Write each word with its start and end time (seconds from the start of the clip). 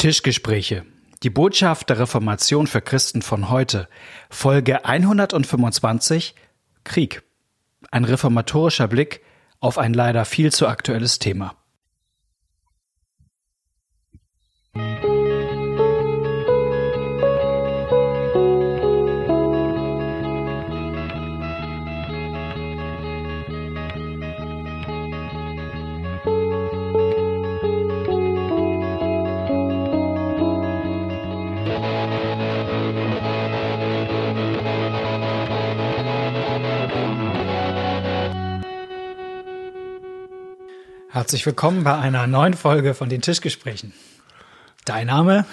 Tischgespräche. 0.00 0.86
Die 1.22 1.28
Botschaft 1.28 1.90
der 1.90 1.98
Reformation 1.98 2.66
für 2.66 2.80
Christen 2.80 3.20
von 3.20 3.50
heute. 3.50 3.86
Folge 4.30 4.86
125 4.86 6.34
Krieg. 6.84 7.22
Ein 7.90 8.04
reformatorischer 8.04 8.88
Blick 8.88 9.20
auf 9.58 9.76
ein 9.76 9.92
leider 9.92 10.24
viel 10.24 10.52
zu 10.52 10.68
aktuelles 10.68 11.18
Thema. 11.18 11.54
Herzlich 41.20 41.44
willkommen 41.44 41.84
bei 41.84 41.98
einer 41.98 42.26
neuen 42.26 42.54
Folge 42.54 42.94
von 42.94 43.10
den 43.10 43.20
Tischgesprächen. 43.20 43.92
Dein 44.86 45.08
Name? 45.08 45.44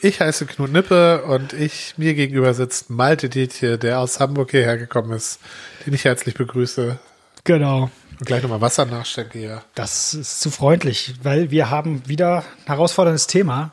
Ich 0.00 0.20
heiße 0.20 0.46
Knut 0.46 0.72
Nippe 0.72 1.24
und 1.24 1.52
ich 1.52 1.92
mir 1.98 2.14
gegenüber 2.14 2.54
sitzt 2.54 2.88
Malte 2.88 3.28
Dietje, 3.28 3.76
der 3.76 4.00
aus 4.00 4.18
Hamburg 4.18 4.52
hierher 4.52 4.78
gekommen 4.78 5.12
ist, 5.12 5.40
den 5.84 5.92
ich 5.92 6.06
herzlich 6.06 6.34
begrüße. 6.34 6.98
Genau. 7.44 7.90
Und 8.18 8.24
gleich 8.24 8.42
nochmal 8.42 8.62
Wasser 8.62 8.86
nachschenke 8.86 9.38
hier. 9.38 9.62
Das 9.74 10.14
ist 10.14 10.40
zu 10.40 10.50
freundlich, 10.50 11.16
weil 11.22 11.50
wir 11.50 11.68
haben 11.68 12.08
wieder 12.08 12.38
ein 12.62 12.68
herausforderndes 12.68 13.26
Thema 13.26 13.72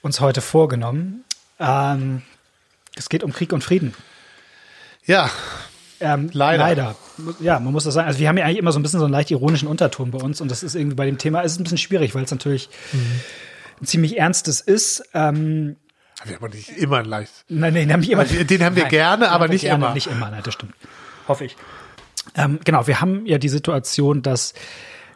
uns 0.00 0.20
heute 0.20 0.40
vorgenommen. 0.40 1.24
Ähm, 1.60 2.22
es 2.96 3.10
geht 3.10 3.22
um 3.22 3.34
Krieg 3.34 3.52
und 3.52 3.62
Frieden. 3.62 3.94
Ja, 5.04 5.30
ähm, 6.00 6.30
leider. 6.32 6.64
leider. 6.64 6.96
Ja, 7.40 7.58
man 7.60 7.72
muss 7.72 7.84
das 7.84 7.94
sagen. 7.94 8.06
Also 8.06 8.20
wir 8.20 8.28
haben 8.28 8.38
ja 8.38 8.44
eigentlich 8.44 8.58
immer 8.58 8.72
so 8.72 8.78
ein 8.78 8.82
bisschen 8.82 9.00
so 9.00 9.06
einen 9.06 9.12
leicht 9.12 9.30
ironischen 9.30 9.68
Unterton 9.68 10.10
bei 10.10 10.18
uns 10.18 10.40
und 10.40 10.50
das 10.50 10.62
ist 10.62 10.74
irgendwie 10.74 10.96
bei 10.96 11.06
dem 11.06 11.18
Thema 11.18 11.40
ist 11.40 11.58
ein 11.58 11.64
bisschen 11.64 11.78
schwierig, 11.78 12.14
weil 12.14 12.24
es 12.24 12.30
natürlich 12.30 12.68
mhm. 12.92 13.20
ein 13.82 13.86
ziemlich 13.86 14.18
ernstes 14.18 14.60
ist. 14.60 15.02
Ähm, 15.14 15.76
wir 16.24 16.36
haben 16.36 16.50
nicht 16.50 16.70
immer 16.70 16.98
ein 16.98 17.04
leicht. 17.04 17.44
Nein, 17.48 17.74
nein, 17.74 17.88
den 17.88 17.92
haben 17.92 18.02
wir 18.02 18.12
immer. 18.12 18.22
Also, 18.22 18.42
den 18.42 18.64
haben 18.64 18.76
wir 18.76 18.84
nein, 18.84 18.90
gerne, 18.90 19.30
aber 19.30 19.48
nicht 19.48 19.62
gerne, 19.62 19.84
immer. 19.84 19.94
Nicht 19.94 20.08
immer, 20.08 20.30
nein, 20.30 20.42
das 20.42 20.54
stimmt. 20.54 20.74
Hoffe 21.28 21.44
ich. 21.44 21.56
Ähm, 22.34 22.58
genau, 22.64 22.86
wir 22.86 23.00
haben 23.00 23.24
ja 23.26 23.38
die 23.38 23.48
Situation, 23.48 24.22
dass 24.22 24.54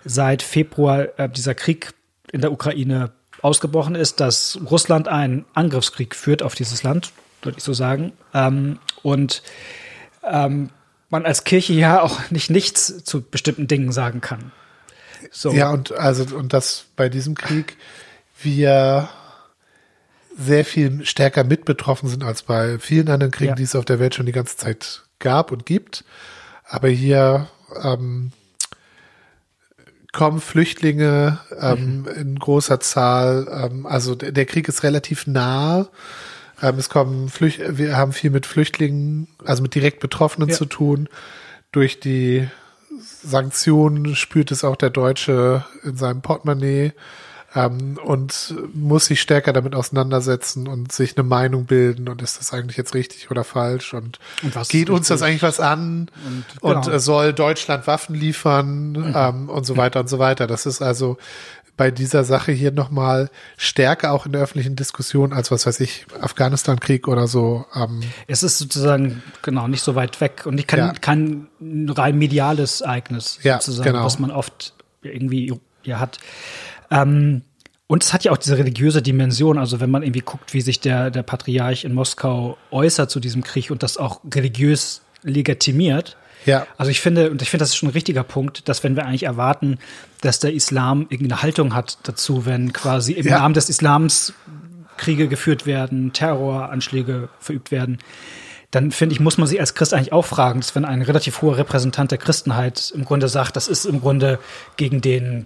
seit 0.04 0.42
Februar 0.42 1.08
äh, 1.18 1.28
dieser 1.28 1.54
Krieg 1.54 1.92
in 2.30 2.40
der 2.40 2.52
Ukraine 2.52 3.12
ausgebrochen 3.42 3.94
ist, 3.94 4.20
dass 4.20 4.58
Russland 4.70 5.08
einen 5.08 5.44
Angriffskrieg 5.54 6.14
führt 6.14 6.42
auf 6.42 6.54
dieses 6.54 6.82
Land, 6.82 7.12
würde 7.42 7.58
ich 7.58 7.64
so 7.64 7.72
sagen. 7.72 8.12
Ähm, 8.32 8.78
und 9.02 9.42
ähm, 10.24 10.70
man 11.12 11.26
als 11.26 11.44
Kirche 11.44 11.74
ja 11.74 12.00
auch 12.00 12.30
nicht 12.30 12.50
nichts 12.50 13.04
zu 13.04 13.22
bestimmten 13.22 13.68
Dingen 13.68 13.92
sagen 13.92 14.20
kann. 14.20 14.50
So. 15.30 15.52
Ja, 15.52 15.70
und 15.70 15.92
also, 15.92 16.36
und 16.36 16.52
dass 16.52 16.86
bei 16.96 17.08
diesem 17.08 17.36
Krieg 17.36 17.76
wir 18.42 19.08
sehr 20.36 20.64
viel 20.64 21.04
stärker 21.04 21.44
mit 21.44 21.64
betroffen 21.64 22.08
sind 22.08 22.24
als 22.24 22.42
bei 22.42 22.78
vielen 22.78 23.08
anderen 23.08 23.30
Kriegen, 23.30 23.50
ja. 23.50 23.54
die 23.54 23.62
es 23.62 23.76
auf 23.76 23.84
der 23.84 24.00
Welt 24.00 24.14
schon 24.14 24.26
die 24.26 24.32
ganze 24.32 24.56
Zeit 24.56 25.02
gab 25.18 25.52
und 25.52 25.66
gibt. 25.66 26.04
Aber 26.64 26.88
hier 26.88 27.48
ähm, 27.82 28.32
kommen 30.12 30.40
Flüchtlinge 30.40 31.38
ähm, 31.60 32.00
mhm. 32.00 32.08
in 32.08 32.38
großer 32.38 32.80
Zahl. 32.80 33.46
Ähm, 33.50 33.86
also 33.86 34.14
der, 34.14 34.32
der 34.32 34.46
Krieg 34.46 34.66
ist 34.68 34.82
relativ 34.82 35.26
nah. 35.26 35.88
Ähm, 36.62 36.78
es 36.78 36.88
kommen 36.88 37.28
Flücht 37.28 37.60
wir 37.68 37.96
haben 37.96 38.12
viel 38.12 38.30
mit 38.30 38.46
Flüchtlingen, 38.46 39.28
also 39.44 39.62
mit 39.62 39.74
direkt 39.74 40.00
Betroffenen 40.00 40.48
ja. 40.48 40.54
zu 40.54 40.64
tun. 40.64 41.08
Durch 41.72 42.00
die 42.00 42.48
Sanktionen 43.22 44.14
spürt 44.14 44.50
es 44.50 44.64
auch 44.64 44.76
der 44.76 44.90
Deutsche 44.90 45.64
in 45.82 45.96
seinem 45.96 46.22
Portemonnaie 46.22 46.92
ähm, 47.54 47.98
und 48.02 48.54
muss 48.74 49.06
sich 49.06 49.20
stärker 49.20 49.52
damit 49.52 49.74
auseinandersetzen 49.74 50.68
und 50.68 50.92
sich 50.92 51.16
eine 51.16 51.24
Meinung 51.24 51.66
bilden 51.66 52.08
und 52.08 52.22
ist 52.22 52.38
das 52.38 52.52
eigentlich 52.52 52.76
jetzt 52.76 52.94
richtig 52.94 53.30
oder 53.30 53.44
falsch 53.44 53.94
und, 53.94 54.18
und 54.42 54.68
geht 54.68 54.90
uns 54.90 55.08
das 55.08 55.22
eigentlich 55.22 55.42
was 55.42 55.60
an 55.60 56.10
und, 56.26 56.44
genau. 56.60 56.76
und 56.76 56.88
äh, 56.88 56.98
soll 56.98 57.32
Deutschland 57.32 57.86
Waffen 57.86 58.14
liefern 58.14 58.92
mhm. 58.92 59.14
ähm, 59.14 59.48
und 59.48 59.66
so 59.66 59.76
weiter 59.76 60.00
und 60.00 60.08
so 60.08 60.18
weiter. 60.18 60.46
Das 60.46 60.66
ist 60.66 60.82
also 60.82 61.18
bei 61.76 61.90
dieser 61.90 62.24
Sache 62.24 62.52
hier 62.52 62.70
nochmal 62.70 63.30
stärker 63.56 64.12
auch 64.12 64.26
in 64.26 64.32
der 64.32 64.42
öffentlichen 64.42 64.76
Diskussion 64.76 65.32
als 65.32 65.50
was 65.50 65.66
weiß 65.66 65.80
ich, 65.80 66.06
Afghanistan-Krieg 66.20 67.08
oder 67.08 67.26
so. 67.26 67.64
Ähm. 67.74 68.00
Es 68.26 68.42
ist 68.42 68.58
sozusagen, 68.58 69.22
genau, 69.42 69.68
nicht 69.68 69.82
so 69.82 69.94
weit 69.94 70.20
weg 70.20 70.42
und 70.44 70.58
ich 70.58 70.66
kann 70.66 70.78
ja. 70.78 70.92
kein 70.92 71.48
rein 71.60 72.18
mediales 72.18 72.82
Ereignis 72.82 73.38
ja, 73.42 73.60
sozusagen, 73.60 73.92
genau. 73.92 74.04
was 74.04 74.18
man 74.18 74.30
oft 74.30 74.74
irgendwie 75.02 75.52
ja 75.82 75.98
hat. 75.98 76.18
Ähm, 76.90 77.42
und 77.86 78.02
es 78.02 78.12
hat 78.12 78.24
ja 78.24 78.32
auch 78.32 78.38
diese 78.38 78.56
religiöse 78.56 79.02
Dimension. 79.02 79.58
Also 79.58 79.80
wenn 79.80 79.90
man 79.90 80.02
irgendwie 80.02 80.20
guckt, 80.20 80.54
wie 80.54 80.60
sich 80.62 80.80
der, 80.80 81.10
der 81.10 81.22
Patriarch 81.22 81.84
in 81.84 81.92
Moskau 81.92 82.56
äußert 82.70 83.10
zu 83.10 83.20
diesem 83.20 83.42
Krieg 83.42 83.70
und 83.70 83.82
das 83.82 83.98
auch 83.98 84.20
religiös 84.34 85.02
legitimiert, 85.22 86.16
ja. 86.44 86.66
Also 86.76 86.90
ich 86.90 87.00
finde, 87.00 87.30
und 87.30 87.42
ich 87.42 87.50
finde, 87.50 87.62
das 87.62 87.70
ist 87.70 87.76
schon 87.76 87.88
ein 87.88 87.92
richtiger 87.92 88.24
Punkt, 88.24 88.68
dass 88.68 88.84
wenn 88.84 88.96
wir 88.96 89.06
eigentlich 89.06 89.24
erwarten, 89.24 89.78
dass 90.20 90.38
der 90.38 90.52
Islam 90.52 91.06
irgendeine 91.08 91.42
Haltung 91.42 91.74
hat 91.74 91.98
dazu, 92.04 92.46
wenn 92.46 92.72
quasi 92.72 93.12
im 93.12 93.26
ja. 93.26 93.38
Namen 93.38 93.54
des 93.54 93.68
Islams 93.68 94.32
Kriege 94.96 95.28
geführt 95.28 95.66
werden, 95.66 96.12
Terroranschläge 96.12 97.28
verübt 97.40 97.70
werden, 97.70 97.98
dann 98.72 98.90
finde 98.90 99.12
ich, 99.12 99.20
muss 99.20 99.36
man 99.36 99.46
sich 99.46 99.60
als 99.60 99.74
Christ 99.74 99.92
eigentlich 99.92 100.14
auch 100.14 100.24
fragen, 100.24 100.60
dass 100.60 100.74
wenn 100.74 100.86
ein 100.86 101.02
relativ 101.02 101.42
hoher 101.42 101.58
Repräsentant 101.58 102.10
der 102.10 102.16
Christenheit 102.16 102.90
im 102.94 103.04
Grunde 103.04 103.28
sagt, 103.28 103.54
das 103.54 103.68
ist 103.68 103.84
im 103.84 104.00
Grunde 104.00 104.38
gegen 104.78 105.02
den 105.02 105.44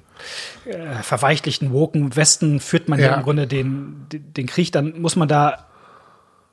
äh, 0.65 1.03
verweichlichten, 1.03 1.73
woken 1.73 2.15
Westen 2.15 2.61
führt 2.61 2.89
man 2.89 3.01
ja. 3.01 3.07
ja 3.07 3.15
im 3.17 3.25
Grunde 3.25 3.49
den, 3.49 4.07
den, 4.13 4.33
den 4.33 4.47
Krieg, 4.47 4.71
dann 4.71 5.01
muss 5.01 5.17
man 5.17 5.27
da 5.27 5.66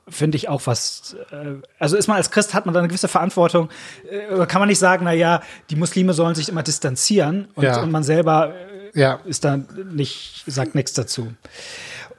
finde 0.08 0.36
ich 0.36 0.48
auch 0.48 0.62
was. 0.66 1.16
Äh, 1.30 1.62
also 1.78 1.96
ist 1.96 2.08
man 2.08 2.16
als 2.16 2.30
Christ 2.30 2.54
hat 2.54 2.66
man 2.66 2.74
da 2.74 2.80
eine 2.80 2.88
gewisse 2.88 3.08
Verantwortung. 3.08 3.68
Äh, 4.10 4.46
kann 4.46 4.60
man 4.60 4.68
nicht 4.68 4.78
sagen, 4.78 5.04
na 5.04 5.12
ja, 5.12 5.40
die 5.70 5.76
Muslime 5.76 6.12
sollen 6.12 6.34
sich 6.34 6.48
immer 6.48 6.62
distanzieren 6.62 7.48
und, 7.54 7.64
ja. 7.64 7.82
und 7.82 7.90
man 7.90 8.02
selber 8.02 8.54
äh, 8.94 8.98
ja. 8.98 9.20
ist 9.24 9.44
da 9.44 9.56
nicht 9.56 10.44
sagt 10.46 10.74
nichts 10.74 10.92
dazu. 10.92 11.32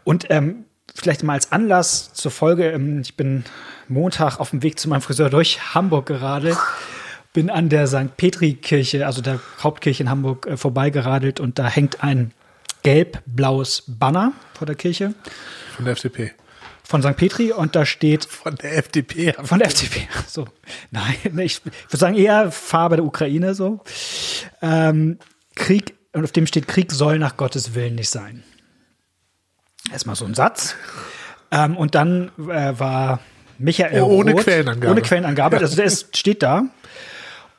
Und 0.03 0.27
ähm, 0.29 0.65
vielleicht 0.93 1.23
mal 1.23 1.33
als 1.33 1.51
Anlass 1.51 2.13
zur 2.13 2.31
Folge. 2.31 2.71
Ähm, 2.71 3.01
ich 3.01 3.15
bin 3.15 3.43
Montag 3.87 4.39
auf 4.39 4.49
dem 4.49 4.63
Weg 4.63 4.79
zu 4.79 4.89
meinem 4.89 5.01
Friseur 5.01 5.29
durch 5.29 5.73
Hamburg 5.73 6.07
gerade. 6.07 6.57
Bin 7.33 7.49
an 7.49 7.67
der 7.67 7.85
St. 7.85 8.15
Petri-Kirche, 8.15 9.05
also 9.05 9.21
der 9.21 9.39
Hauptkirche 9.61 10.03
in 10.03 10.09
Hamburg, 10.09 10.47
äh, 10.47 10.57
vorbeigeradelt 10.57 11.39
und 11.39 11.59
da 11.59 11.67
hängt 11.67 12.03
ein 12.03 12.31
gelb-blaues 12.83 13.83
Banner 13.87 14.31
vor 14.53 14.65
der 14.65 14.75
Kirche. 14.75 15.13
Von 15.75 15.85
der 15.85 15.93
FDP 15.93 16.33
von 16.85 17.01
St. 17.01 17.17
Petri 17.17 17.51
und 17.51 17.75
da 17.75 17.85
steht. 17.85 18.25
Von 18.25 18.55
der 18.55 18.77
FDP. 18.77 19.33
Von 19.43 19.59
der 19.59 19.67
FDP. 19.67 20.07
So. 20.27 20.45
Nein, 20.91 21.15
ich 21.39 21.65
würde 21.65 21.97
sagen 21.97 22.15
eher 22.15 22.51
Farbe 22.51 22.97
der 22.97 23.05
Ukraine 23.05 23.55
so. 23.55 23.81
Ähm, 24.61 25.17
Krieg, 25.55 25.95
und 26.13 26.23
auf 26.23 26.31
dem 26.31 26.47
steht, 26.47 26.67
Krieg 26.67 26.91
soll 26.91 27.19
nach 27.19 27.37
Gottes 27.37 27.73
Willen 27.73 27.95
nicht 27.95 28.09
sein. 28.09 28.43
Erstmal 29.91 30.15
so 30.15 30.25
ein 30.25 30.33
Satz. 30.33 30.75
Ähm, 31.51 31.77
und 31.77 31.95
dann 31.95 32.31
äh, 32.37 32.73
war 32.77 33.19
Michael 33.57 34.01
oh, 34.01 34.19
ohne 34.19 34.33
Roth, 34.33 34.43
Quellenangabe. 34.43 34.91
Ohne 34.91 35.01
Quellenangabe. 35.01 35.57
Also 35.57 35.75
der 35.75 35.85
ist, 35.85 36.17
steht 36.17 36.43
da. 36.43 36.65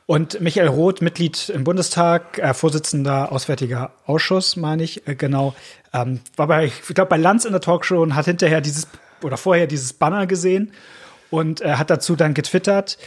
Und 0.05 0.39
Michael 0.39 0.67
Roth, 0.67 1.01
Mitglied 1.01 1.49
im 1.49 1.65
Bundestag, 1.65 2.37
äh, 2.37 2.53
Vorsitzender 2.53 3.31
Auswärtiger 3.31 3.91
Ausschuss, 4.05 4.55
meine 4.55 4.83
ich, 4.83 5.05
äh, 5.05 5.15
genau, 5.15 5.53
ähm, 5.93 6.21
war 6.37 6.47
bei, 6.47 6.65
ich 6.65 6.81
glaube, 6.95 7.09
bei 7.09 7.17
Lanz 7.17 7.43
in 7.43 7.51
der 7.51 7.59
Talkshow 7.59 8.01
und 8.01 8.15
hat 8.15 8.25
hinterher 8.25 8.61
dieses 8.61 8.87
oder 9.23 9.37
vorher 9.37 9.67
dieses 9.67 9.93
Banner 9.93 10.27
gesehen 10.27 10.71
und 11.29 11.61
äh, 11.61 11.75
hat 11.75 11.89
dazu 11.89 12.15
dann 12.15 12.33
getwittert, 12.33 12.97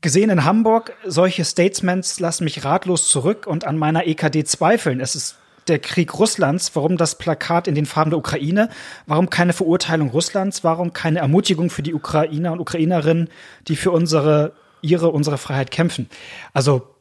gesehen 0.00 0.30
in 0.30 0.44
Hamburg, 0.44 0.94
solche 1.04 1.44
Statements 1.44 2.20
lassen 2.20 2.44
mich 2.44 2.64
ratlos 2.64 3.08
zurück 3.08 3.46
und 3.46 3.66
an 3.66 3.78
meiner 3.78 4.06
EKD 4.06 4.44
zweifeln. 4.44 5.00
Es 5.00 5.14
ist 5.14 5.36
der 5.68 5.78
Krieg 5.78 6.18
Russlands, 6.18 6.74
warum 6.74 6.96
das 6.96 7.18
Plakat 7.18 7.68
in 7.68 7.74
den 7.74 7.86
Farben 7.86 8.10
der 8.10 8.18
Ukraine, 8.18 8.70
warum 9.06 9.30
keine 9.30 9.52
Verurteilung 9.52 10.10
Russlands, 10.10 10.64
warum 10.64 10.92
keine 10.92 11.20
Ermutigung 11.20 11.70
für 11.70 11.82
die 11.82 11.94
Ukrainer 11.94 12.52
und 12.52 12.60
Ukrainerinnen, 12.60 13.28
die 13.68 13.76
für 13.76 13.90
unsere, 13.90 14.52
ihre, 14.80 15.10
unsere 15.10 15.38
Freiheit 15.38 15.70
kämpfen. 15.70 16.08
Also, 16.54 16.94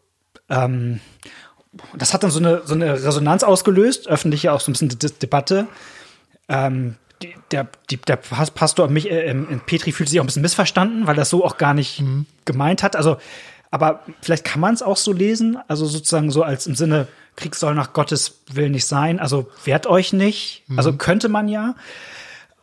ähm, 0.50 1.00
das 1.96 2.14
hat 2.14 2.24
dann 2.24 2.32
so 2.32 2.40
eine, 2.40 2.62
so 2.66 2.74
eine 2.74 2.94
Resonanz 2.94 3.44
ausgelöst, 3.44 4.08
öffentliche 4.08 4.52
auch 4.52 4.60
so 4.60 4.72
ein 4.72 4.74
bisschen 4.74 4.90
De 4.90 5.12
Debatte. 5.22 5.68
Ähm, 6.48 6.96
der, 7.51 7.68
die, 7.89 7.98
der 7.98 8.16
Pastor 8.16 8.88
mich, 8.88 9.10
äh, 9.12 9.33
Petri 9.66 9.92
fühlt 9.92 10.10
sich 10.10 10.19
auch 10.19 10.24
ein 10.24 10.27
bisschen 10.27 10.42
missverstanden, 10.42 11.07
weil 11.07 11.16
das 11.16 11.30
so 11.30 11.44
auch 11.44 11.57
gar 11.57 11.74
nicht 11.74 12.01
mhm. 12.01 12.25
gemeint 12.45 12.83
hat. 12.83 12.95
Also, 12.95 13.18
aber 13.71 14.04
vielleicht 14.21 14.45
kann 14.45 14.62
man 14.62 14.74
es 14.74 14.81
auch 14.81 14.98
so 14.98 15.12
lesen, 15.12 15.57
also 15.68 15.86
sozusagen 15.86 16.31
so 16.31 16.44
als 16.44 16.66
im 16.68 16.75
Sinne 16.75 17.07
Krieg 17.36 17.56
soll 17.56 17.75
nach 17.75 17.94
Gottes 17.94 18.42
Willen 18.51 18.71
nicht 18.71 18.86
sein. 18.86 19.19
Also 19.19 19.50
wehrt 19.63 19.88
euch 19.88 20.13
nicht. 20.13 20.63
Mhm. 20.68 20.77
Also 20.77 20.94
könnte 20.94 21.30
man 21.30 21.48
ja. 21.48 21.75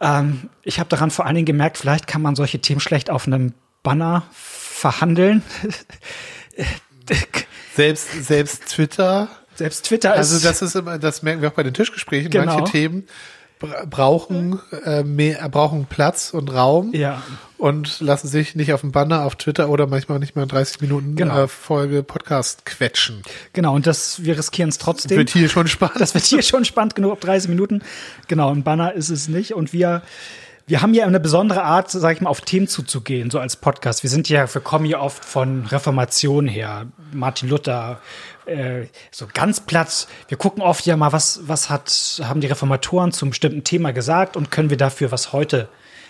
Ähm, 0.01 0.51
ich 0.63 0.79
habe 0.79 0.89
daran 0.89 1.11
vor 1.11 1.25
allen 1.25 1.35
Dingen 1.35 1.47
gemerkt, 1.47 1.79
vielleicht 1.79 2.07
kann 2.07 2.23
man 2.23 2.37
solche 2.37 2.59
Themen 2.61 2.81
schlecht 2.81 3.09
auf 3.09 3.27
einem 3.27 3.55
Banner 3.83 4.25
verhandeln. 4.33 5.43
Selbst, 7.75 8.25
selbst 8.25 8.69
Twitter. 8.69 9.29
Selbst 9.55 9.85
Twitter 9.85 10.15
ist. 10.15 10.33
Also 10.33 10.49
das 10.49 10.63
ist 10.63 10.75
immer, 10.75 10.99
das 10.99 11.23
merken 11.23 11.43
wir 11.43 11.51
auch 11.51 11.55
bei 11.55 11.63
den 11.63 11.75
Tischgesprächen. 11.75 12.31
Genau. 12.31 12.57
Manche 12.57 12.73
Themen 12.73 13.07
brauchen 13.59 14.61
äh, 14.85 15.03
mehr, 15.03 15.49
brauchen 15.49 15.87
Platz 15.87 16.35
und 16.35 16.53
Raum 16.53 16.93
ja. 16.93 17.23
und 17.57 18.01
lassen 18.01 18.29
sich 18.29 18.55
nicht 18.55 18.73
auf 18.73 18.83
dem 18.83 18.93
Banner 18.93 19.25
auf 19.25 19.37
Twitter 19.37 19.71
oder 19.71 19.87
manchmal 19.87 20.19
nicht 20.19 20.37
mal 20.37 20.43
in 20.43 20.49
30 20.49 20.81
Minuten 20.83 21.17
Genau. 21.17 21.45
äh, 21.45 21.49
Folge 21.49 22.03
Podcast 22.03 22.67
quetschen. 22.67 23.23
Genau, 23.55 23.75
und 23.75 23.87
das, 23.87 24.23
wir 24.25 24.37
riskieren 24.37 24.69
es 24.69 24.79
trotzdem. 24.79 25.17
Wird 25.17 25.31
hier 25.31 25.49
schon 25.49 25.69
spannend. 25.69 26.01
Das 26.01 26.15
wird 26.15 26.25
hier 26.25 26.43
schon 26.43 26.65
spannend 26.65 26.95
genug 26.95 27.13
ab 27.13 27.21
30 27.21 27.49
Minuten. 27.49 27.83
Genau, 28.29 28.51
ein 28.51 28.63
Banner 28.63 28.93
ist 28.93 29.09
es 29.09 29.29
nicht. 29.29 29.55
Und 29.55 29.73
wir, 29.73 30.03
wir 30.67 30.83
haben 30.83 30.95
ja 30.95 31.07
eine 31.07 31.21
besondere 31.21 31.63
Art, 31.63 31.91
sag 31.91 32.17
ich 32.17 32.21
mal, 32.21 32.29
auf 32.31 32.41
Themen 32.41 32.67
zuzugehen, 32.67 33.31
so 33.31 33.39
als 33.39 33.57
Podcast. 33.57 34.03
Wir 34.03 34.11
sind 34.11 34.29
ja, 34.29 34.53
wir 34.53 34.61
kommen 34.61 34.85
ja 34.85 35.01
oft 35.01 35.25
von 35.25 35.65
Reformation 35.67 36.49
her, 36.49 36.87
Martin 37.13 37.49
Luther, 37.49 38.01
äh, 38.47 38.87
so 39.13 39.29
ganz 39.33 39.61
platt. 39.61 40.09
Wir 40.29 40.37
gucken 40.37 40.63
oft 40.63 40.85
ja 40.87 40.97
mal, 40.97 41.13
was, 41.13 41.41
was 41.47 41.71
hat, 41.71 42.21
haben 42.25 42.41
die 42.41 42.49
Reformatoren 42.49 43.13
zum 43.13 43.31
bestimmten 43.31 43.63
Thema 43.63 43.93
gesagt 43.93 44.37
und 44.37 44.51
können 44.51 44.71
wir 44.71 44.77
dafür 44.77 45.13
was 45.13 45.33
heute 45.33 45.69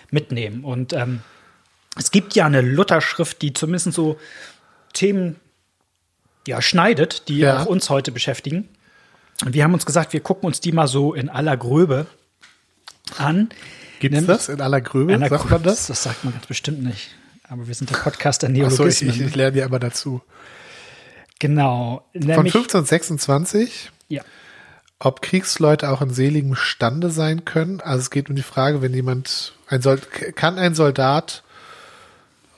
mitnehmen. 0.09 0.63
Und 0.63 0.91
ähm, 0.93 1.21
es 1.95 2.09
gibt 2.09 2.33
ja 2.33 2.45
eine 2.47 2.61
Lutherschrift, 2.61 3.41
die 3.43 3.53
zumindest 3.53 3.93
so 3.93 4.17
Themen 4.93 5.35
ja, 6.47 6.61
schneidet, 6.63 7.27
die 7.27 7.39
Ja. 7.39 7.61
auch 7.61 7.65
uns 7.67 7.91
heute 7.91 8.11
beschäftigen. 8.11 8.69
Und 9.45 9.53
wir 9.53 9.63
haben 9.63 9.73
uns 9.73 9.85
gesagt, 9.85 10.13
wir 10.13 10.19
gucken 10.21 10.47
uns 10.47 10.61
die 10.61 10.71
mal 10.71 10.87
so 10.87 11.13
in 11.13 11.29
aller 11.29 11.57
Gröbe 11.57 12.07
an. 13.19 13.49
Gibt's 13.99 14.15
Nämlich- 14.15 14.37
das 14.37 14.49
in 14.49 14.61
aller 14.61 14.81
Gröbe? 14.81 15.17
Sagt 15.29 15.49
man 15.49 15.63
das? 15.63 15.87
Das 15.87 16.03
sagt 16.03 16.23
man 16.23 16.33
ganz 16.33 16.45
bestimmt 16.45 16.83
nicht. 16.83 17.09
Aber 17.49 17.67
wir 17.67 17.73
sind 17.75 17.89
der 17.89 17.97
Podcast 17.97 18.41
der 18.43 18.49
Achso, 18.49 18.59
ich, 18.65 19.01
Neologismen. 19.01 19.09
ich, 19.09 19.21
ich 19.21 19.35
lerne 19.35 19.57
ja 19.57 19.65
immer 19.65 19.79
dazu. 19.79 20.21
genau. 21.39 22.03
Von 22.13 22.21
Nämlich, 22.21 22.53
1526, 22.55 23.91
ja. 24.09 24.21
ob 24.99 25.21
Kriegsleute 25.21 25.89
auch 25.89 26.01
in 26.01 26.09
seligem 26.11 26.55
Stande 26.55 27.09
sein 27.09 27.45
können. 27.45 27.81
Also 27.81 27.99
es 28.01 28.09
geht 28.09 28.29
um 28.29 28.35
die 28.35 28.41
Frage, 28.43 28.81
wenn 28.81 28.93
jemand, 28.93 29.53
ein 29.67 29.81
Sol 29.81 29.99
kann 30.35 30.57
ein 30.57 30.75
Soldat 30.75 31.43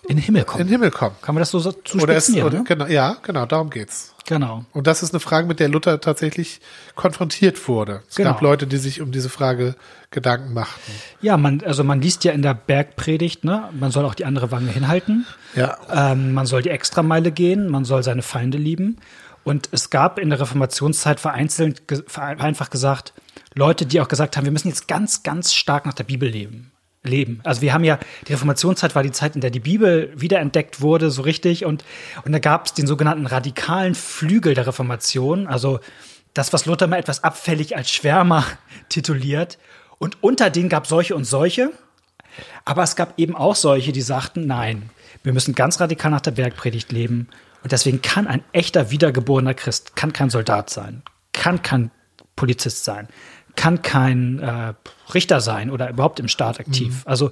in 0.08 0.16
den 0.18 0.24
Himmel 0.24 0.42
in 0.42 0.48
kommen. 0.48 0.64
den 0.66 0.70
Himmel 0.70 0.92
kommen? 0.92 1.16
Kann 1.22 1.36
man 1.36 1.42
das 1.42 1.52
so 1.52 1.60
so 1.60 1.70
Oder 1.70 2.16
ist, 2.16 2.26
zuspitzen? 2.26 2.44
oder, 2.44 2.58
ne? 2.60 2.64
genau, 2.68 2.88
ja, 2.88 3.18
genau, 3.24 3.46
darum 3.46 3.70
geht's. 3.70 4.14
Genau. 4.30 4.64
Und 4.74 4.86
das 4.86 5.02
ist 5.02 5.12
eine 5.12 5.20
Frage, 5.20 5.48
mit 5.48 5.60
der 5.60 5.70
Luther 5.70 6.00
tatsächlich 6.02 6.62
konfrontiert 6.94 7.68
wurde. 7.68 8.04
Es 8.08 8.16
Genau. 8.16 8.30
gab 8.30 8.42
Leute, 8.42 8.68
die 8.68 8.78
sich 8.78 9.02
um 9.02 9.12
diese 9.12 9.28
Frage 9.28 9.74
Gedanken 10.12 10.54
machten. 10.54 10.92
Ja, 11.20 11.36
man, 11.36 11.64
also 11.66 11.84
man 11.84 12.00
liest 12.00 12.24
ja 12.26 12.32
in 12.32 12.44
der 12.44 12.54
Bergpredigt, 12.54 13.44
ne, 13.44 13.70
man 13.80 13.90
soll 13.90 14.06
auch 14.06 14.14
die 14.14 14.26
andere 14.26 14.52
Wange 14.52 14.70
hinhalten. 14.70 15.26
Ja. 15.56 15.78
Ähm, 15.92 16.34
man 16.34 16.46
soll 16.46 16.62
die 16.62 16.70
Extrameile 16.70 17.32
gehen, 17.32 17.70
man 17.70 17.86
soll 17.86 18.04
seine 18.04 18.22
Feinde 18.22 18.60
lieben. 18.60 18.98
Und 19.44 19.70
es 19.72 19.90
gab 19.90 20.20
in 20.20 20.30
der 20.30 20.40
Reformationszeit 20.40 21.20
vereinzelt, 21.20 21.82
vereinfacht 22.06 22.70
gesagt, 22.70 23.14
Leute, 23.56 23.88
die 23.88 24.00
auch 24.00 24.10
gesagt 24.10 24.38
haben, 24.38 24.46
wir 24.46 24.52
müssen 24.52 24.68
jetzt 24.68 24.88
ganz, 24.88 25.24
ganz 25.24 25.54
stark 25.56 25.88
nach 25.88 25.96
der 25.96 26.04
Bibel 26.04 26.30
leben. 26.30 26.72
Leben. 27.04 27.40
Also 27.44 27.62
wir 27.62 27.74
haben 27.74 27.84
ja, 27.84 27.98
die 28.28 28.34
Reformationszeit 28.34 28.94
war 28.94 29.04
die 29.04 29.12
Zeit, 29.12 29.36
in 29.36 29.42
der 29.42 29.52
die 29.52 29.62
Bibel 29.62 30.12
wiederentdeckt 30.16 30.82
wurde, 30.82 31.12
so 31.12 31.22
richtig. 31.22 31.66
Und, 31.66 31.86
und 32.26 32.32
da 32.32 32.40
gab 32.40 32.66
es 32.66 32.74
den 32.74 32.88
sogenannten 32.88 33.26
radikalen 33.26 33.96
Flügel 33.96 34.54
der 34.54 34.68
Reformation. 34.68 35.48
Also 35.48 35.80
das, 36.34 36.52
was 36.52 36.66
Luther 36.66 36.88
mal 36.88 37.00
etwas 37.00 37.24
abfällig 37.24 37.78
als 37.78 37.90
Schwärmer 37.90 38.46
tituliert. 38.90 39.58
Und 39.98 40.18
unter 40.22 40.50
denen 40.50 40.70
gab 40.70 40.88
solche 40.88 41.16
und 41.16 41.24
solche. 41.24 41.72
Aber 42.66 42.84
es 42.84 42.96
gab 42.96 43.18
eben 43.18 43.36
auch 43.36 43.56
solche, 43.56 43.92
die 43.92 44.02
sagten, 44.02 44.46
nein, 44.46 44.90
wir 45.24 45.34
müssen 45.34 45.56
ganz 45.56 45.80
radikal 45.80 46.12
nach 46.12 46.22
der 46.22 46.32
Bergpredigt 46.32 46.92
leben. 46.92 47.28
Und 47.64 47.72
deswegen 47.72 48.02
kann 48.02 48.28
ein 48.28 48.44
echter 48.54 48.92
wiedergeborener 48.92 49.54
Christ, 49.54 49.96
kann 49.96 50.14
kein 50.14 50.30
Soldat 50.30 50.70
sein, 50.70 51.02
kann 51.34 51.62
kein 51.62 51.92
Polizist 52.36 52.86
sein, 52.86 53.10
kann 53.60 53.82
kein 53.82 54.40
äh, 54.40 54.74
Richter 55.14 55.42
sein 55.42 55.70
oder 55.70 55.90
überhaupt 55.90 56.22
im 56.22 56.30
Staat 56.30 56.62
aktiv. 56.62 57.02
Also 57.04 57.32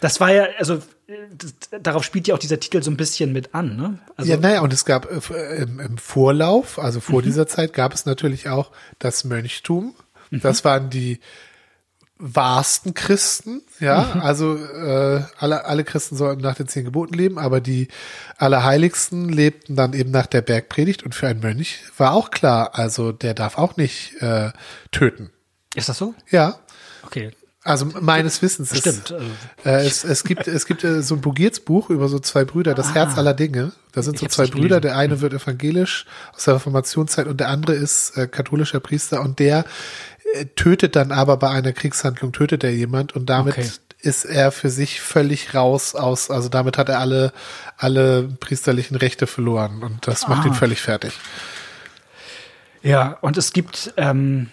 das 0.00 0.20
war 0.20 0.32
ja, 0.32 0.46
also 0.58 0.76
äh, 1.06 1.12
das, 1.36 1.54
darauf 1.82 2.02
spielt 2.02 2.26
ja 2.26 2.34
auch 2.34 2.38
dieser 2.38 2.58
Titel 2.58 2.82
so 2.82 2.90
ein 2.90 2.96
bisschen 2.96 3.30
mit 3.34 3.54
an. 3.54 3.76
Ne? 3.76 3.98
Also, 4.16 4.30
ja, 4.30 4.38
naja, 4.38 4.62
und 4.62 4.72
es 4.72 4.86
gab 4.86 5.04
äh, 5.04 5.56
im, 5.56 5.78
im 5.78 5.98
Vorlauf, 5.98 6.78
also 6.78 7.00
vor 7.00 7.20
dieser 7.20 7.46
Zeit, 7.46 7.74
gab 7.74 7.92
es 7.92 8.06
natürlich 8.06 8.48
auch 8.48 8.72
das 8.98 9.24
Mönchtum. 9.24 9.94
Das 10.30 10.64
waren 10.64 10.88
die 10.88 11.20
wahrsten 12.18 12.94
Christen, 12.94 13.60
ja, 13.78 14.12
also 14.20 14.56
äh, 14.56 15.22
alle, 15.38 15.66
alle 15.66 15.84
Christen 15.84 16.16
sollten 16.16 16.40
nach 16.40 16.56
den 16.56 16.66
zehn 16.66 16.86
Geboten 16.86 17.12
leben, 17.12 17.38
aber 17.38 17.60
die 17.60 17.88
Allerheiligsten 18.38 19.28
lebten 19.28 19.76
dann 19.76 19.92
eben 19.92 20.10
nach 20.10 20.26
der 20.26 20.40
Bergpredigt 20.40 21.02
und 21.02 21.14
für 21.14 21.28
einen 21.28 21.40
Mönch 21.40 21.80
war 21.98 22.14
auch 22.14 22.30
klar, 22.30 22.70
also 22.72 23.12
der 23.12 23.34
darf 23.34 23.58
auch 23.58 23.76
nicht 23.76 24.20
äh, 24.22 24.50
töten. 24.90 25.30
Ist 25.76 25.88
das 25.88 25.98
so? 25.98 26.14
Ja, 26.30 26.58
Okay. 27.04 27.30
also 27.62 27.86
meines 28.00 28.42
Wissens 28.42 28.72
ist, 28.72 28.78
Stimmt. 28.80 29.12
Also, 29.12 29.26
Äh, 29.64 29.86
es, 29.86 30.02
es 30.04 30.24
gibt, 30.24 30.48
es 30.48 30.66
gibt 30.66 30.82
äh, 30.84 31.02
so 31.02 31.14
ein 31.14 31.20
Bugiertsbuch 31.20 31.90
über 31.90 32.08
so 32.08 32.18
zwei 32.18 32.44
Brüder, 32.44 32.74
das 32.74 32.94
Herz 32.94 33.16
aller 33.16 33.34
Dinge. 33.34 33.72
Da 33.92 34.02
sind 34.02 34.18
so 34.18 34.26
zwei 34.26 34.46
Brüder, 34.46 34.80
der 34.80 34.96
eine 34.96 35.20
wird 35.20 35.32
evangelisch 35.34 36.06
aus 36.34 36.44
der 36.44 36.54
Reformationszeit 36.54 37.26
und 37.28 37.38
der 37.40 37.48
andere 37.48 37.74
ist 37.74 38.16
äh, 38.16 38.26
katholischer 38.26 38.80
Priester 38.80 39.20
und 39.20 39.38
der 39.38 39.64
äh, 40.34 40.46
tötet 40.56 40.96
dann 40.96 41.12
aber 41.12 41.36
bei 41.36 41.50
einer 41.50 41.72
Kriegshandlung, 41.72 42.32
tötet 42.32 42.64
er 42.64 42.72
jemand 42.72 43.14
und 43.14 43.26
damit 43.30 43.54
Okay. 43.56 43.70
ist 44.00 44.24
er 44.24 44.50
für 44.52 44.70
sich 44.70 45.00
völlig 45.00 45.54
raus 45.54 45.94
aus, 45.94 46.30
also 46.30 46.48
damit 46.48 46.78
hat 46.78 46.88
er 46.88 46.98
alle, 47.00 47.32
alle 47.78 48.24
priesterlichen 48.40 48.96
Rechte 48.96 49.26
verloren 49.26 49.82
und 49.82 50.06
das 50.06 50.26
macht 50.28 50.44
Ah. 50.44 50.48
ihn 50.48 50.54
völlig 50.54 50.80
fertig. 50.82 51.12
ja, 52.82 53.16
und 53.20 53.36
es 53.36 53.52
gibt, 53.52 53.92
ähm, 53.96 54.48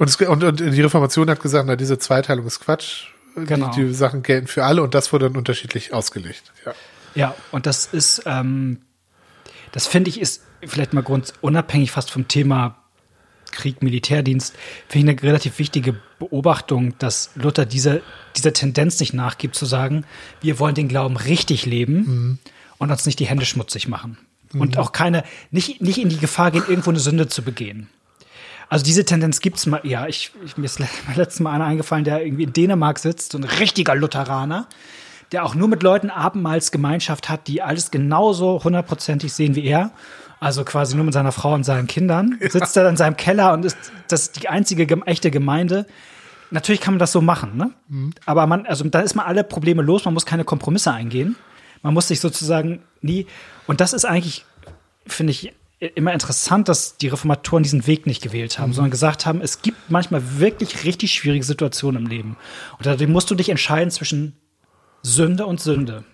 Und, 0.00 0.08
es, 0.08 0.16
und, 0.16 0.42
und 0.42 0.60
die 0.60 0.80
Reformation 0.80 1.28
hat 1.28 1.40
gesagt, 1.40 1.66
na, 1.66 1.76
diese 1.76 1.98
Zweiteilung 1.98 2.46
ist 2.46 2.60
Quatsch. 2.60 3.08
Genau. 3.36 3.70
Die, 3.72 3.84
die 3.84 3.92
Sachen 3.92 4.22
gelten 4.22 4.46
für 4.46 4.64
alle 4.64 4.82
und 4.82 4.94
das 4.94 5.12
wurde 5.12 5.26
dann 5.26 5.36
unterschiedlich 5.36 5.92
ausgelegt. 5.92 6.52
Ja. 6.64 6.72
Ja, 7.14 7.34
und 7.50 7.66
das 7.66 7.84
ist, 7.84 8.22
ähm, 8.24 8.78
das 9.72 9.86
finde 9.86 10.08
ich 10.08 10.18
ist 10.18 10.42
vielleicht 10.64 10.94
mal 10.94 11.02
grund 11.02 11.34
unabhängig 11.42 11.90
fast 11.90 12.10
vom 12.10 12.28
Thema 12.28 12.78
Krieg, 13.50 13.82
Militärdienst, 13.82 14.54
finde 14.88 15.12
ich 15.12 15.18
eine 15.18 15.28
relativ 15.28 15.58
wichtige 15.58 15.96
Beobachtung, 16.18 16.94
dass 16.98 17.32
Luther 17.34 17.66
dieser, 17.66 18.00
dieser 18.36 18.54
Tendenz 18.54 19.00
nicht 19.00 19.12
nachgibt, 19.12 19.54
zu 19.54 19.66
sagen, 19.66 20.06
wir 20.40 20.58
wollen 20.58 20.74
den 20.74 20.88
Glauben 20.88 21.18
richtig 21.18 21.66
leben 21.66 22.38
und 22.78 22.90
uns 22.90 23.04
nicht 23.04 23.18
die 23.18 23.26
Hände 23.26 23.44
schmutzig 23.44 23.86
machen. 23.86 24.16
Und 24.54 24.78
auch 24.78 24.92
keine, 24.92 25.24
nicht, 25.50 25.82
nicht 25.82 25.98
in 25.98 26.08
die 26.08 26.16
Gefahr 26.16 26.52
gehen, 26.52 26.64
irgendwo 26.66 26.88
eine 26.88 27.00
Sünde 27.00 27.28
zu 27.28 27.42
begehen. 27.42 27.90
Also 28.70 28.84
diese 28.84 29.04
Tendenz 29.04 29.40
gibt's 29.40 29.66
mal, 29.66 29.80
ja, 29.82 30.06
ich, 30.06 30.30
ich 30.44 30.56
mir 30.56 30.64
ist 30.64 30.78
le- 30.78 30.88
letztes 31.16 31.40
Mal 31.40 31.52
einer 31.52 31.66
eingefallen, 31.66 32.04
der 32.04 32.24
irgendwie 32.24 32.44
in 32.44 32.52
Dänemark 32.52 32.98
sitzt, 32.98 33.32
so 33.32 33.38
ein 33.38 33.44
richtiger 33.44 33.94
Lutheraner, 33.94 34.66
der 35.32 35.44
auch 35.44 35.54
nur 35.54 35.68
mit 35.68 35.82
Leuten 35.82 36.08
Abendmahlsgemeinschaft 36.08 37.28
hat, 37.28 37.46
die 37.48 37.62
alles 37.62 37.90
genauso 37.90 38.62
hundertprozentig 38.64 39.32
sehen 39.32 39.54
wie 39.56 39.64
er. 39.64 39.90
Also 40.38 40.64
quasi 40.64 40.96
nur 40.96 41.04
mit 41.04 41.12
seiner 41.12 41.32
Frau 41.32 41.52
und 41.52 41.64
seinen 41.64 41.86
Kindern. 41.86 42.38
Sitzt 42.48 42.76
er 42.76 42.88
in 42.88 42.96
seinem 42.96 43.16
Keller 43.16 43.52
und 43.52 43.64
ist 43.64 43.76
das 44.08 44.22
ist 44.22 44.42
die 44.42 44.48
einzige 44.48 44.86
echte 45.04 45.30
Gemeinde. 45.30 45.86
Natürlich 46.50 46.80
kann 46.80 46.94
man 46.94 46.98
das 46.98 47.12
so 47.12 47.20
machen, 47.20 47.56
ne? 47.56 47.70
Aber 48.26 48.46
man, 48.46 48.66
also 48.66 48.82
da 48.88 49.00
ist 49.00 49.14
man 49.14 49.26
alle 49.26 49.44
Probleme 49.44 49.82
los, 49.82 50.04
man 50.04 50.14
muss 50.14 50.26
keine 50.26 50.44
Kompromisse 50.44 50.92
eingehen. 50.92 51.36
Man 51.82 51.94
muss 51.94 52.08
sich 52.08 52.20
sozusagen 52.20 52.82
nie, 53.02 53.26
und 53.68 53.80
das 53.80 53.92
ist 53.92 54.04
eigentlich, 54.04 54.44
finde 55.06 55.30
ich, 55.32 55.52
immer 55.80 56.12
interessant, 56.12 56.68
dass 56.68 56.98
die 56.98 57.08
Reformatoren 57.08 57.62
diesen 57.62 57.86
Weg 57.86 58.06
nicht 58.06 58.22
gewählt 58.22 58.58
haben, 58.58 58.74
sondern 58.74 58.90
gesagt 58.90 59.24
haben, 59.24 59.40
es 59.40 59.62
gibt 59.62 59.90
manchmal 59.90 60.38
wirklich 60.38 60.84
richtig 60.84 61.14
schwierige 61.14 61.44
Situationen 61.44 62.04
im 62.04 62.08
Leben. 62.08 62.36
Und 62.78 62.86
da 62.86 62.96
musst 63.06 63.30
du 63.30 63.34
dich 63.34 63.48
entscheiden 63.48 63.90
zwischen 63.90 64.36
Sünde 65.02 65.46
und 65.46 65.60
Sünde. 65.60 66.04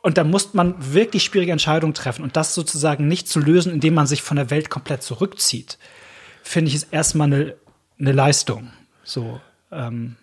Und 0.00 0.16
da 0.16 0.24
muss 0.24 0.54
man 0.54 0.94
wirklich 0.94 1.24
schwierige 1.24 1.52
Entscheidungen 1.52 1.92
treffen. 1.92 2.22
Und 2.22 2.36
das 2.36 2.54
sozusagen 2.54 3.06
nicht 3.06 3.28
zu 3.28 3.38
lösen, 3.40 3.72
indem 3.72 3.94
man 3.94 4.06
sich 4.06 4.22
von 4.22 4.36
der 4.36 4.50
Welt 4.50 4.70
komplett 4.70 5.02
zurückzieht, 5.02 5.76
finde 6.42 6.70
ich, 6.70 6.74
ist 6.74 6.88
erstmal 6.90 7.26
eine, 7.26 7.54
eine 7.98 8.12
Leistung. 8.12 8.72
So, 9.04 9.40
ähm, 9.70 10.16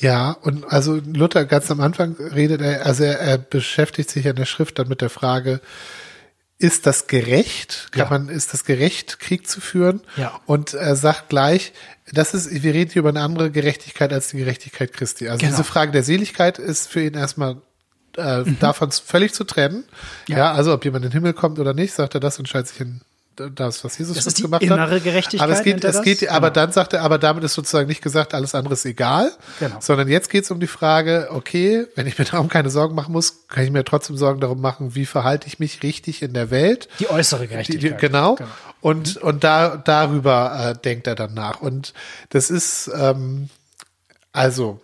Ja, 0.00 0.32
und 0.32 0.64
also 0.70 0.96
Luther 0.96 1.46
ganz 1.46 1.70
am 1.70 1.80
Anfang 1.80 2.16
redet 2.16 2.60
er, 2.60 2.84
also 2.84 3.04
er, 3.04 3.20
er 3.20 3.38
beschäftigt 3.38 4.10
sich 4.10 4.26
in 4.26 4.36
der 4.36 4.46
Schrift 4.46 4.78
dann 4.78 4.88
mit 4.88 5.00
der 5.00 5.10
Frage, 5.10 5.60
ist 6.62 6.86
das 6.86 7.06
gerecht? 7.06 7.88
Kann 7.92 8.00
Ja. 8.04 8.10
man, 8.10 8.28
ist 8.28 8.52
das 8.52 8.64
gerecht, 8.64 9.18
Krieg 9.20 9.48
zu 9.48 9.60
führen? 9.60 10.00
Ja. 10.16 10.40
Und 10.46 10.74
er 10.74 10.96
sagt 10.96 11.28
gleich, 11.28 11.72
das 12.12 12.34
ist, 12.34 12.62
wir 12.62 12.74
reden 12.74 12.90
hier 12.92 13.00
über 13.00 13.08
eine 13.10 13.20
andere 13.20 13.50
Gerechtigkeit 13.50 14.12
als 14.12 14.28
die 14.28 14.38
Gerechtigkeit 14.38 14.92
Christi. 14.92 15.28
Also 15.28 15.38
Genau. 15.40 15.50
diese 15.52 15.64
Frage 15.64 15.92
der 15.92 16.02
Seligkeit 16.02 16.58
ist 16.58 16.88
für 16.88 17.02
ihn 17.02 17.14
erstmal 17.14 17.56
äh, 18.16 18.44
davon 18.60 18.90
völlig 18.92 19.32
zu 19.32 19.44
trennen. 19.44 19.84
Ja. 20.28 20.34
Mhm. 20.34 20.38
Ja. 20.38 20.52
also 20.52 20.72
ob 20.74 20.84
jemand 20.84 21.04
in 21.04 21.10
den 21.10 21.14
Himmel 21.14 21.32
kommt 21.32 21.58
oder 21.58 21.72
nicht, 21.74 21.94
sagt 21.94 22.14
er, 22.14 22.20
das 22.20 22.38
entscheidet 22.38 22.68
sich 22.68 22.80
in 22.80 23.00
das, 23.36 23.82
was 23.84 23.98
Jesus 23.98 24.16
Das 24.16 24.26
ist 24.26 24.38
die 24.38 24.42
gemacht 24.42 24.62
innere 24.62 24.96
hat. 24.96 25.04
Gerechtigkeit, 25.04 25.40
Aber 25.48 25.52
es 25.58 25.62
geht, 25.62 25.82
es 25.84 26.02
geht, 26.02 26.28
aber 26.28 26.50
Genau. 26.50 26.54
dann 26.66 26.72
sagt 26.72 26.92
er, 26.92 27.02
aber 27.02 27.18
damit 27.18 27.44
ist 27.44 27.54
sozusagen 27.54 27.88
nicht 27.88 28.02
gesagt, 28.02 28.34
alles 28.34 28.54
andere 28.54 28.74
ist 28.74 28.84
egal, 28.84 29.32
Genau. 29.58 29.76
sondern 29.80 30.08
jetzt 30.08 30.28
geht 30.30 30.44
es 30.44 30.50
um 30.50 30.60
die 30.60 30.66
Frage, 30.66 31.28
okay, 31.30 31.86
wenn 31.94 32.06
ich 32.06 32.18
mir 32.18 32.24
darum 32.30 32.48
keine 32.48 32.70
Sorgen 32.70 32.94
machen 32.94 33.12
muss, 33.12 33.46
kann 33.48 33.64
ich 33.64 33.70
mir 33.70 33.84
trotzdem 33.84 34.16
Sorgen 34.16 34.40
darum 34.40 34.60
machen, 34.60 34.94
wie 34.94 35.06
verhalte 35.06 35.46
ich 35.46 35.58
mich 35.58 35.82
richtig 35.82 36.22
in 36.22 36.34
der 36.34 36.50
Welt. 36.50 36.88
Die 36.98 37.08
äußere 37.10 37.42
Die, 37.42 37.48
Gerechtigkeit. 37.48 37.92
die, 38.02 38.06
genau. 38.06 38.34
Genau. 38.36 38.50
Und, 38.80 39.16
und 39.18 39.44
da, 39.44 39.76
darüber 39.76 40.74
äh, 40.76 40.78
denkt 40.82 41.06
er 41.06 41.14
dann 41.14 41.34
nach. 41.34 41.60
Und 41.60 41.94
das 42.30 42.50
ist, 42.50 42.90
ähm, 42.94 43.48
also, 44.32 44.80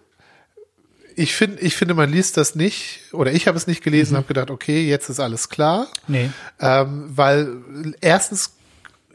ich 1.19 1.35
finde, 1.35 1.61
ich 1.61 1.77
finde, 1.77 1.95
man 1.95 2.11
liest 2.11 2.37
das 2.37 2.55
nicht, 2.55 3.01
oder 3.13 3.33
ich 3.33 3.49
habe 3.49 3.59
es 3.59 3.67
nicht 3.67 3.83
gelesen, 3.83 4.17
habe 4.17 4.29
gedacht, 4.29 4.51
okay, 4.51 4.87
jetzt 4.87 5.09
ist 5.09 5.19
alles 5.19 5.49
klar. 5.49 5.89
Nee. 6.07 6.31
Ähm, 6.61 7.07
weil 7.09 7.57
erstens 8.01 8.53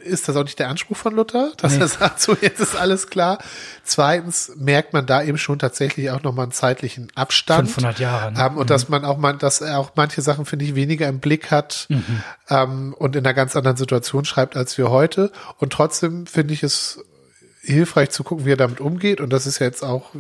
ist 0.04 0.28
das 0.28 0.36
auch 0.36 0.44
nicht 0.44 0.60
der 0.60 0.68
Anspruch 0.68 0.98
von 0.98 1.16
Luther, 1.16 1.54
dass 1.56 1.78
er 1.78 1.88
sagt, 1.88 2.20
so 2.20 2.36
jetzt 2.42 2.60
ist 2.60 2.76
alles 2.76 3.08
klar. 3.08 3.38
Zweitens 3.86 4.52
merkt 4.58 4.92
man 4.92 5.06
da 5.06 5.24
eben 5.24 5.38
schon 5.38 5.60
tatsächlich 5.60 6.12
auch 6.12 6.22
nochmal 6.24 6.44
einen 6.44 6.52
zeitlichen 6.52 7.08
Abstand. 7.16 7.70
500 7.70 8.00
Jahre, 8.00 8.34
ne? 8.34 8.48
Ähm, 8.48 8.58
und 8.58 8.70
dass 8.70 8.90
man 8.90 9.06
auch 9.06 9.18
man, 9.18 9.40
dass 9.40 9.62
er 9.62 9.80
auch 9.80 9.92
manche 9.96 10.22
Sachen, 10.22 10.46
finde 10.46 10.66
ich, 10.66 10.76
weniger 10.76 11.08
im 11.08 11.20
Blick 11.20 11.52
hat 11.52 11.88
ähm, 12.50 12.94
und 13.00 13.16
in 13.16 13.26
einer 13.26 13.34
ganz 13.34 13.56
anderen 13.56 13.78
Situation 13.78 14.26
schreibt 14.26 14.58
als 14.58 14.78
wir 14.78 14.90
heute. 14.90 15.32
Und 15.58 15.72
trotzdem 15.72 16.28
finde 16.28 16.54
ich 16.54 16.64
es 16.64 17.00
hilfreich 17.62 18.10
zu 18.10 18.26
gucken, 18.26 18.46
wie 18.46 18.52
er 18.52 18.58
damit 18.58 18.82
umgeht. 18.82 19.22
Und 19.22 19.32
das 19.32 19.48
ist 19.48 19.60
ja 19.60 19.68
jetzt 19.68 19.84
auch 19.84 20.12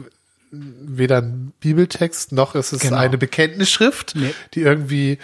weder 0.55 1.17
ein 1.17 1.51
Bibeltext 1.59 2.31
noch 2.31 2.53
ist 2.55 2.73
es 2.73 2.81
Genau. 2.81 2.97
eine 2.97 3.17
Bekenntnisschrift, 3.17 4.13
Nee. 4.15 4.33
die 4.53 4.61
irgendwie 4.61 5.17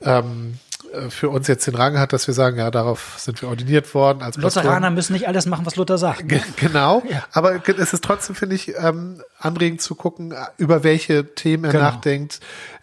ähm, 0.00 0.54
äh, 0.92 1.10
für 1.10 1.28
uns 1.28 1.48
jetzt 1.48 1.66
den 1.66 1.74
Rang 1.74 1.98
hat, 1.98 2.12
dass 2.12 2.28
wir 2.28 2.34
sagen, 2.34 2.58
ja, 2.58 2.70
darauf 2.70 3.14
sind 3.18 3.42
wir 3.42 3.48
ordiniert 3.48 3.92
worden 3.94 4.22
als 4.22 4.36
Pastoren. 4.38 4.64
Lutheraner 4.66 4.90
müssen 4.90 5.14
nicht 5.14 5.26
alles 5.26 5.46
machen, 5.46 5.66
was 5.66 5.74
Luther 5.74 5.98
sagt. 5.98 6.28
Ge- 6.28 6.40
Genau, 6.56 7.02
aber 7.32 7.58
ge- 7.58 7.74
es 7.78 7.92
ist 7.92 8.04
trotzdem, 8.04 8.36
finde 8.36 8.54
ich, 8.54 8.74
ähm, 8.78 9.20
anregend 9.40 9.80
zu 9.82 9.96
gucken, 9.96 10.30
äh, 10.30 10.36
über 10.56 10.84
welche 10.84 11.34
Themen 11.34 11.64
er 11.64 11.72
Genau. 11.72 11.84
nachdenkt, 11.84 12.38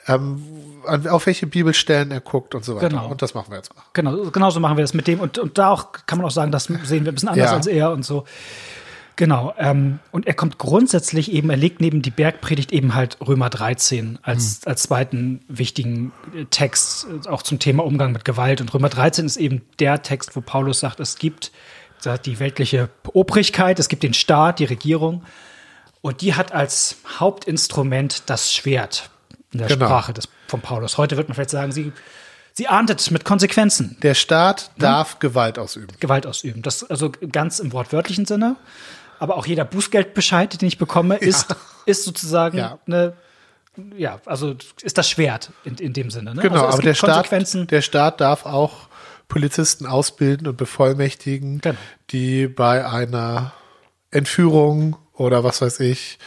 ähm, 0.08 0.44
auf 0.86 1.26
welche 1.28 1.48
Bibelstellen 1.48 2.12
er 2.12 2.20
guckt 2.20 2.54
und 2.56 2.66
so 2.66 2.76
weiter. 2.76 2.90
Genau. 2.90 3.08
Und 3.08 3.22
das 3.22 3.34
machen 3.34 3.52
wir 3.52 3.56
jetzt 3.58 3.74
mal. 3.74 3.82
Genau, 3.94 4.30
genauso 4.32 4.60
machen 4.60 4.76
wir 4.76 4.84
das 4.84 4.94
mit 4.94 5.08
dem. 5.08 5.22
Und, 5.22 5.38
und 5.40 5.58
da 5.58 5.70
auch 5.70 5.94
kann 6.06 6.18
man 6.18 6.28
auch 6.28 6.32
sagen, 6.32 6.52
das 6.52 6.66
sehen 6.66 7.06
wir 7.06 7.12
ein 7.14 7.16
bisschen 7.16 7.30
anders 7.30 7.50
Ja. 7.52 7.56
als 7.56 7.68
er 7.68 7.92
und 7.92 8.04
so. 8.04 8.26
Genau. 9.16 9.54
Ähm, 9.60 10.00
und 10.12 10.26
er 10.26 10.34
kommt 10.34 10.58
grundsätzlich 10.58 11.32
eben, 11.32 11.50
er 11.52 11.58
legt 11.58 11.82
neben 11.82 12.02
die 12.02 12.10
Bergpredigt 12.10 12.72
eben 12.72 12.96
halt 12.96 13.18
Römer 13.22 13.50
13 13.50 14.18
als, 14.24 14.62
Mhm. 14.66 14.70
als 14.70 14.84
zweiten 14.84 15.42
wichtigen 15.48 16.12
äh, 16.36 16.46
Text, 16.46 17.06
äh, 17.26 17.30
auch 17.30 17.44
zum 17.44 17.60
Thema 17.60 17.84
Umgang 17.86 18.12
mit 18.12 18.26
Gewalt. 18.26 18.60
Und 18.62 18.74
Römer 18.74 18.90
13 18.90 19.26
ist 19.26 19.38
eben 19.38 19.62
der 19.80 20.02
Text, 20.02 20.36
wo 20.36 20.42
Paulus 20.42 20.80
sagt, 20.80 21.00
es 21.00 21.18
gibt 21.18 21.52
die 22.26 22.40
weltliche 22.42 22.90
Obrigkeit, 23.14 23.80
es 23.80 23.88
gibt 23.88 24.04
den 24.04 24.14
Staat, 24.14 24.60
die 24.60 24.66
Regierung. 24.66 25.24
Und 26.02 26.20
die 26.20 26.34
hat 26.36 26.52
als 26.52 26.98
Hauptinstrument 27.18 28.24
das 28.30 28.54
Schwert 28.54 29.10
in 29.54 29.60
der 29.60 29.70
Genau. 29.70 29.86
Sprache 29.86 30.12
des, 30.12 30.28
von 30.50 30.60
Paulus. 30.60 30.98
Heute 30.98 31.16
wird 31.16 31.30
man 31.30 31.36
vielleicht 31.36 31.52
sagen, 31.52 31.72
sie, 31.72 31.94
sie 32.52 32.68
ahndet 32.68 33.10
mit 33.12 33.24
Konsequenzen. 33.24 33.96
Der 34.02 34.16
Staat 34.16 34.72
Mhm. 34.76 34.82
darf 34.82 35.20
Gewalt 35.20 35.58
ausüben. 35.58 35.96
Gewalt 36.02 36.28
ausüben. 36.28 36.62
Das 36.62 36.84
also 36.84 37.10
ganz 37.32 37.60
im 37.60 37.72
wortwörtlichen 37.72 38.26
Sinne. 38.26 38.58
Aber 39.24 39.38
auch 39.38 39.46
jeder 39.46 39.64
Bußgeldbescheid, 39.64 40.62
den 40.62 40.68
ich 40.68 40.78
bekomme, 40.78 41.16
ist, 41.16 41.56
ist 41.86 42.04
sozusagen 42.04 42.58
Ja. 42.58 42.78
eine, 42.86 43.14
ja, 43.96 44.20
also 44.26 44.54
ist 44.82 44.98
das 44.98 45.10
Schwert 45.10 45.52
in, 45.64 45.76
in 45.76 45.94
dem 45.94 46.12
Sinne. 46.12 46.36
Ne? 46.36 46.42
Genau, 46.42 46.66
also 46.66 46.74
aber 46.74 46.82
der 46.82 46.94
Staat, 46.94 47.32
der 47.72 47.82
Staat 47.82 48.20
darf 48.20 48.46
auch 48.46 48.90
Polizisten 49.30 49.86
ausbilden 49.86 50.46
und 50.46 50.58
bevollmächtigen, 50.58 51.62
Genau. 51.62 51.78
die 52.10 52.48
bei 52.50 52.86
einer 52.86 53.54
Entführung 54.12 54.98
oder 55.14 55.46
was 55.46 55.62
weiß 55.62 55.80
ich 55.80 56.20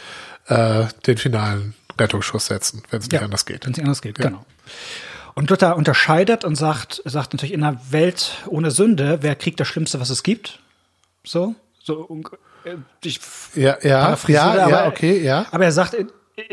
äh, 0.47 0.85
den 1.05 1.19
finalen 1.19 1.75
Rettungsschuss 1.99 2.47
setzen, 2.47 2.81
wenn 2.89 3.01
es 3.01 3.11
nicht 3.11 3.21
anders 3.21 3.45
geht. 3.45 3.63
Wenn 3.63 3.73
es 3.73 3.77
nicht 3.77 3.85
anders 3.85 4.01
geht, 4.01 4.17
genau. 4.17 4.43
Und 5.35 5.51
Luther 5.51 5.75
unterscheidet 5.75 6.43
und 6.43 6.55
sagt, 6.55 7.03
sagt 7.05 7.33
natürlich 7.35 7.53
in 7.53 7.63
einer 7.63 7.79
Welt 7.91 8.37
ohne 8.47 8.71
Sünde 8.71 9.21
wäre 9.21 9.35
Krieg 9.35 9.55
das 9.55 9.67
Schlimmste, 9.67 9.99
was 9.99 10.09
es 10.09 10.23
gibt. 10.23 10.61
So, 11.23 11.53
so 11.83 11.95
ich 13.03 13.19
Ja, 13.55 13.77
ja, 13.81 14.17
ja, 14.27 14.55
ja, 14.55 14.65
aber- 14.65 14.87
okay, 14.87 15.21
ja, 15.23 15.45
Aber 15.51 15.65
er 15.65 15.71
sagt, 15.71 15.93
äh, 15.93 16.05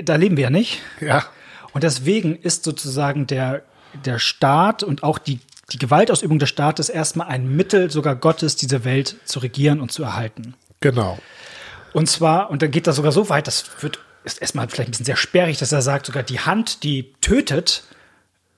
da 0.03 0.17
leben 0.17 0.37
wir 0.37 0.45
ja 0.45 0.51
nicht. 0.51 0.81
ja. 1.01 1.25
Und 1.73 1.83
deswegen 1.83 2.37
ist 2.37 2.65
sozusagen 2.65 3.27
der, 3.27 3.63
der 4.05 4.19
Staat 4.19 4.83
und 4.83 5.03
auch 5.03 5.19
die, 5.19 5.41
die 5.73 5.79
Gewaltausübung 5.79 6.39
des 6.39 6.49
Staates 6.49 6.89
erstmal 6.89 7.27
ein 7.29 7.57
Mittel 7.57 7.91
sogar 7.91 8.15
Gottes, 8.15 8.55
diese 8.57 8.85
Welt 8.85 9.17
zu 9.25 9.41
regieren 9.41 9.81
und 9.81 9.91
zu 9.91 10.05
erhalten. 10.05 10.55
Genau. 10.81 11.19
Und 11.93 12.09
zwar, 12.09 12.51
und 12.51 12.63
dann 12.63 12.71
geht 12.71 12.87
das 12.87 12.97
sogar 12.97 13.13
so 13.13 13.29
weit, 13.29 13.47
das 13.49 13.65
wird, 13.81 13.99
ist 14.25 14.41
erstmal 14.41 14.69
vielleicht 14.69 14.89
ein 14.89 14.93
bisschen 14.93 15.07
sehr 15.07 15.17
sperrig, 15.17 15.59
dass 15.59 15.73
er 15.73 15.83
sagt, 15.83 16.07
sogar 16.07 16.23
die 16.23 16.41
Hand, 16.41 16.83
die 16.85 17.13
tötet 17.21 17.85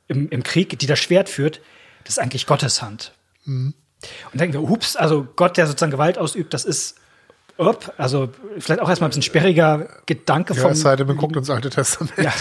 im, 0.09 0.29
im 0.29 0.43
Krieg, 0.43 0.79
die 0.79 0.87
das 0.87 0.99
Schwert 0.99 1.29
führt, 1.29 1.61
das 2.05 2.15
ist 2.15 2.19
eigentlich 2.19 2.47
Gottes 2.47 2.83
Hand. 2.83 3.13
Mhm. 3.45 3.73
Und 4.03 4.35
dann 4.35 4.39
denken 4.51 4.55
wir, 4.55 4.71
ups, 4.71 4.95
also 4.95 5.27
Gott, 5.37 5.57
der 5.57 5.67
sozusagen 5.67 5.91
Gewalt 5.91 6.19
ausübt, 6.19 6.53
das 6.55 6.65
ist, 6.67 6.97
up, 7.59 7.95
also 7.99 8.29
vielleicht 8.59 8.81
auch 8.81 8.89
erstmal 8.89 9.09
ein 9.09 9.11
bisschen 9.11 9.23
sperriger 9.23 9.89
Gedanke 10.07 10.55
Ja, 10.55 10.63
vom, 10.63 10.73
es 10.73 10.81
sei 10.81 10.97
denn, 10.97 11.07
man 11.07 11.17
guckt 11.17 11.37
ins 11.37 11.51
Alte 11.51 11.71
Testament. 11.71 12.13
ja, 12.19 12.33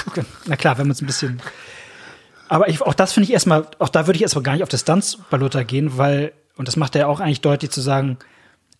na 0.45 0.55
klar, 0.55 0.77
wenn 0.77 0.87
man 0.87 0.91
es 0.91 1.01
ein 1.01 1.05
bisschen. 1.07 1.41
Aber 2.47 2.69
ich, 2.69 2.81
auch 2.81 2.93
das 2.93 3.13
finde 3.13 3.25
ich 3.25 3.33
erstmal, 3.33 3.67
auch 3.79 3.89
da 3.89 4.07
würde 4.07 4.17
ich 4.17 4.21
erstmal 4.21 4.43
gar 4.43 4.53
nicht 4.53 4.63
auf 4.63 4.69
Distanz 4.69 5.17
bei 5.29 5.37
Luther 5.37 5.63
gehen, 5.63 5.97
weil, 5.97 6.31
und 6.57 6.67
das 6.67 6.75
macht 6.75 6.95
er 6.95 7.01
ja 7.01 7.07
auch 7.07 7.19
eigentlich 7.19 7.41
deutlich 7.41 7.71
zu 7.71 7.81
sagen, 7.81 8.17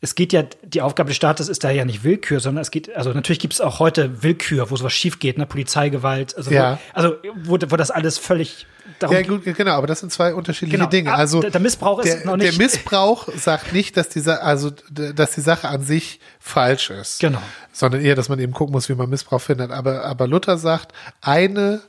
es 0.06 0.14
geht 0.16 0.32
ja, 0.34 0.44
die 0.64 0.82
Aufgabe 0.82 1.08
des 1.10 1.18
Staates 1.18 1.50
ist 1.50 1.64
da 1.64 1.72
ja 1.72 1.84
nicht 1.84 2.04
Willkür, 2.04 2.40
sondern 2.40 2.62
es 2.62 2.70
geht, 2.70 2.96
also 2.96 3.12
natürlich 3.12 3.40
gibt 3.40 3.54
es 3.56 3.62
auch 3.62 3.80
heute 3.80 4.22
Willkür, 4.22 4.70
wo 4.70 4.76
sowas 4.76 4.94
schief 4.94 5.18
geht, 5.20 5.38
ne, 5.40 5.46
Polizeigewalt, 5.48 6.38
also, 6.38 6.52
Ja. 6.52 6.78
wo, 6.94 7.00
also 7.00 7.16
wo, 7.44 7.58
wo 7.70 7.76
das 7.76 7.90
alles 7.90 8.18
völlig 8.20 8.68
darum 9.00 9.16
Ja, 9.16 9.24
gut, 9.24 9.44
genau, 9.44 9.72
aber 9.72 9.88
das 9.88 10.02
sind 10.02 10.12
zwei 10.12 10.34
unterschiedliche 10.36 10.78
Genau. 10.78 10.90
Dinge. 10.90 11.12
Ah, 11.12 11.16
Also 11.16 11.42
der- 11.42 11.50
der 11.50 11.60
Missbrauch 11.62 12.00
ist 12.00 12.14
der, 12.20 12.26
noch 12.26 12.38
Der 12.38 12.50
nicht- 12.50 12.60
Missbrauch 12.60 13.28
sagt 13.36 13.74
nicht, 13.74 13.98
dass 13.98 14.10
diese, 14.10 14.44
also 14.44 14.70
dass 14.92 15.32
die 15.32 15.42
Sache 15.42 15.68
an 15.68 15.82
sich 15.82 16.20
falsch 16.40 16.92
ist. 16.92 17.20
Genau. 17.20 17.42
Sondern 17.74 18.02
eher, 18.02 18.14
dass 18.16 18.30
man 18.30 18.38
eben 18.40 18.54
gucken 18.54 18.74
muss, 18.74 18.88
wie 18.88 18.94
man 18.96 19.10
Missbrauch 19.10 19.42
findet. 19.42 19.72
Aber, 19.72 20.06
aber 20.06 20.28
Luther 20.28 20.58
sagt, 20.60 20.94
eine, 21.22 21.82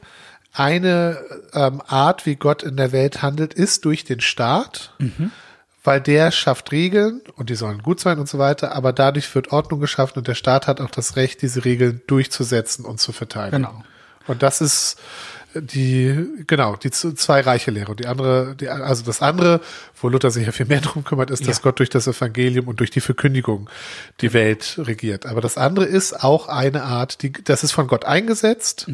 eine 0.55 1.19
ähm, 1.53 1.83
Art, 1.87 2.25
wie 2.25 2.37
Gott 2.37 2.63
in 2.63 2.77
der 2.77 2.93
Welt 2.93 3.21
handelt, 3.23 3.53
ist 3.55 3.85
durch 3.85 4.05
den 4.05 4.21
Staat. 4.21 4.93
Mhm. 4.99 5.31
Weil 5.87 6.01
der 6.01 6.33
schafft 6.33 6.73
Regeln 6.73 7.21
und 7.37 7.49
die 7.49 7.55
sollen 7.55 7.83
gut 7.83 8.01
sein 8.01 8.19
und 8.19 8.29
so 8.29 8.39
weiter, 8.39 8.75
aber 8.75 8.93
dadurch 8.93 9.33
wird 9.35 9.53
Ordnung 9.53 9.81
geschaffen 9.81 10.19
und 10.19 10.29
der 10.29 10.35
Staat 10.35 10.67
hat 10.67 10.81
auch 10.81 10.91
das 10.91 11.17
Recht, 11.17 11.43
diese 11.43 11.65
Regeln 11.65 12.03
durchzusetzen 12.07 12.85
und 12.85 13.01
zu 13.01 13.13
verteidigen. 13.13 13.63
Genau. 13.63 13.85
Und 14.27 14.43
das 14.43 14.61
ist 14.61 14.99
die, 15.55 16.27
genau, 16.47 16.77
die 16.77 16.91
zwei 16.91 17.41
reiche 17.41 17.71
Lehre. 17.71 17.93
Und 17.93 18.01
die 18.01 18.07
andere, 18.07 18.57
die, 18.57 18.69
also 18.69 19.05
das 19.05 19.23
andere, 19.23 19.61
wo 20.01 20.09
Luther 20.09 20.31
sich 20.31 20.45
ja 20.45 20.53
viel 20.53 20.67
mehr 20.67 20.81
drum 20.83 21.05
kümmert, 21.05 21.31
ist, 21.31 21.47
dass 21.47 21.59
Ja. 21.59 21.63
Gott 21.63 21.79
durch 21.79 21.89
das 21.89 22.07
Evangelium 22.07 22.69
und 22.69 22.81
durch 22.81 22.91
die 22.91 23.01
Verkündigung 23.01 23.71
die 24.21 24.33
Welt 24.33 24.79
regiert. 24.79 25.27
Aber 25.27 25.41
das 25.41 25.57
andere 25.57 25.87
ist 25.87 26.23
auch 26.25 26.49
eine 26.49 26.83
Art, 26.83 27.23
die, 27.23 27.33
das 27.33 27.65
ist 27.65 27.73
von 27.73 27.87
Gott 27.87 28.05
eingesetzt 28.05 28.89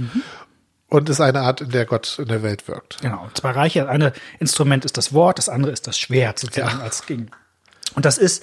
und 0.92 1.08
ist 1.08 1.20
eine 1.20 1.40
Art, 1.40 1.60
in 1.62 1.70
der 1.70 1.86
Gott 1.86 2.18
in 2.18 2.28
der 2.28 2.42
Welt 2.42 2.68
wirkt. 2.68 2.98
Genau, 3.00 3.28
zwei 3.34 3.50
Reiche. 3.52 3.80
Das 3.80 3.88
eine 3.88 4.12
Instrument 4.38 4.84
ist 4.84 4.96
das 4.96 5.12
Wort, 5.12 5.38
das 5.38 5.48
andere 5.48 5.72
ist 5.72 5.86
das 5.86 5.98
Schwert 5.98 6.38
sozusagen 6.38 6.78
Ja. 6.78 6.84
als 6.84 7.06
Gegen. 7.06 7.30
Und 7.94 8.04
das 8.04 8.18
ist, 8.18 8.42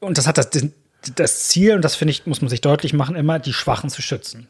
und 0.00 0.16
das 0.18 0.26
hat 0.26 0.38
das, 0.38 0.48
das 1.16 1.48
Ziel, 1.48 1.74
und 1.74 1.82
das 1.82 1.96
finde 1.96 2.12
ich, 2.12 2.26
muss 2.26 2.40
man 2.40 2.48
sich 2.48 2.60
deutlich 2.60 2.92
machen, 2.92 3.16
immer 3.16 3.38
die 3.38 3.52
Schwachen 3.52 3.90
zu 3.90 4.00
schützen. 4.02 4.48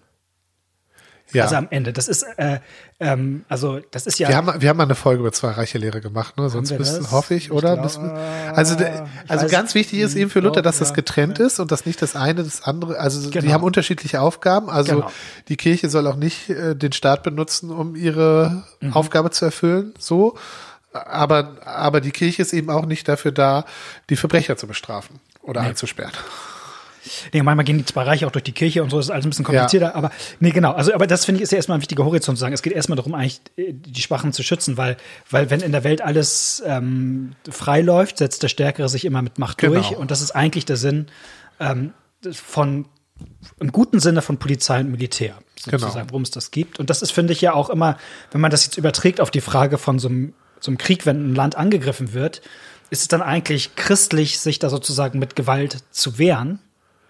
Ja. 1.32 1.44
Also 1.44 1.56
am 1.56 1.68
Ende. 1.70 1.92
Das 1.92 2.08
ist, 2.08 2.24
äh, 2.36 2.60
ähm, 3.00 3.44
also 3.48 3.80
das 3.90 4.06
ist 4.06 4.18
ja. 4.18 4.28
wir 4.28 4.36
haben, 4.36 4.60
wir 4.60 4.68
haben 4.68 4.76
mal 4.76 4.84
eine 4.84 4.94
Folge 4.94 5.20
über 5.20 5.32
zwei 5.32 5.50
reiche 5.50 5.78
Lehre 5.78 6.00
gemacht, 6.00 6.36
ne? 6.36 6.48
Sonst 6.50 6.76
müssen, 6.78 7.10
hoffe 7.10 7.34
ich, 7.34 7.44
Ich 7.46 7.52
oder? 7.52 7.72
glaub, 7.74 7.84
Müssen 7.84 8.04
wir- 8.04 8.56
also, 8.56 8.74
der- 8.74 9.06
also 9.28 9.44
weiß 9.44 9.50
ganz 9.50 9.74
wichtig 9.74 10.00
ist 10.00 10.14
eben 10.14 10.30
für 10.30 10.40
Luther, 10.40 10.62
dass 10.62 10.78
das 10.78 10.90
ja, 10.90 10.94
getrennt 10.94 11.38
ist 11.38 11.58
und 11.60 11.72
dass 11.72 11.86
nicht 11.86 12.00
das 12.02 12.16
eine 12.16 12.42
das 12.44 12.62
andere, 12.62 12.98
also 12.98 13.22
die 13.30 13.30
Genau. 13.38 13.52
haben 13.52 13.64
unterschiedliche 13.64 14.20
Aufgaben. 14.20 14.68
Also 14.70 14.94
Genau. 14.96 15.10
die 15.48 15.56
Kirche 15.56 15.88
soll 15.90 16.06
auch 16.06 16.16
nicht 16.16 16.50
äh, 16.50 16.74
den 16.76 16.92
Staat 16.92 17.22
benutzen, 17.22 17.70
um 17.70 17.96
ihre 17.96 18.64
Mhm. 18.80 18.92
Aufgabe 18.92 19.30
zu 19.30 19.44
erfüllen, 19.44 19.94
so. 19.98 20.36
Aber, 20.92 21.52
aber 21.64 22.02
die 22.02 22.10
Kirche 22.10 22.42
ist 22.42 22.52
eben 22.52 22.68
auch 22.68 22.84
nicht 22.84 23.08
dafür 23.08 23.32
da, 23.32 23.64
die 24.10 24.16
Verbrecher 24.16 24.58
zu 24.58 24.66
bestrafen 24.66 25.20
oder 25.42 25.62
einzusperren. 25.62 26.12
Nee, 27.32 27.42
manchmal 27.42 27.64
gehen 27.64 27.78
die 27.78 27.84
zwei 27.84 28.02
Reiche 28.04 28.26
auch 28.26 28.30
durch 28.30 28.44
die 28.44 28.52
Kirche 28.52 28.82
und 28.82 28.90
so, 28.90 28.96
das 28.98 29.06
ist 29.06 29.10
alles 29.10 29.26
ein 29.26 29.30
bisschen 29.30 29.44
komplizierter, 29.44 29.94
aber 29.96 30.10
nee, 30.40 30.50
genau. 30.50 30.72
Also, 30.72 30.94
aber 30.94 31.06
das 31.06 31.24
finde 31.24 31.38
ich 31.38 31.42
ist 31.42 31.52
ja 31.52 31.56
erstmal 31.56 31.78
ein 31.78 31.80
wichtiger 31.80 32.04
Horizont 32.04 32.38
zu 32.38 32.40
sagen. 32.40 32.54
Es 32.54 32.62
geht 32.62 32.72
erstmal 32.72 32.96
darum, 32.96 33.14
eigentlich 33.14 33.40
äh, 33.56 33.72
die 33.72 34.00
Schwachen 34.02 34.32
zu 34.32 34.42
schützen, 34.42 34.76
weil, 34.76 34.96
weil 35.30 35.50
wenn 35.50 35.60
in 35.60 35.72
der 35.72 35.84
Welt 35.84 36.00
alles 36.02 36.62
ähm, 36.66 37.32
frei 37.50 37.80
läuft, 37.80 38.18
setzt 38.18 38.42
der 38.42 38.48
Stärkere 38.48 38.88
sich 38.88 39.04
immer 39.04 39.22
mit 39.22 39.38
Macht 39.38 39.58
Genau. 39.58 39.74
durch. 39.74 39.96
Und 39.96 40.10
das 40.10 40.20
ist 40.20 40.30
eigentlich 40.32 40.64
der 40.64 40.76
Sinn 40.76 41.06
ähm, 41.60 41.92
von 42.30 42.86
im 43.60 43.70
guten 43.72 44.00
Sinne 44.00 44.22
von 44.22 44.38
Polizei 44.38 44.80
und 44.80 44.90
Militär, 44.90 45.34
sozusagen, 45.58 45.92
Genau. 45.92 46.06
worum 46.10 46.22
es 46.22 46.30
das 46.30 46.50
gibt. 46.50 46.78
Und 46.80 46.90
das 46.90 47.02
ist, 47.02 47.12
finde 47.12 47.32
ich, 47.32 47.40
ja 47.40 47.52
auch 47.54 47.70
immer, 47.70 47.96
wenn 48.32 48.40
man 48.40 48.50
das 48.50 48.64
jetzt 48.64 48.78
überträgt 48.78 49.20
auf 49.20 49.30
die 49.30 49.40
Frage 49.40 49.78
von 49.78 49.98
so 49.98 50.08
einem, 50.08 50.34
so 50.60 50.70
einem 50.70 50.78
Krieg, 50.78 51.06
wenn 51.06 51.32
ein 51.32 51.34
Land 51.34 51.56
angegriffen 51.56 52.12
wird, 52.14 52.42
ist 52.90 53.02
es 53.02 53.08
dann 53.08 53.22
eigentlich 53.22 53.74
christlich, 53.76 54.38
sich 54.38 54.58
da 54.58 54.68
sozusagen 54.70 55.18
mit 55.18 55.36
Gewalt 55.36 55.78
zu 55.90 56.18
wehren? 56.18 56.58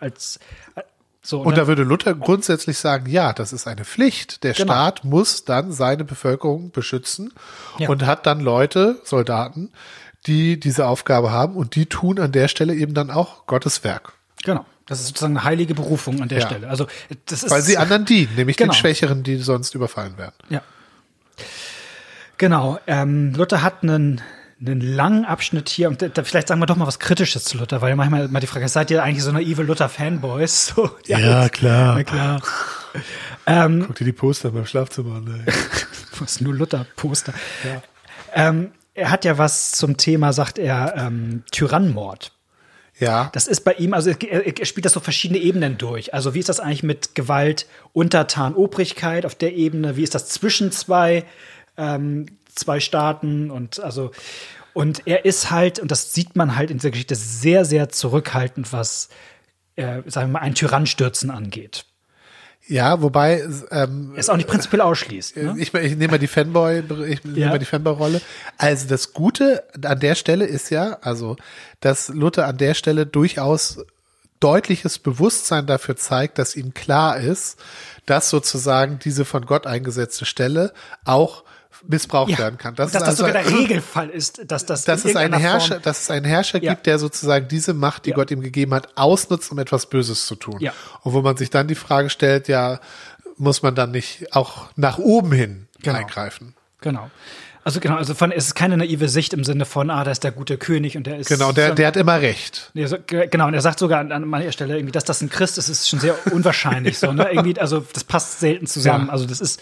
Als, 0.02 0.38
äh, 0.74 0.82
so, 1.22 1.40
Und 1.42 1.56
da 1.56 1.68
würde 1.68 1.84
Luther 1.84 2.14
grundsätzlich 2.14 2.78
sagen, 2.78 3.08
ja, 3.08 3.32
das 3.32 3.52
ist 3.52 3.68
eine 3.68 3.84
Pflicht. 3.84 4.42
Der 4.42 4.54
Genau. 4.54 4.72
Staat 4.72 5.04
muss 5.04 5.44
dann 5.44 5.70
seine 5.70 6.04
Bevölkerung 6.04 6.72
beschützen 6.72 7.32
Ja. 7.78 7.88
und 7.88 8.04
hat 8.04 8.26
dann 8.26 8.40
Leute, 8.40 9.00
Soldaten, 9.04 9.70
die 10.26 10.58
diese 10.58 10.86
Aufgabe 10.86 11.30
haben 11.30 11.54
und 11.56 11.76
die 11.76 11.86
tun 11.86 12.18
an 12.18 12.32
der 12.32 12.48
Stelle 12.48 12.74
eben 12.74 12.92
dann 12.94 13.10
auch 13.12 13.46
Gottes 13.46 13.84
Werk. 13.84 14.14
Genau. 14.42 14.66
Das 14.86 14.98
ist 15.00 15.06
sozusagen 15.08 15.36
eine 15.36 15.44
heilige 15.44 15.74
Berufung 15.74 16.20
an 16.20 16.28
der 16.28 16.40
Ja. 16.40 16.46
Stelle. 16.46 16.68
Also 16.68 16.88
das 17.26 17.44
ist 17.44 17.50
Weil 17.52 17.62
sie 17.62 17.78
anderen 17.78 18.04
dienen, 18.04 18.34
nämlich 18.34 18.56
Genau. 18.56 18.72
den 18.72 18.76
Schwächeren, 18.78 19.22
die 19.22 19.36
sonst 19.36 19.76
überfallen 19.76 20.18
werden. 20.18 20.34
Ja. 20.48 20.60
Genau. 22.38 22.80
Ähm, 22.88 23.32
Luther 23.34 23.62
hat 23.62 23.82
einen, 23.84 24.20
einen 24.64 24.80
langen 24.80 25.24
Abschnitt 25.24 25.68
hier 25.68 25.88
und 25.88 26.02
da, 26.02 26.24
vielleicht 26.24 26.48
sagen 26.48 26.60
wir 26.60 26.66
doch 26.66 26.76
mal 26.76 26.86
was 26.86 26.98
Kritisches 26.98 27.44
zu 27.44 27.58
Luther, 27.58 27.82
weil 27.82 27.96
manchmal 27.96 28.28
mal 28.28 28.40
die 28.40 28.46
Frage 28.46 28.64
ist, 28.66 28.74
seid 28.74 28.90
ihr 28.90 29.02
eigentlich 29.02 29.24
so 29.24 29.32
naive 29.32 29.62
Luther-Fanboys? 29.62 30.66
So, 30.76 30.90
Ja, 31.06 31.48
klar. 31.48 31.96
Na 31.96 32.04
klar. 32.04 32.42
Guck 33.86 33.96
dir 33.96 34.04
die 34.04 34.12
Poster 34.12 34.50
beim 34.50 34.66
Schlafzimmer 34.66 35.16
an. 35.16 35.44
Was 36.18 36.40
nur 36.40 36.54
Luther-Poster. 36.54 37.34
Ähm, 38.34 38.70
er 38.94 39.10
hat 39.10 39.24
ja 39.24 39.38
was 39.38 39.72
zum 39.72 39.96
Thema, 39.96 40.32
sagt 40.32 40.58
er, 40.58 40.94
ähm, 40.96 41.42
Tyrannenmord. 41.50 42.32
Ja, 42.98 43.30
Das 43.32 43.48
ist 43.48 43.62
bei 43.62 43.72
ihm, 43.74 43.94
also 43.94 44.10
er, 44.10 44.58
er 44.58 44.66
spielt 44.66 44.84
das 44.84 44.92
so 44.92 45.00
verschiedene 45.00 45.40
Ebenen 45.40 45.78
durch. 45.78 46.14
Also 46.14 46.34
wie 46.34 46.38
ist 46.38 46.48
das 46.48 46.60
eigentlich 46.60 46.82
mit 46.82 47.14
Gewalt, 47.14 47.66
Untertan, 47.92 48.54
Obrigkeit 48.54 49.26
auf 49.26 49.34
der 49.34 49.54
Ebene? 49.54 49.96
Wie 49.96 50.02
ist 50.02 50.14
das 50.14 50.28
zwischen 50.28 50.70
zwei, 50.70 51.24
ähm, 51.76 52.26
zwei 52.54 52.80
Staaten? 52.80 53.50
Und 53.50 53.80
also 53.80 54.10
und 54.74 55.02
er 55.06 55.24
ist 55.26 55.50
halt, 55.50 55.78
und 55.80 55.90
das 55.90 56.14
sieht 56.14 56.34
man 56.36 56.56
halt 56.56 56.70
in 56.70 56.78
dieser 56.78 56.90
Geschichte, 56.90 57.14
sehr, 57.14 57.64
sehr 57.66 57.90
zurückhaltend, 57.90 58.72
was, 58.72 59.08
äh, 59.76 60.02
sagen 60.06 60.28
wir 60.30 60.34
mal, 60.34 60.38
ein 60.40 60.54
Tyrannstürzen 60.54 61.30
angeht. 61.30 61.84
ja, 62.68 63.02
wobei 63.02 63.42
ähm, 63.70 64.12
Er 64.14 64.18
ist 64.20 64.30
auch 64.30 64.36
nicht 64.36 64.48
prinzipiell 64.48 64.80
ausschließt. 64.80 65.36
Ne? 65.36 65.54
ich, 65.58 65.74
ich 65.74 65.96
nehme 65.96 66.12
mal 66.12 66.18
die 66.18 66.26
Fanboy, 66.26 66.82
ich 67.06 67.22
nehme 67.24 67.38
Ja. 67.38 67.48
mal 67.50 67.58
die 67.58 67.64
Fanboy-Rolle. 67.66 68.22
Also 68.56 68.88
das 68.88 69.12
Gute 69.12 69.64
an 69.84 70.00
der 70.00 70.14
Stelle 70.14 70.46
ist 70.46 70.70
ja, 70.70 70.96
also, 71.02 71.36
dass 71.80 72.08
Luther 72.08 72.46
an 72.46 72.56
der 72.56 72.72
Stelle 72.74 73.04
durchaus 73.04 73.84
deutliches 74.40 74.98
Bewusstsein 74.98 75.66
dafür 75.66 75.96
zeigt, 75.96 76.38
dass 76.38 76.56
ihm 76.56 76.72
klar 76.72 77.18
ist, 77.18 77.58
dass 78.06 78.30
sozusagen 78.30 78.98
diese 78.98 79.24
von 79.24 79.44
Gott 79.44 79.66
eingesetzte 79.66 80.24
Stelle 80.24 80.72
auch 81.04 81.44
missbraucht 81.86 82.36
werden 82.38 82.58
kann. 82.58 82.74
Das 82.74 82.92
dass 82.92 83.00
das 83.02 83.08
also- 83.20 83.26
sogar 83.26 83.42
der 83.42 83.50
Regelfall 83.52 84.08
ist, 84.10 84.42
dass 84.50 84.66
das 84.66 84.84
dass 84.86 85.04
es 85.04 85.16
einen 85.16 85.34
Herrscher, 85.38 85.74
Form- 85.74 85.82
dass 85.82 86.02
es 86.02 86.10
einen 86.10 86.24
Herrscher 86.24 86.62
Ja. 86.62 86.72
gibt, 86.74 86.86
der 86.86 86.98
sozusagen 86.98 87.48
diese 87.48 87.74
Macht, 87.74 88.06
die 88.06 88.10
Ja. 88.10 88.16
Gott 88.16 88.30
ihm 88.30 88.40
gegeben 88.40 88.74
hat, 88.74 88.96
ausnutzt, 88.96 89.50
um 89.52 89.58
etwas 89.58 89.86
Böses 89.86 90.26
zu 90.26 90.34
tun. 90.36 90.56
Ja. 90.60 90.72
Und 91.02 91.12
wo 91.12 91.22
man 91.22 91.36
sich 91.36 91.50
dann 91.50 91.68
die 91.68 91.74
Frage 91.74 92.10
stellt, 92.10 92.48
ja, 92.48 92.80
muss 93.36 93.62
man 93.62 93.74
dann 93.74 93.90
nicht 93.90 94.34
auch 94.34 94.66
nach 94.76 94.98
oben 94.98 95.32
hin 95.32 95.66
Genau. 95.82 95.98
eingreifen? 95.98 96.54
Genau. 96.80 97.10
Also 97.64 97.78
genau, 97.78 97.94
also 97.94 98.14
von, 98.14 98.32
es 98.32 98.46
ist 98.46 98.54
keine 98.56 98.76
naive 98.76 99.08
Sicht 99.08 99.32
im 99.32 99.44
Sinne 99.44 99.64
von, 99.66 99.88
ah, 99.88 100.02
da 100.02 100.10
ist 100.10 100.24
der 100.24 100.32
gute 100.32 100.58
König 100.58 100.96
und 100.96 101.06
der 101.06 101.18
ist. 101.18 101.28
Genau, 101.28 101.52
der, 101.52 101.74
der 101.76 101.86
hat 101.86 101.96
immer 101.96 102.20
recht. 102.20 102.70
Nee, 102.74 102.86
so, 102.86 102.96
ge- 102.98 103.28
genau, 103.28 103.46
und 103.46 103.54
er 103.54 103.60
sagt 103.60 103.78
sogar 103.78 104.00
an, 104.00 104.10
an 104.10 104.26
mancher 104.26 104.50
Stelle 104.50 104.74
irgendwie, 104.76 104.90
dass 104.90 105.04
das 105.04 105.20
ein 105.20 105.30
Christ 105.30 105.58
ist, 105.58 105.68
ist 105.68 105.88
schon 105.88 106.00
sehr 106.00 106.16
unwahrscheinlich 106.32 106.98
so, 106.98 107.12
ne? 107.12 107.28
Irgendwie, 107.32 107.60
also 107.60 107.86
das 107.92 108.02
passt 108.02 108.40
selten 108.40 108.66
zusammen. 108.66 109.06
Ja. 109.06 109.12
Also 109.12 109.26
das 109.26 109.40
ist 109.40 109.60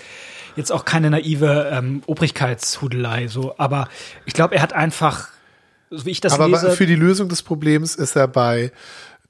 jetzt 0.57 0.73
auch 0.73 0.85
keine 0.85 1.11
naive 1.11 1.71
ähm, 1.73 2.03
Obrigkeitshudelei, 2.07 3.29
so, 3.29 3.55
aber 3.59 3.89
ich 4.25 4.35
glaube, 4.35 4.55
er 4.55 4.63
hat 4.63 4.73
einfach, 4.73 5.29
so 5.91 6.07
wie 6.07 6.11
ich 6.11 6.21
das 6.21 6.33
Aber 6.33 6.49
lese. 6.49 6.73
für 6.73 6.87
die 6.87 6.97
Lösung 6.97 7.29
des 7.29 7.43
Problems 7.43 7.95
ist 7.95 8.17
er 8.17 8.29
bei 8.29 8.73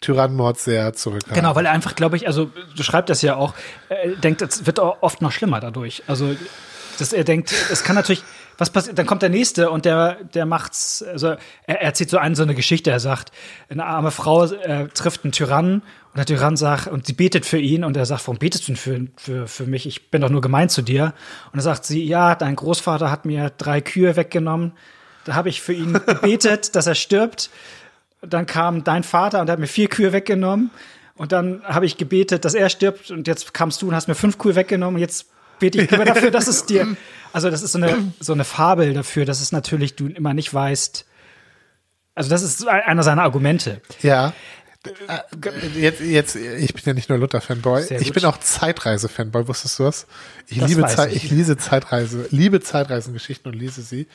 Tyrannenmord 0.01 0.59
sehr 0.59 0.93
zurückhaltend. 0.95 1.35
Genau, 1.35 1.55
weil 1.55 1.67
er 1.67 1.73
einfach, 1.73 1.95
glaube 1.95 2.17
ich, 2.17 2.27
also 2.27 2.51
du 2.77 2.83
schreibst 2.83 3.11
das 3.11 3.23
ja 3.23 3.37
auch, 3.37 3.55
er 3.89 4.17
denkt, 4.17 4.41
es 4.43 4.67
wird 4.67 4.79
oft 4.79 5.21
noch 5.21 5.33
schlimmer 5.33 5.61
dadurch. 5.61 6.03
Also 6.07 6.35
dass 7.01 7.13
er 7.13 7.25
denkt, 7.25 7.53
es 7.71 7.83
kann 7.83 7.97
natürlich, 7.97 8.23
was 8.61 8.71
passiert, 8.71 8.99
dann 8.99 9.07
kommt 9.07 9.23
der 9.23 9.31
nächste 9.31 9.71
und 9.71 9.87
der, 9.87 10.23
der 10.35 10.45
macht's, 10.45 11.03
also 11.03 11.29
er 11.29 11.39
er 11.67 11.83
erzählt 11.83 12.11
so 12.11 12.19
eine 12.19 12.37
so 12.37 12.43
eine 12.43 12.55
Geschichte, 12.55 12.91
er 12.91 13.01
sagt, 13.01 13.33
eine 13.71 13.87
arme 13.87 14.11
Frau 14.11 14.45
äh, 14.45 14.89
trifft 14.89 15.25
einen 15.25 15.33
Tyrannen 15.33 15.83
und 16.13 16.19
der 16.19 16.27
Tyrann 16.27 16.57
sagt, 16.57 16.89
und 16.89 17.07
sie 17.07 17.13
betet 17.13 17.47
für 17.47 17.59
ihn 17.59 17.85
und 17.85 17.97
er 17.97 18.05
sagt, 18.05 18.27
warum 18.27 18.39
betest 18.39 18.65
du 18.65 18.73
denn 18.73 18.77
für, 18.77 19.07
für, 19.17 19.47
für 19.47 19.67
mich? 19.67 19.87
Ich 19.87 20.11
bin 20.11 20.21
doch 20.21 20.29
nur 20.29 20.41
gemein 20.41 20.69
zu 20.69 20.83
dir. 20.83 21.15
Und 21.47 21.55
dann 21.55 21.61
sagt 21.63 21.85
sie, 21.85 22.05
ja, 22.05 22.35
dein 22.35 22.57
Großvater 22.57 23.11
hat 23.11 23.25
mir 23.25 23.51
drei 23.57 23.81
Kühe 23.81 24.17
weggenommen. 24.17 24.73
Da 25.25 25.35
habe 25.35 25.49
ich 25.49 25.63
für 25.63 25.73
ihn 25.73 25.93
gebetet, 26.07 26.75
dass 26.75 26.89
er 26.89 26.97
stirbt. 26.97 27.51
Dann 28.23 28.47
kam 28.47 28.83
dein 28.83 29.05
Vater 29.05 29.41
und 29.41 29.49
hat 29.49 29.61
mir 29.61 29.69
vier 29.69 29.89
Kühe 29.89 30.13
weggenommen. 30.13 30.71
Und 31.15 31.31
dann 31.33 31.63
habe 31.65 31.87
ich 31.87 31.97
gebetet, 31.97 32.45
dass 32.45 32.55
er 32.55 32.69
stirbt. 32.71 33.13
Und 33.13 33.29
jetzt 33.29 33.55
kamst 33.55 33.81
du 33.81 33.89
und 33.89 33.95
hast 33.95 34.09
mir 34.09 34.17
fünf 34.17 34.37
Kühe 34.37 34.57
weggenommen. 34.57 34.97
Und 34.97 35.01
jetzt 35.01 35.27
bete 35.61 35.81
ich 35.83 35.91
lieber 35.91 36.05
dafür, 36.05 36.31
dass 36.31 36.47
es 36.49 36.67
dir. 36.67 36.97
Also, 37.33 37.49
das 37.49 37.63
ist 37.63 37.71
so 37.71 37.79
eine, 37.79 38.13
so 38.19 38.33
eine 38.33 38.43
Fabel 38.43 38.93
dafür, 38.93 39.25
dass 39.25 39.41
es 39.41 39.53
natürlich 39.53 39.95
du 39.95 40.09
immer 40.09 40.35
nicht 40.35 40.53
weißt. 40.53 41.07
Also, 42.17 42.29
das 42.29 42.43
ist 42.43 42.67
einer 42.67 43.05
seiner 43.05 43.23
Argumente. 43.23 43.81
Ja. 44.03 44.33
Äh, 45.07 45.19
Jetzt, 45.79 46.01
jetzt, 46.01 46.35
ich 46.35 46.75
bin 46.75 46.83
ja 46.87 46.93
nicht 46.95 47.09
nur 47.09 47.19
Luther-Fanboy, 47.19 47.85
ich 48.01 48.13
bin 48.13 48.25
auch 48.25 48.39
Zeitreise-Fanboy, 48.39 49.47
wusstest 49.47 49.79
du 49.79 49.85
das? 49.85 50.07
Ich 50.49 50.59
Das 50.59 50.69
liebe 50.69 50.85
Zeit, 50.87 51.13
ich. 51.13 51.25
ich 51.27 51.31
lese 51.31 51.57
Zeitreise, 51.57 52.27
liebe 52.31 52.61
Zeitreisengeschichten 52.61 53.53
und 53.53 53.59
lese 53.59 53.83
sie. 53.83 54.09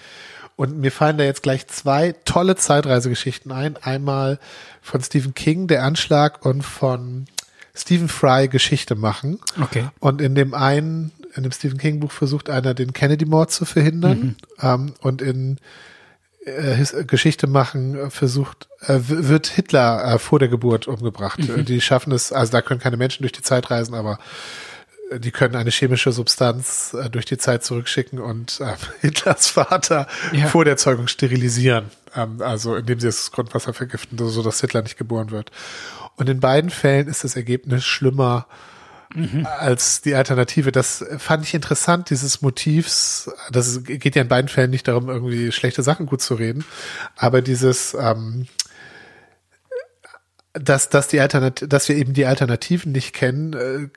Und 0.55 0.77
mir 0.77 0.91
fallen 0.91 1.17
da 1.17 1.23
jetzt 1.23 1.43
gleich 1.43 1.67
zwei 1.67 2.15
tolle 2.25 2.55
Zeitreisegeschichten 2.55 3.51
ein. 3.51 3.77
Einmal 3.77 4.39
von 4.81 5.01
Stephen 5.01 5.33
King, 5.33 5.67
Der 5.67 5.83
Anschlag, 5.83 6.45
und 6.45 6.63
von 6.63 7.27
Stephen 7.75 8.07
Fry 8.07 8.47
Geschichte 8.47 8.95
machen. 8.95 9.39
Okay. 9.61 9.89
Und 9.99 10.21
in 10.21 10.33
dem 10.33 10.53
einen, 10.53 11.11
in 11.35 11.43
dem 11.43 11.51
Stephen 11.51 11.77
King 11.77 11.99
Buch 11.99 12.11
versucht 12.11 12.49
einer 12.49 12.73
den 12.73 12.93
Kennedy-Mord 12.93 13.51
zu 13.51 13.65
verhindern. 13.65 14.35
Ähm, 14.61 14.93
und 15.01 15.21
in 15.21 15.57
äh, 16.45 16.81
äh, 16.81 17.03
Geschichte 17.05 17.47
machen 17.47 17.95
äh, 17.95 18.09
versucht, 18.09 18.69
wird 18.87 19.47
Hitler 19.47 20.17
vor 20.19 20.39
der 20.39 20.47
Geburt 20.47 20.87
umgebracht. 20.87 21.39
Äh, 21.39 21.63
Die 21.63 21.81
schaffen 21.81 22.13
es, 22.13 22.31
also 22.31 22.51
da 22.51 22.61
können 22.61 22.79
keine 22.79 22.97
Menschen 22.97 23.23
durch 23.23 23.31
die 23.33 23.41
Zeit 23.41 23.71
reisen, 23.71 23.95
aber 23.95 24.19
die 25.17 25.31
können 25.31 25.55
eine 25.55 25.69
chemische 25.71 26.11
Substanz 26.11 26.95
durch 27.11 27.25
die 27.25 27.37
Zeit 27.37 27.63
zurückschicken 27.63 28.19
und 28.19 28.59
Hitlers 29.01 29.47
Vater 29.47 30.07
Ja. 30.33 30.47
vor 30.47 30.65
der 30.65 30.77
Zeugung 30.77 31.07
sterilisieren. 31.07 31.85
Ähm, 32.15 32.41
also 32.41 32.75
indem 32.75 32.99
sie 32.99 33.07
das 33.07 33.31
Grundwasser 33.31 33.73
vergiften, 33.73 34.17
so 34.17 34.41
dass 34.43 34.61
Hitler 34.61 34.81
nicht 34.83 34.97
geboren 34.97 35.31
wird. 35.31 35.51
Und 36.15 36.29
in 36.29 36.39
beiden 36.39 36.69
Fällen 36.69 37.07
ist 37.07 37.23
das 37.23 37.35
Ergebnis 37.35 37.83
schlimmer 37.83 38.47
als 39.59 40.01
die 40.01 40.15
Alternative. 40.15 40.71
Das 40.71 41.03
fand 41.17 41.43
ich 41.45 41.53
interessant, 41.53 42.09
dieses 42.09 42.41
Motivs. 42.41 43.31
Das 43.51 43.83
geht 43.83 44.15
ja 44.15 44.21
in 44.21 44.27
beiden 44.27 44.49
Fällen 44.49 44.71
nicht 44.71 44.87
darum, 44.87 45.09
irgendwie 45.09 45.51
schlechte 45.51 45.83
Sachen 45.83 46.05
gut 46.05 46.21
zu 46.21 46.35
reden, 46.35 46.65
aber 47.15 47.41
dieses, 47.41 47.95
ähm, 47.99 48.47
dass, 50.53 50.89
dass 50.89 51.07
die 51.07 51.19
Alternat 51.19 51.65
dass 51.67 51.89
wir 51.89 51.95
eben 51.95 52.13
die 52.13 52.25
Alternativen 52.25 52.91
nicht 52.91 53.13
kennen, 53.13 53.53
äh, 53.53 53.89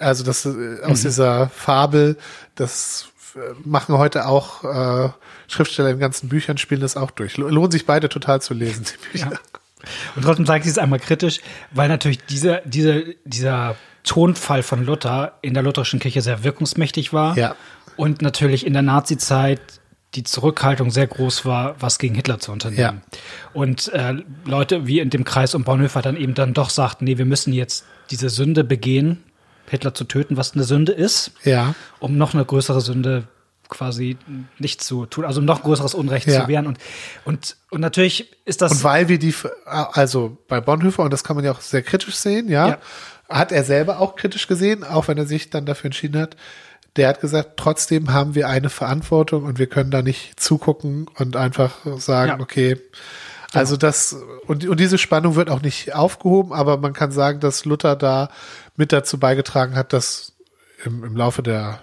also 0.00 0.24
das 0.24 0.46
äh, 0.46 0.80
aus 0.82 1.02
dieser 1.02 1.48
Fabel, 1.50 2.16
das 2.54 3.08
äh, 3.34 3.38
machen 3.64 3.98
heute 3.98 4.26
auch 4.26 4.64
äh, 4.64 5.10
Schriftsteller 5.48 5.90
in 5.90 5.98
ganzen 5.98 6.28
Büchern, 6.28 6.58
spielen 6.58 6.80
das 6.80 6.96
auch 6.96 7.10
durch. 7.10 7.36
Lo- 7.36 7.48
Lohnt 7.48 7.72
sich 7.72 7.84
beide 7.86 8.08
total 8.08 8.40
zu 8.40 8.54
lesen, 8.54 8.84
die 8.84 9.10
Bücher. 9.12 9.32
Ja. 9.32 9.38
Und 10.14 10.22
trotzdem 10.24 10.46
sage 10.46 10.64
ich 10.64 10.70
es 10.70 10.78
einmal 10.78 11.00
kritisch, 11.00 11.40
weil 11.70 11.88
natürlich 11.88 12.24
dieser, 12.26 12.60
dieser, 12.62 13.00
dieser 13.24 13.76
Tonfall 14.04 14.62
von 14.62 14.84
Luther 14.84 15.32
in 15.42 15.54
der 15.54 15.62
lutherischen 15.62 16.00
Kirche 16.00 16.22
sehr 16.22 16.42
wirkungsmächtig 16.44 17.12
war. 17.12 17.36
Ja. 17.36 17.54
Und 17.96 18.22
natürlich 18.22 18.66
in 18.66 18.72
der 18.72 18.82
Nazi-Zeit 18.82 19.60
die 20.14 20.24
Zurückhaltung 20.24 20.90
sehr 20.90 21.06
groß 21.06 21.44
war, 21.44 21.76
was 21.80 21.98
gegen 21.98 22.14
Hitler 22.16 22.40
zu 22.40 22.50
unternehmen. 22.50 23.02
Und 23.52 23.88
äh, 23.92 24.14
Leute 24.44 24.86
wie 24.86 24.98
in 25.00 25.10
dem 25.10 25.22
Kreis 25.24 25.54
um 25.54 25.62
Bonhoeffer 25.64 26.02
dann 26.02 26.16
eben 26.16 26.34
dann 26.34 26.52
doch 26.54 26.70
sagten, 26.70 27.04
nee, 27.04 27.16
wir 27.18 27.26
müssen 27.26 27.52
jetzt 27.52 27.84
diese 28.10 28.28
Sünde 28.28 28.64
begehen, 28.64 29.22
Hitler 29.68 29.94
zu 29.94 30.02
töten, 30.04 30.36
was 30.36 30.54
eine 30.54 30.64
Sünde 30.64 30.90
ist, 30.90 31.30
Ja. 31.44 31.74
um 32.00 32.16
noch 32.18 32.34
eine 32.34 32.44
größere 32.44 32.80
Sünde 32.80 33.28
quasi 33.68 34.16
nicht 34.58 34.82
zu 34.82 35.06
tun, 35.06 35.24
also 35.24 35.38
um 35.38 35.46
noch 35.46 35.62
größeres 35.62 35.94
Unrecht 35.94 36.26
Ja. 36.26 36.42
zu 36.42 36.48
wehren. 36.48 36.66
Und, 36.66 36.78
und, 37.24 37.56
und 37.70 37.80
natürlich 37.80 38.32
ist 38.44 38.62
das. 38.62 38.72
Und 38.72 38.82
weil 38.82 39.08
wir 39.08 39.20
die, 39.20 39.32
also 39.64 40.38
bei 40.48 40.60
Bonhoeffer, 40.60 41.04
und 41.04 41.12
das 41.12 41.22
kann 41.22 41.36
man 41.36 41.44
ja 41.44 41.52
auch 41.52 41.60
sehr 41.60 41.82
kritisch 41.82 42.16
sehen, 42.16 42.48
ja, 42.48 42.68
Ja. 42.68 42.78
Hat 43.30 43.52
er 43.52 43.64
selber 43.64 44.00
auch 44.00 44.16
kritisch 44.16 44.46
gesehen, 44.48 44.84
auch 44.84 45.08
wenn 45.08 45.18
er 45.18 45.26
sich 45.26 45.50
dann 45.50 45.66
dafür 45.66 45.86
entschieden 45.86 46.20
hat. 46.20 46.36
Der 46.96 47.08
hat 47.08 47.20
gesagt, 47.20 47.52
trotzdem 47.56 48.12
haben 48.12 48.34
wir 48.34 48.48
eine 48.48 48.68
Verantwortung 48.68 49.44
und 49.44 49.58
wir 49.58 49.68
können 49.68 49.92
da 49.92 50.02
nicht 50.02 50.40
zugucken 50.40 51.06
und 51.16 51.36
einfach 51.36 51.76
sagen, 51.98 52.32
Ja. 52.32 52.40
okay, 52.40 52.78
also 53.52 53.76
das, 53.76 54.16
und, 54.46 54.66
und 54.66 54.78
diese 54.78 54.98
Spannung 54.98 55.34
wird 55.34 55.50
auch 55.50 55.62
nicht 55.62 55.94
aufgehoben, 55.94 56.52
aber 56.52 56.76
man 56.76 56.92
kann 56.92 57.10
sagen, 57.10 57.40
dass 57.40 57.64
Luther 57.64 57.96
da 57.96 58.28
mit 58.76 58.92
dazu 58.92 59.18
beigetragen 59.18 59.74
hat, 59.76 59.92
dass 59.92 60.34
im, 60.84 61.04
im 61.04 61.16
Laufe 61.16 61.42
der, 61.42 61.80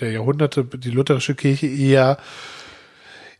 der 0.00 0.12
Jahrhunderte 0.12 0.64
die 0.64 0.90
lutherische 0.90 1.34
Kirche 1.34 1.66
eher 1.66 2.18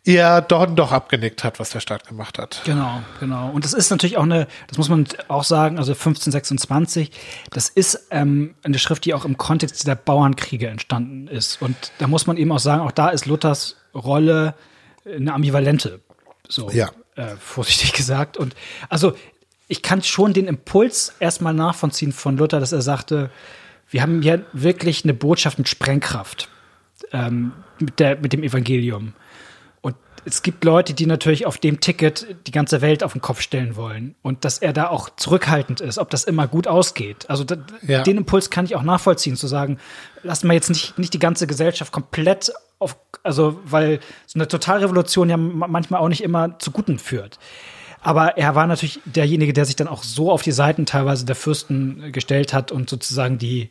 eher 0.04 0.42
doch, 0.42 0.66
doch 0.66 0.92
abgenickt 0.92 1.44
hat, 1.44 1.58
was 1.58 1.70
der 1.70 1.80
Staat 1.80 2.06
gemacht 2.06 2.38
hat. 2.38 2.60
Genau, 2.64 3.02
genau. 3.20 3.50
Und 3.50 3.64
das 3.64 3.72
ist 3.72 3.90
natürlich 3.90 4.16
auch 4.18 4.22
eine, 4.24 4.46
das 4.68 4.76
muss 4.78 4.88
man 4.88 5.06
auch 5.28 5.44
sagen, 5.44 5.78
also 5.78 5.92
1526, 5.92 7.10
das 7.50 7.68
ist 7.68 8.06
ähm, 8.10 8.54
eine 8.62 8.78
Schrift, 8.78 9.04
die 9.04 9.14
auch 9.14 9.24
im 9.24 9.36
Kontext 9.36 9.86
der 9.86 9.94
Bauernkriege 9.94 10.68
entstanden 10.68 11.26
ist. 11.28 11.60
Und 11.62 11.76
da 11.98 12.06
muss 12.06 12.26
man 12.26 12.36
eben 12.36 12.52
auch 12.52 12.58
sagen, 12.58 12.82
auch 12.82 12.92
da 12.92 13.08
ist 13.08 13.26
Luthers 13.26 13.76
Rolle 13.94 14.54
eine 15.06 15.32
ambivalente. 15.32 16.00
So, 16.48 16.70
Ja. 16.70 16.90
äh, 17.16 17.36
vorsichtig 17.38 17.92
gesagt. 17.94 18.36
Und 18.36 18.54
also 18.88 19.14
ich 19.68 19.82
kann 19.82 20.02
schon 20.02 20.34
den 20.34 20.46
Impuls 20.46 21.14
erstmal 21.20 21.54
nachvollziehen 21.54 22.12
von 22.12 22.36
Luther, 22.36 22.60
dass 22.60 22.72
er 22.72 22.82
sagte, 22.82 23.30
wir 23.90 24.02
haben 24.02 24.20
hier 24.22 24.44
wirklich 24.52 25.04
eine 25.04 25.14
Botschaft 25.14 25.58
mit 25.58 25.68
Sprengkraft 25.68 26.48
ähm, 27.12 27.52
mit, 27.78 27.98
der, 28.00 28.16
mit 28.18 28.32
dem 28.32 28.42
Evangelium. 28.42 29.14
Es 30.26 30.42
gibt 30.42 30.64
Leute, 30.64 30.94
die 30.94 31.06
natürlich 31.06 31.44
auf 31.46 31.58
dem 31.58 31.80
Ticket 31.80 32.26
die 32.46 32.50
ganze 32.50 32.80
Welt 32.80 33.02
auf 33.04 33.12
den 33.12 33.20
Kopf 33.20 33.40
stellen 33.42 33.76
wollen. 33.76 34.14
Und 34.22 34.44
dass 34.44 34.58
er 34.58 34.72
da 34.72 34.88
auch 34.88 35.10
zurückhaltend 35.16 35.80
ist, 35.80 35.98
ob 35.98 36.08
das 36.10 36.24
immer 36.24 36.46
gut 36.48 36.66
ausgeht. 36.66 37.28
Also 37.28 37.44
Ja. 37.86 38.02
den 38.02 38.16
Impuls 38.16 38.48
kann 38.50 38.64
ich 38.64 38.74
auch 38.74 38.82
nachvollziehen, 38.82 39.36
zu 39.36 39.46
sagen, 39.46 39.78
lassen 40.22 40.46
wir 40.48 40.54
jetzt 40.54 40.70
nicht, 40.70 40.98
nicht 40.98 41.12
die 41.12 41.18
ganze 41.18 41.46
Gesellschaft 41.46 41.92
komplett 41.92 42.52
auf, 42.78 42.96
also 43.22 43.60
weil 43.64 44.00
so 44.26 44.38
eine 44.38 44.48
Totalrevolution 44.48 45.28
ja 45.28 45.36
ma- 45.36 45.68
manchmal 45.68 46.00
auch 46.00 46.08
nicht 46.08 46.22
immer 46.22 46.58
zu 46.58 46.70
Guten 46.70 46.98
führt. 46.98 47.38
Aber 48.02 48.36
er 48.36 48.54
war 48.54 48.66
natürlich 48.66 49.00
derjenige, 49.04 49.52
der 49.52 49.64
sich 49.64 49.76
dann 49.76 49.88
auch 49.88 50.02
so 50.02 50.30
auf 50.30 50.42
die 50.42 50.52
Seiten 50.52 50.84
teilweise 50.86 51.24
der 51.24 51.36
Fürsten 51.36 52.12
gestellt 52.12 52.52
hat 52.52 52.72
und 52.72 52.90
sozusagen 52.90 53.38
die, 53.38 53.70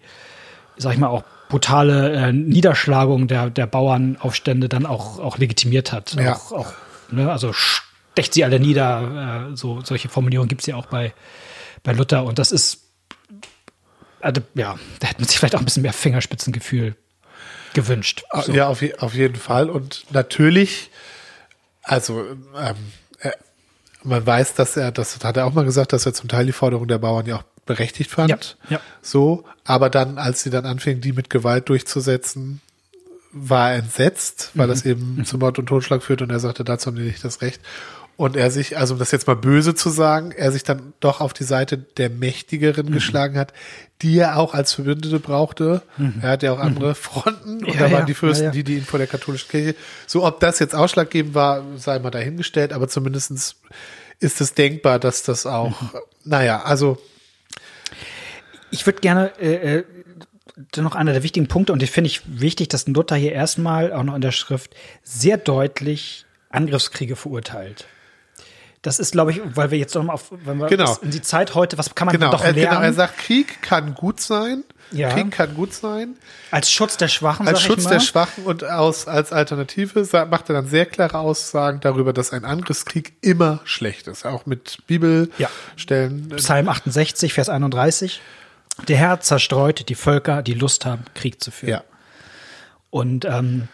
sag 0.78 0.94
ich 0.94 1.00
mal, 1.00 1.08
auch 1.08 1.24
brutale 1.54 2.14
äh, 2.14 2.34
Niederschlagung 2.34 3.28
der, 3.28 3.52
der 3.52 3.68
Bauernaufstände 3.68 4.70
dann 4.70 4.88
auch, 4.88 5.20
auch 5.20 5.38
legitimiert 5.38 5.92
hat. 5.92 6.16
Ja. 6.16 6.34
Auch, 6.36 6.52
auch, 6.52 6.74
ne, 7.12 7.32
also 7.32 7.54
stecht 7.54 8.34
sie 8.34 8.44
alle 8.44 8.60
nieder. 8.60 9.50
Äh, 9.52 9.56
so, 9.56 9.82
solche 9.84 10.10
Formulierungen 10.10 10.50
gibt 10.50 10.62
es 10.62 10.66
ja 10.68 10.76
auch 10.78 10.88
bei, 10.88 11.14
bei 11.84 11.92
Luther. 11.94 12.24
Und 12.26 12.40
das 12.40 12.52
ist, 12.52 12.80
also, 14.20 14.42
ja, 14.56 14.80
da 15.00 15.08
hätte 15.08 15.22
man 15.22 15.28
sich 15.28 15.38
vielleicht 15.38 15.54
auch 15.56 15.60
ein 15.60 15.66
bisschen 15.66 15.84
mehr 15.84 15.94
Fingerspitzengefühl 15.94 16.96
gewünscht. 17.76 18.24
Ah, 18.32 18.42
So. 18.42 18.52
Ja, 18.52 18.68
auf, 18.68 18.82
je- 18.82 18.96
auf 18.96 19.14
jeden 19.14 19.36
Fall. 19.36 19.70
Und 19.70 20.06
natürlich, 20.12 20.90
also 21.84 22.26
ähm, 22.58 22.76
er, 23.20 23.36
man 24.02 24.26
weiß, 24.26 24.56
dass 24.56 24.76
er, 24.76 24.92
das 24.92 25.24
hat 25.24 25.38
er 25.38 25.46
auch 25.46 25.54
mal 25.54 25.66
gesagt, 25.66 25.94
dass 25.94 26.08
er 26.08 26.16
zum 26.16 26.30
Teil 26.30 26.48
die 26.48 26.52
Forderung 26.52 26.88
der 26.88 26.98
Bauern 26.98 27.28
ja 27.28 27.36
auch 27.38 27.44
berechtigt 27.66 28.12
fand. 28.12 28.58
Ja, 28.70 28.76
ja. 28.76 28.80
So, 29.02 29.46
aber 29.64 29.90
dann, 29.90 30.18
als 30.18 30.44
sie 30.44 30.50
dann 30.50 30.66
anfingen, 30.66 31.02
die 31.02 31.14
mit 31.14 31.30
Gewalt 31.30 31.70
durchzusetzen, 31.70 32.62
war 33.32 33.72
er 33.72 33.80
entsetzt, 33.80 34.52
weil 34.54 34.68
das 34.68 34.86
eben 34.86 35.26
zu 35.26 35.38
Mord 35.38 35.58
und 35.58 35.66
Totschlag 35.66 36.04
führt 36.04 36.22
und 36.22 36.30
er 36.30 36.40
sagte, 36.40 36.64
dazu 36.64 36.88
haben 36.88 36.98
die 36.98 37.04
nicht 37.04 37.24
das 37.24 37.42
Recht. 37.42 37.62
Und 38.16 38.36
er 38.36 38.52
sich, 38.52 38.78
also 38.78 38.94
um 38.94 39.00
das 39.00 39.10
jetzt 39.10 39.26
mal 39.26 39.36
böse 39.36 39.74
zu 39.74 39.90
sagen, 39.90 40.32
er 40.32 40.52
sich 40.52 40.64
dann 40.64 40.94
doch 41.00 41.20
auf 41.20 41.34
die 41.34 41.46
Seite 41.46 41.80
der 41.80 42.12
Mächtigeren 42.12 42.92
geschlagen 42.92 43.40
hat, 43.40 43.54
die 44.04 44.20
er 44.20 44.38
auch 44.38 44.54
als 44.54 44.74
Verbündete 44.74 45.20
brauchte. 45.20 45.82
Er 46.22 46.30
hat 46.30 46.44
ja 46.44 46.54
auch 46.54 46.60
andere 46.60 46.94
Fronten 46.94 47.66
und 47.66 47.74
Ja, 47.74 47.80
da 47.80 47.82
waren 47.86 48.02
ja, 48.02 48.06
die 48.06 48.14
Fürsten, 48.14 48.44
ja, 48.44 48.50
ja. 48.50 48.52
die, 48.52 48.64
die 48.64 48.78
ihn 48.78 48.86
vor 48.86 49.00
der 49.00 49.08
katholischen 49.08 49.50
Kirche. 49.50 49.76
So, 50.06 50.24
ob 50.24 50.40
das 50.42 50.60
jetzt 50.60 50.76
ausschlaggebend 50.76 51.34
war, 51.34 51.64
sei 51.78 51.98
mal 51.98 52.12
dahingestellt, 52.12 52.72
aber 52.72 52.88
zumindestens 52.88 53.56
ist 54.20 54.42
es 54.42 54.54
denkbar, 54.54 55.00
dass 55.00 55.24
das 55.24 55.48
auch, 55.48 55.74
naja, 56.24 56.62
also 56.62 57.00
Ich 58.74 58.86
würde 58.86 59.00
gerne 59.02 59.32
äh, 59.40 59.78
äh, 59.80 59.84
noch 60.78 60.96
einer 60.96 61.14
der 61.14 61.24
wichtigen 61.24 61.48
Punkte, 61.48 61.74
und 61.74 61.82
die 61.82 61.88
finde 61.88 62.10
ich 62.10 62.22
wichtig, 62.26 62.68
dass 62.70 62.88
Luther 62.88 63.16
hier 63.16 63.32
erstmal 63.32 63.94
auch 63.94 64.04
noch 64.04 64.16
in 64.16 64.22
der 64.22 64.32
Schrift 64.32 64.76
sehr 65.04 65.38
deutlich 65.38 66.26
Angriffskriege 66.50 67.16
verurteilt. 67.16 67.86
Das 68.82 69.00
ist, 69.00 69.14
glaube 69.14 69.32
ich, 69.32 69.40
weil 69.46 69.72
wir 69.72 69.78
jetzt 69.78 69.96
noch 69.96 70.04
mal 70.04 70.14
auf, 70.14 70.26
wenn 70.44 70.58
wir 70.58 70.68
Genau. 70.68 70.98
in 71.02 71.12
die 71.12 71.22
Zeit 71.22 71.56
heute, 71.56 71.78
was 71.78 71.96
kann 71.96 72.06
man 72.08 72.14
Genau, 72.18 72.32
doch 72.32 72.44
er, 72.44 72.52
lernen? 72.52 72.70
genau, 72.72 72.82
er 72.82 72.94
sagt, 72.94 73.18
Krieg 73.18 73.62
kann 73.62 73.96
gut 73.96 74.20
sein. 74.20 74.64
Ja. 74.92 75.10
Krieg 75.10 75.32
kann 75.32 75.56
gut 75.56 75.74
sein. 75.74 76.18
als 76.52 76.70
Schutz 76.70 76.98
der 76.98 77.08
Schwachen, 77.08 77.48
Als 77.48 77.62
Schutz 77.62 77.84
ich 77.84 77.88
der 77.90 78.02
Schwachen 78.02 78.44
und 78.44 78.64
aus, 78.66 79.08
als 79.08 79.32
Alternative 79.32 80.06
macht 80.30 80.50
er 80.50 80.56
dann 80.56 80.68
sehr 80.68 80.86
klare 80.86 81.18
Aussagen 81.20 81.80
darüber, 81.80 82.12
dass 82.12 82.34
ein 82.34 82.44
Angriffskrieg 82.44 83.14
immer 83.22 83.62
schlecht 83.64 84.08
ist. 84.08 84.26
Auch 84.26 84.46
mit 84.46 84.78
Ja. 84.80 84.84
Bibelstellen. 84.88 86.30
Psalm 86.36 86.68
68, 86.68 87.34
Vers 87.34 87.48
31. 87.50 88.22
Der 88.88 88.98
Herr 88.98 89.20
zerstreut 89.22 89.88
die 89.90 89.96
Völker, 89.96 90.42
die 90.42 90.54
Lust 90.54 90.86
haben, 90.86 91.04
Krieg 91.14 91.42
zu 91.44 91.52
führen. 91.52 91.70
Ja. 91.72 91.84
Und 92.90 93.26
ähm, 93.26 93.68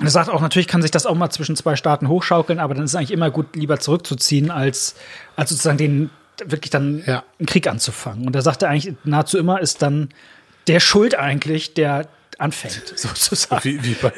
er 0.00 0.10
sagt 0.10 0.28
auch, 0.30 0.40
natürlich 0.40 0.68
kann 0.68 0.82
sich 0.82 0.90
das 0.90 1.06
auch 1.06 1.14
mal 1.14 1.30
zwischen 1.30 1.54
zwei 1.56 1.76
Staaten 1.76 2.08
hochschaukeln, 2.08 2.58
aber 2.58 2.74
dann 2.74 2.84
ist 2.84 2.90
es 2.92 2.94
eigentlich 2.96 3.10
immer 3.12 3.30
gut, 3.30 3.54
lieber 3.56 3.78
zurückzuziehen, 3.78 4.50
als, 4.50 4.94
als 5.36 5.50
sozusagen 5.50 5.78
den 5.78 6.10
wirklich 6.44 6.70
dann 6.70 7.02
Ja. 7.06 7.24
einen 7.38 7.46
Krieg 7.46 7.66
anzufangen. 7.68 8.26
Und 8.26 8.34
er 8.34 8.42
sagte 8.42 8.68
eigentlich, 8.68 8.94
nahezu 9.04 9.38
immer 9.38 9.60
ist 9.60 9.82
dann 9.82 10.08
der 10.66 10.80
Schuld 10.80 11.14
eigentlich, 11.14 11.74
der 11.74 12.08
anfängt, 12.38 12.92
sozusagen. 12.96 13.62
Wie, 13.64 13.84
wie, 13.84 13.94
bei, 13.94 14.12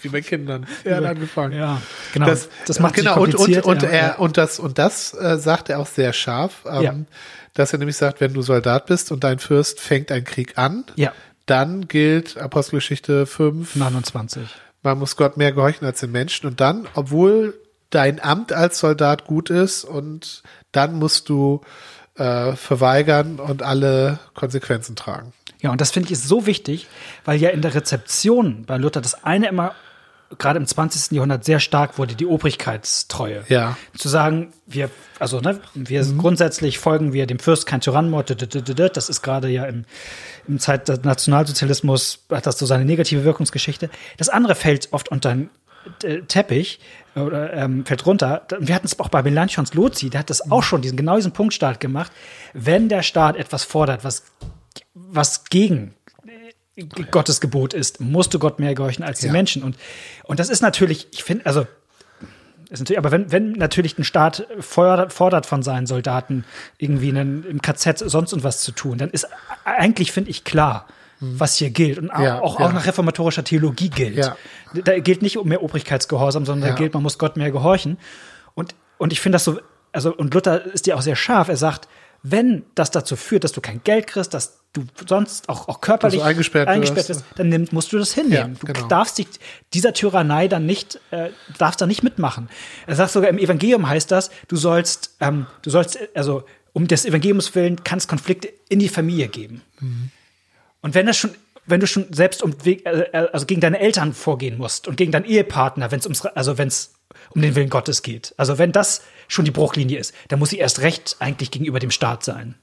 wie 0.00 0.08
bei 0.08 0.20
Kindern. 0.20 0.66
Er 0.84 0.96
hat 0.98 1.04
angefangen. 1.04 1.56
Ja, 1.56 1.80
genau. 2.12 2.26
Das, 2.26 2.48
Das 2.66 2.78
macht 2.78 2.96
sich 2.96 3.04
genau, 3.04 3.20
und, 3.20 3.34
und, 3.34 3.64
und, 3.64 3.82
ja, 3.82 3.88
er, 3.88 4.06
ja. 4.08 4.14
und 4.16 4.36
das, 4.36 4.58
und 4.60 4.78
das 4.78 5.14
äh, 5.14 5.38
sagt 5.38 5.70
er 5.70 5.80
auch 5.80 5.86
sehr 5.86 6.12
scharf, 6.12 6.64
ähm, 6.66 6.82
Ja. 6.82 6.94
Dass 7.54 7.72
er 7.72 7.78
nämlich 7.78 7.96
sagt, 7.96 8.20
wenn 8.20 8.34
du 8.34 8.42
Soldat 8.42 8.86
bist 8.86 9.10
und 9.12 9.24
dein 9.24 9.38
Fürst 9.38 9.80
fängt 9.80 10.10
einen 10.12 10.24
Krieg 10.24 10.58
an, 10.58 10.84
Ja. 10.96 11.12
dann 11.46 11.88
gilt 11.88 12.36
Apostelgeschichte 12.36 13.26
5, 13.26 13.76
29. 13.76 14.42
man 14.82 14.98
muss 14.98 15.16
Gott 15.16 15.36
mehr 15.36 15.52
gehorchen 15.52 15.86
als 15.86 16.00
den 16.00 16.12
Menschen. 16.12 16.46
Und 16.46 16.60
dann, 16.60 16.86
obwohl 16.94 17.54
dein 17.90 18.22
Amt 18.22 18.52
als 18.52 18.78
Soldat 18.80 19.24
gut 19.26 19.50
ist, 19.50 19.84
und 19.84 20.42
dann 20.72 20.94
musst 20.98 21.28
du 21.28 21.60
äh, 22.16 22.52
verweigern 22.54 23.38
und 23.40 23.62
alle 23.62 24.18
Konsequenzen 24.34 24.96
tragen. 24.96 25.32
Ja, 25.60 25.70
und 25.70 25.80
das 25.80 25.90
finde 25.92 26.06
ich 26.08 26.12
ist 26.12 26.28
so 26.28 26.46
wichtig, 26.46 26.86
weil 27.24 27.40
ja 27.40 27.50
in 27.50 27.62
der 27.62 27.74
Rezeption 27.74 28.64
bei 28.66 28.76
Luther 28.76 29.00
das 29.00 29.24
eine 29.24 29.48
immer 29.48 29.74
gerade 30.38 30.58
im 30.58 30.66
20. 30.66 31.12
Jahrhundert 31.12 31.44
sehr 31.44 31.60
stark 31.60 31.98
wurde, 31.98 32.14
die 32.14 32.26
Obrigkeitstreue. 32.26 33.44
Ja. 33.48 33.76
Zu 33.96 34.08
sagen, 34.08 34.52
wir, 34.66 34.90
also, 35.18 35.40
ne, 35.40 35.60
wir 35.74 36.04
grundsätzlich 36.18 36.78
folgen 36.78 37.12
wir 37.12 37.26
dem 37.26 37.38
Fürst 37.38 37.66
kein 37.66 37.80
Tyrannenmord, 37.80 38.30
d- 38.30 38.34
d- 38.34 38.46
d- 38.46 38.74
d- 38.74 38.88
das 38.88 39.08
ist 39.08 39.22
gerade 39.22 39.48
ja 39.48 39.64
im, 39.64 39.84
im 40.48 40.58
Zeit 40.58 40.88
des 40.88 41.02
Nationalsozialismus, 41.02 42.24
hat 42.30 42.46
das 42.46 42.58
so 42.58 42.66
seine 42.66 42.84
negative 42.84 43.24
Wirkungsgeschichte. 43.24 43.90
Das 44.16 44.28
andere 44.28 44.54
fällt 44.54 44.92
oft 44.92 45.10
unter 45.10 45.30
den 45.34 45.50
äh, 46.02 46.20
Teppich 46.22 46.80
oder 47.14 47.52
ähm, 47.52 47.84
fällt 47.86 48.06
runter. 48.06 48.46
Wir 48.58 48.74
hatten 48.74 48.86
es 48.86 48.98
auch 48.98 49.08
bei 49.08 49.22
Melanchthons 49.22 49.74
Lozi, 49.74 50.10
der 50.10 50.20
hat 50.20 50.30
das 50.30 50.50
auch 50.50 50.62
schon, 50.62 50.82
diesen 50.82 50.96
genau 50.96 51.16
diesen 51.16 51.32
Punkt 51.32 51.54
stark 51.54 51.80
gemacht. 51.80 52.10
Wenn 52.52 52.88
der 52.88 53.02
Staat 53.02 53.36
etwas 53.36 53.64
fordert, 53.64 54.04
was, 54.04 54.24
was 54.94 55.44
gegen 55.44 55.94
Gottes 57.10 57.40
Gebot 57.40 57.72
ist, 57.74 58.00
musst 58.00 58.34
du 58.34 58.38
Gott 58.38 58.58
mehr 58.58 58.74
gehorchen 58.74 59.04
als 59.04 59.20
die 59.20 59.26
Ja. 59.26 59.32
Menschen. 59.32 59.62
Und, 59.62 59.76
und 60.24 60.40
das 60.40 60.48
ist 60.50 60.60
natürlich, 60.60 61.06
ich 61.12 61.22
finde, 61.22 61.46
also, 61.46 61.66
ist 62.70 62.80
natürlich, 62.80 62.98
aber 62.98 63.12
wenn, 63.12 63.30
wenn 63.30 63.52
natürlich 63.52 63.96
ein 63.98 64.04
Staat 64.04 64.46
fordert, 64.58 65.12
fordert 65.12 65.46
von 65.46 65.62
seinen 65.62 65.86
Soldaten 65.86 66.44
irgendwie 66.78 67.10
einen, 67.10 67.44
im 67.44 67.62
KZ 67.62 67.98
sonst 67.98 68.32
irgendwas 68.32 68.60
zu 68.62 68.72
tun, 68.72 68.98
dann 68.98 69.10
ist 69.10 69.28
eigentlich, 69.64 70.10
finde 70.12 70.30
ich, 70.30 70.44
klar, 70.44 70.86
was 71.20 71.56
hier 71.56 71.70
gilt 71.70 71.98
und 71.98 72.10
auch, 72.10 72.20
Ja, 72.20 72.40
auch, 72.40 72.58
ja. 72.58 72.66
auch 72.66 72.72
nach 72.72 72.86
reformatorischer 72.86 73.44
Theologie 73.44 73.88
gilt. 73.90 74.16
Ja. 74.16 74.36
Da 74.72 74.98
gilt 74.98 75.22
nicht 75.22 75.38
um 75.38 75.48
mehr 75.48 75.62
Obrigkeitsgehorsam, 75.62 76.44
sondern 76.44 76.70
da 76.70 76.74
gilt, 76.74 76.92
man 76.94 77.02
muss 77.02 77.18
Gott 77.18 77.36
mehr 77.36 77.50
gehorchen. 77.52 77.98
Und, 78.54 78.74
und 78.98 79.12
ich 79.12 79.20
finde 79.20 79.36
das 79.36 79.44
so, 79.44 79.60
also, 79.92 80.12
und 80.14 80.34
Luther 80.34 80.64
ist 80.66 80.86
ja 80.88 80.96
auch 80.96 81.02
sehr 81.02 81.16
scharf. 81.16 81.48
Er 81.48 81.56
sagt, 81.56 81.88
wenn 82.24 82.64
das 82.74 82.90
dazu 82.90 83.14
führt, 83.14 83.44
dass 83.44 83.52
du 83.52 83.60
kein 83.60 83.82
Geld 83.84 84.08
kriegst, 84.08 84.34
dass 84.34 84.58
du 84.74 84.84
sonst 85.08 85.48
auch, 85.48 85.68
auch 85.68 85.80
körperlich 85.80 86.20
du 86.20 86.26
eingesperrt 86.26 86.68
wirst. 87.08 87.08
bist, 87.08 87.24
dann 87.36 87.48
nimm, 87.48 87.68
musst 87.70 87.92
du 87.92 87.98
das 87.98 88.12
hinnehmen. 88.12 88.54
Ja, 88.54 88.66
du 88.66 88.72
genau. 88.72 88.88
darfst 88.88 89.18
dich 89.18 89.28
dieser 89.72 89.94
Tyrannei 89.94 90.48
dann 90.48 90.66
nicht, 90.66 91.00
äh, 91.10 91.30
darfst 91.56 91.80
da 91.80 91.86
nicht 91.86 92.02
mitmachen. 92.02 92.50
Er 92.86 92.96
sagt 92.96 93.12
sogar 93.12 93.30
im 93.30 93.38
Evangelium 93.38 93.88
heißt 93.88 94.10
das, 94.10 94.30
du 94.48 94.56
sollst, 94.56 95.16
ähm, 95.20 95.46
du 95.62 95.70
sollst, 95.70 95.98
also 96.14 96.44
um 96.72 96.88
des 96.88 97.06
Evangeliums 97.06 97.54
willen 97.54 97.84
kann 97.84 97.98
es 97.98 98.08
Konflikte 98.08 98.52
in 98.68 98.80
die 98.80 98.88
Familie 98.88 99.28
geben. 99.28 99.62
Und 100.80 100.94
wenn 100.94 101.06
das 101.06 101.16
schon, 101.16 101.30
wenn 101.66 101.80
du 101.80 101.86
schon 101.86 102.12
selbst 102.12 102.42
um 102.42 102.54
äh, 102.64 102.72
äh, 102.72 103.28
also 103.32 103.46
gegen 103.46 103.60
deine 103.60 103.78
Eltern 103.78 104.12
vorgehen 104.12 104.58
musst 104.58 104.88
und 104.88 104.96
gegen 104.96 105.12
deinen 105.12 105.24
Ehepartner, 105.24 105.92
wenn 105.92 106.00
es 106.00 106.06
ums, 106.06 106.26
also 106.26 106.58
wenn 106.58 106.68
es 106.68 106.94
um 107.30 107.40
den 107.40 107.54
Willen 107.54 107.70
Gottes 107.70 108.02
geht, 108.02 108.34
also 108.36 108.58
wenn 108.58 108.72
das 108.72 109.02
schon 109.28 109.44
die 109.44 109.52
Bruchlinie 109.52 109.98
ist, 109.98 110.12
dann 110.28 110.40
muss 110.40 110.50
sie 110.50 110.58
erst 110.58 110.80
recht 110.80 111.16
eigentlich 111.20 111.52
gegenüber 111.52 111.78
dem 111.78 111.92
Staat 111.92 112.24
sein. 112.24 112.56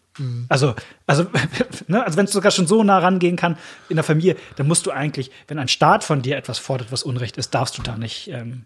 Also, 0.50 0.76
also, 1.08 1.26
ne, 1.88 2.04
also 2.06 2.18
wenn 2.18 2.26
es 2.26 2.32
sogar 2.32 2.52
schon 2.52 2.68
so 2.68 2.84
nah 2.84 3.00
rangehen 3.00 3.36
kann 3.36 3.58
in 3.90 3.96
der 3.96 4.04
Familie, 4.04 4.36
dann 4.56 4.68
musst 4.68 4.86
du 4.86 4.92
eigentlich, 4.92 5.32
wenn 5.48 5.60
ein 5.60 5.68
Staat 5.68 6.04
von 6.04 6.22
dir 6.22 6.38
etwas 6.38 6.58
fordert, 6.60 6.92
was 6.92 7.04
Unrecht 7.04 7.38
ist, 7.38 7.54
darfst 7.54 7.78
du 7.78 7.82
da 7.82 7.98
nicht 7.98 8.28
ähm, 8.30 8.66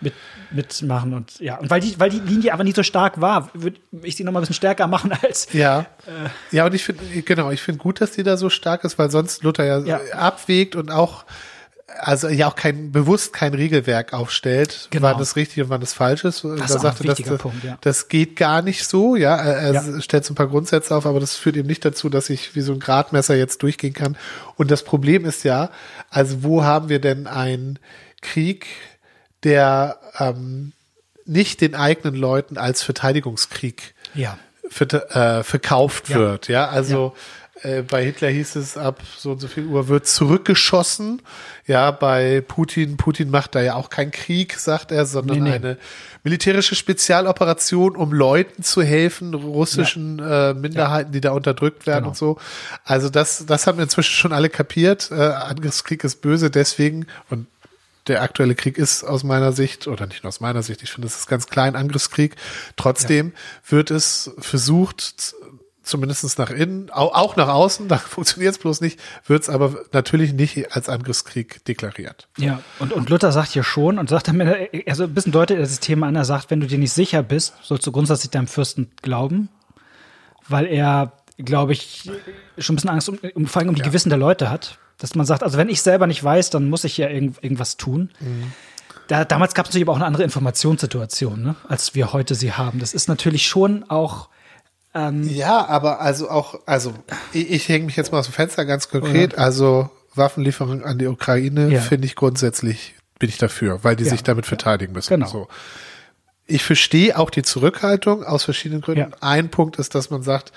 mit, 0.00 0.14
mitmachen 0.50 1.12
und 1.14 1.40
ja. 1.40 1.56
Und 1.58 1.70
weil 1.70 1.80
die, 1.80 1.98
weil 1.98 2.10
die 2.10 2.20
Linie 2.20 2.52
aber 2.52 2.64
nicht 2.64 2.76
so 2.76 2.82
stark 2.82 3.20
war, 3.20 3.50
würde 3.54 3.78
ich 4.02 4.16
sie 4.16 4.24
noch 4.24 4.32
mal 4.32 4.38
ein 4.40 4.42
bisschen 4.42 4.54
stärker 4.54 4.86
machen 4.86 5.12
als 5.22 5.52
Ja. 5.52 5.80
Äh. 6.06 6.56
ja, 6.56 6.66
und 6.66 6.74
ich 6.74 6.84
finde, 6.84 7.02
genau, 7.22 7.50
ich 7.50 7.60
finde 7.60 7.80
gut, 7.80 8.00
dass 8.00 8.12
die 8.12 8.22
da 8.22 8.36
so 8.36 8.48
stark 8.50 8.84
ist, 8.84 8.98
weil 8.98 9.10
sonst 9.10 9.42
Luther 9.42 9.64
ja, 9.64 9.78
Ja. 9.80 10.00
abwägt 10.14 10.76
und 10.76 10.90
auch 10.90 11.24
also 12.00 12.28
ja 12.28 12.48
auch 12.48 12.54
kein 12.54 12.92
bewusst 12.92 13.32
kein 13.32 13.54
Regelwerk 13.54 14.12
aufstellt, 14.12 14.88
Genau. 14.90 15.08
wann 15.08 15.18
das 15.18 15.36
richtig 15.36 15.62
und 15.64 15.68
wann 15.70 15.80
das 15.80 15.92
falsch 15.92 16.24
ist. 16.24 16.44
Das 16.44 16.56
da 16.58 16.64
ist 16.64 16.70
auch 16.70 16.76
ein 16.76 16.80
sagte, 16.82 17.04
das, 17.04 17.18
wichtiger 17.18 17.30
das, 17.36 17.42
Punkt, 17.42 17.64
ja. 17.64 17.78
das 17.80 18.08
geht 18.08 18.36
gar 18.36 18.62
nicht 18.62 18.86
so, 18.86 19.16
ja. 19.16 19.36
Er, 19.36 19.72
Ja. 19.72 20.00
stellt 20.00 20.24
so 20.24 20.32
ein 20.32 20.36
paar 20.36 20.48
Grundsätze 20.48 20.94
auf, 20.94 21.06
aber 21.06 21.20
das 21.20 21.36
führt 21.36 21.56
eben 21.56 21.68
nicht 21.68 21.84
dazu, 21.84 22.08
dass 22.08 22.30
ich 22.30 22.54
wie 22.54 22.60
so 22.60 22.72
ein 22.72 22.80
Gradmesser 22.80 23.34
jetzt 23.36 23.62
durchgehen 23.62 23.92
kann. 23.94 24.16
Und 24.56 24.70
das 24.70 24.82
Problem 24.84 25.24
ist 25.24 25.44
ja, 25.44 25.70
also 26.10 26.42
wo 26.42 26.64
haben 26.64 26.88
wir 26.88 27.00
denn 27.00 27.26
einen 27.26 27.78
Krieg, 28.22 28.66
der 29.44 29.98
ähm, 30.18 30.72
nicht 31.24 31.60
den 31.60 31.74
eigenen 31.74 32.14
Leuten 32.14 32.56
als 32.58 32.82
Verteidigungskrieg 32.82 33.94
Ja. 34.14 34.38
ver 34.68 35.38
äh, 35.38 35.42
verkauft 35.44 36.08
Ja. 36.08 36.16
wird. 36.16 36.48
Ja, 36.48 36.68
also 36.68 37.14
äh, 37.62 37.82
bei 37.82 38.04
Hitler 38.04 38.28
hieß 38.28 38.56
es, 38.56 38.76
ab 38.76 39.00
so 39.18 39.32
und 39.32 39.40
so 39.40 39.48
viel 39.48 39.66
Uhr 39.66 39.88
wird 39.88 40.06
zurückgeschossen. 40.06 41.22
Ja, 41.66 41.90
bei 41.90 42.40
Putin, 42.46 42.96
Putin 42.96 43.30
macht 43.30 43.54
da 43.54 43.60
ja 43.60 43.74
auch 43.74 43.90
keinen 43.90 44.10
Krieg, 44.10 44.54
sagt 44.58 44.92
er, 44.92 45.06
sondern 45.06 45.38
Nee, 45.42 45.50
nee. 45.50 45.54
eine 45.56 45.78
militärische 46.24 46.74
Spezialoperation, 46.74 47.96
um 47.96 48.12
Leuten 48.12 48.62
zu 48.62 48.82
helfen, 48.82 49.34
russischen 49.34 50.18
äh, 50.18 50.54
Minderheiten, 50.54 51.12
die 51.12 51.20
da 51.20 51.32
unterdrückt 51.32 51.86
werden 51.86 51.98
Genau. 52.04 52.08
und 52.10 52.16
so. 52.16 52.38
Also 52.84 53.08
das, 53.10 53.44
das 53.46 53.66
haben 53.66 53.78
inzwischen 53.80 54.14
schon 54.14 54.32
alle 54.32 54.48
kapiert. 54.50 55.10
Äh, 55.10 55.14
Angriffskrieg 55.14 56.04
ist 56.04 56.20
böse, 56.20 56.50
deswegen 56.50 57.06
und 57.30 57.46
der 58.06 58.22
aktuelle 58.22 58.54
Krieg 58.54 58.78
ist 58.78 59.04
aus 59.04 59.22
meiner 59.22 59.52
Sicht, 59.52 59.86
oder 59.86 60.06
nicht 60.06 60.22
nur 60.22 60.28
aus 60.28 60.40
meiner 60.40 60.62
Sicht, 60.62 60.82
ich 60.82 60.90
finde, 60.90 61.06
es 61.08 61.16
ist 61.18 61.26
ganz 61.26 61.46
klein 61.46 61.76
Angriffskrieg. 61.76 62.36
Trotzdem 62.76 63.32
wird 63.68 63.90
es 63.90 64.30
versucht, 64.38 65.34
zumindest 65.88 66.38
nach 66.38 66.50
innen, 66.50 66.90
au- 66.92 67.12
auch 67.12 67.36
nach 67.36 67.48
außen, 67.48 67.88
da 67.88 67.96
funktioniert 67.98 68.52
es 68.52 68.58
bloß 68.58 68.80
nicht, 68.80 69.00
wird 69.26 69.42
es 69.42 69.48
aber 69.48 69.74
natürlich 69.92 70.32
nicht 70.32 70.72
als 70.76 70.88
Angriffskrieg 70.88 71.64
deklariert. 71.64 72.28
Ja, 72.36 72.60
und, 72.78 72.92
und 72.92 73.10
Luther 73.10 73.32
sagt 73.32 73.50
hier 73.50 73.64
schon 73.64 73.98
und 73.98 74.08
sagt 74.08 74.28
damit, 74.28 74.70
also 74.88 75.04
ein 75.04 75.14
bisschen 75.14 75.32
deutet 75.32 75.56
er 75.56 75.62
das 75.62 75.80
Thema 75.80 76.06
an, 76.06 76.16
er 76.16 76.24
sagt, 76.24 76.50
wenn 76.50 76.60
du 76.60 76.66
dir 76.66 76.78
nicht 76.78 76.92
sicher 76.92 77.22
bist, 77.22 77.54
sollst 77.62 77.86
du 77.86 77.92
grundsätzlich 77.92 78.30
deinem 78.30 78.46
Fürsten 78.48 78.90
glauben, 79.02 79.48
weil 80.48 80.66
er, 80.66 81.12
glaube 81.38 81.72
ich, 81.72 82.10
schon 82.58 82.74
ein 82.74 82.76
bisschen 82.76 82.90
Angst 82.90 83.08
um, 83.08 83.18
um 83.34 83.46
vor 83.46 83.60
allem 83.60 83.68
um 83.70 83.74
die 83.74 83.82
Gewissen 83.82 84.08
der 84.08 84.18
Leute 84.18 84.50
hat. 84.50 84.78
Dass 84.98 85.14
man 85.14 85.26
sagt, 85.26 85.44
also 85.44 85.56
wenn 85.58 85.68
ich 85.68 85.80
selber 85.82 86.06
nicht 86.08 86.24
weiß, 86.24 86.50
dann 86.50 86.68
muss 86.68 86.82
ich 86.84 86.96
ja 86.98 87.08
irgend, 87.08 87.42
irgendwas 87.44 87.76
tun. 87.76 88.10
Da, 89.06 89.24
damals 89.24 89.54
gab 89.54 89.66
es 89.66 89.70
natürlich 89.70 89.84
aber 89.86 89.92
auch 89.92 89.96
eine 89.98 90.06
andere 90.06 90.24
Informationssituation, 90.24 91.40
ne, 91.40 91.54
als 91.68 91.94
wir 91.94 92.12
heute 92.12 92.34
sie 92.34 92.52
haben. 92.52 92.80
Das 92.80 92.94
ist 92.94 93.08
natürlich 93.08 93.46
schon 93.46 93.88
auch 93.88 94.28
Ja, 94.94 95.66
aber 95.66 96.00
also 96.00 96.28
auch, 96.28 96.60
also 96.66 96.92
ich, 97.32 97.50
ich 97.50 97.68
hänge 97.68 97.86
mich 97.86 97.96
jetzt 97.96 98.10
mal 98.10 98.18
aus 98.18 98.26
dem 98.26 98.32
Fenster 98.32 98.64
ganz 98.64 98.88
konkret. 98.88 99.38
Also 99.38 99.90
Waffenlieferung 100.14 100.82
an 100.82 100.98
die 100.98 101.06
Ukraine 101.06 101.68
Ja. 101.70 101.80
finde 101.80 102.06
ich 102.06 102.16
grundsätzlich, 102.16 102.94
bin 103.18 103.28
ich 103.28 103.38
dafür, 103.38 103.84
weil 103.84 103.94
die 103.96 104.04
Ja. 104.04 104.10
sich 104.10 104.22
damit 104.24 104.46
verteidigen 104.46 104.92
müssen. 104.92 105.10
Genau. 105.10 105.28
So. 105.28 105.48
Ich 106.46 106.64
verstehe 106.64 107.16
auch 107.18 107.30
die 107.30 107.42
Zurückhaltung 107.42 108.24
aus 108.24 108.44
verschiedenen 108.44 108.80
Gründen. 108.80 109.10
Ja. 109.12 109.16
Ein 109.20 109.50
Punkt 109.50 109.76
ist, 109.78 109.94
dass 109.94 110.10
man 110.10 110.22
sagt, 110.22 110.52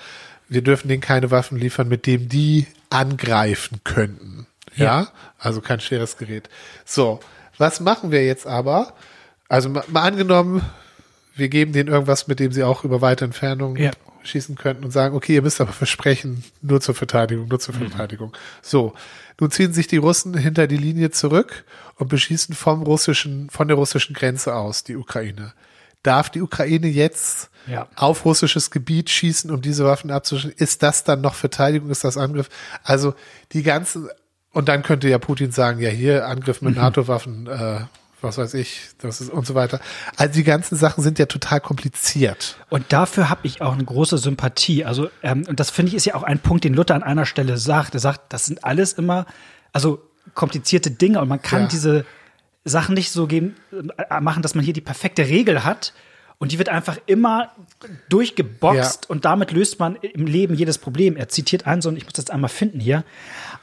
wir 0.48 0.62
dürfen 0.62 0.88
denen 0.88 1.02
keine 1.02 1.30
Waffen 1.30 1.56
liefern, 1.58 1.86
mit 1.88 2.06
dem 2.06 2.28
die 2.28 2.66
angreifen 2.90 3.80
könnten. 3.84 4.46
Ja, 4.74 4.84
Ja. 5.02 5.08
also 5.38 5.60
kein 5.60 5.80
schweres 5.80 6.16
Gerät. 6.16 6.48
So, 6.84 7.20
was 7.58 7.78
machen 7.80 8.10
wir 8.10 8.24
jetzt 8.24 8.46
aber? 8.46 8.94
Also 9.48 9.68
mal, 9.68 9.84
mal 9.88 10.02
angenommen, 10.02 10.62
wir 11.34 11.48
geben 11.48 11.72
denen 11.72 11.88
irgendwas, 11.88 12.28
mit 12.28 12.40
dem 12.40 12.52
sie 12.52 12.62
auch 12.64 12.84
über 12.84 13.00
weite 13.00 13.24
Entfernungen 13.24 13.76
Ja. 13.82 13.90
schießen 14.22 14.54
könnten 14.56 14.84
und 14.84 14.90
sagen, 14.90 15.14
okay, 15.16 15.34
ihr 15.34 15.42
müsst 15.42 15.60
aber 15.60 15.72
versprechen, 15.72 16.44
nur 16.60 16.80
zur 16.80 16.94
Verteidigung, 16.94 17.48
nur 17.48 17.58
Mhm. 17.58 17.62
zur 17.62 17.74
Verteidigung. 17.74 18.32
So, 18.60 18.94
nun 19.40 19.50
ziehen 19.50 19.72
sich 19.72 19.86
die 19.86 19.96
Russen 19.96 20.36
hinter 20.36 20.66
die 20.66 20.76
Linie 20.76 21.10
zurück 21.10 21.64
und 21.96 22.08
beschießen 22.08 22.54
vom 22.54 22.82
russischen, 22.82 23.48
von 23.50 23.68
der 23.68 23.76
russischen 23.76 24.14
Grenze 24.14 24.54
aus 24.54 24.84
die 24.84 24.96
Ukraine. 24.96 25.52
Darf 26.02 26.30
die 26.30 26.42
Ukraine 26.42 26.88
jetzt 26.88 27.48
Ja. 27.66 27.88
auf 27.96 28.24
russisches 28.24 28.70
Gebiet 28.72 29.08
schießen, 29.08 29.50
um 29.50 29.62
diese 29.62 29.84
Waffen 29.84 30.10
abzuschießen? 30.10 30.52
Ist 30.56 30.82
das 30.82 31.04
dann 31.04 31.20
noch 31.20 31.34
Verteidigung? 31.34 31.90
Ist 31.90 32.04
das 32.04 32.16
Angriff? 32.18 32.48
Also 32.82 33.14
die 33.52 33.62
ganzen, 33.62 34.08
und 34.52 34.68
dann 34.68 34.82
könnte 34.82 35.08
ja 35.08 35.18
Putin 35.18 35.52
sagen, 35.52 35.80
ja 35.80 35.88
hier 35.90 36.26
Angriff 36.28 36.60
mit 36.60 36.76
NATO-Waffen, 36.76 37.46
äh, 37.46 37.80
was 38.22 38.38
weiß 38.38 38.54
ich, 38.54 38.90
das 38.98 39.20
ist 39.20 39.30
und 39.30 39.46
so 39.46 39.54
weiter. 39.54 39.80
Also 40.16 40.34
die 40.34 40.44
ganzen 40.44 40.76
Sachen 40.76 41.02
sind 41.02 41.18
ja 41.18 41.26
total 41.26 41.60
kompliziert. 41.60 42.56
Und 42.70 42.92
dafür 42.92 43.28
habe 43.28 43.46
ich 43.46 43.60
auch 43.60 43.72
eine 43.72 43.84
große 43.84 44.18
Sympathie. 44.18 44.84
Also, 44.84 45.10
ähm, 45.22 45.44
und 45.48 45.60
das 45.60 45.70
finde 45.70 45.90
ich 45.90 45.94
ist 45.96 46.04
ja 46.06 46.14
auch 46.14 46.22
ein 46.22 46.38
Punkt, 46.38 46.64
den 46.64 46.74
Luther 46.74 46.94
an 46.94 47.02
einer 47.02 47.26
Stelle 47.26 47.58
sagt. 47.58 47.94
Er 47.94 48.00
sagt, 48.00 48.32
das 48.32 48.46
sind 48.46 48.64
alles 48.64 48.92
immer, 48.94 49.26
also 49.72 50.00
komplizierte 50.34 50.90
Dinge 50.90 51.20
und 51.20 51.28
man 51.28 51.42
kann 51.42 51.62
Ja. 51.62 51.68
diese 51.68 52.04
Sachen 52.64 52.94
nicht 52.94 53.10
so 53.10 53.26
geben, 53.26 53.56
äh, 53.72 54.20
machen, 54.20 54.42
dass 54.42 54.54
man 54.54 54.64
hier 54.64 54.74
die 54.74 54.80
perfekte 54.80 55.26
Regel 55.26 55.64
hat. 55.64 55.92
Und 56.38 56.52
die 56.52 56.58
wird 56.58 56.68
einfach 56.68 56.98
immer 57.06 57.52
durchgeboxt 58.08 59.04
Ja. 59.04 59.10
und 59.10 59.24
damit 59.24 59.52
löst 59.52 59.78
man 59.78 59.96
im 59.96 60.26
Leben 60.26 60.54
jedes 60.54 60.78
Problem. 60.78 61.16
Er 61.16 61.28
zitiert 61.28 61.66
einen 61.66 61.82
so 61.82 61.88
einen, 61.88 61.98
ich 61.98 62.04
muss 62.04 62.14
das 62.14 62.30
einmal 62.30 62.50
finden 62.50 62.80
hier, 62.80 63.04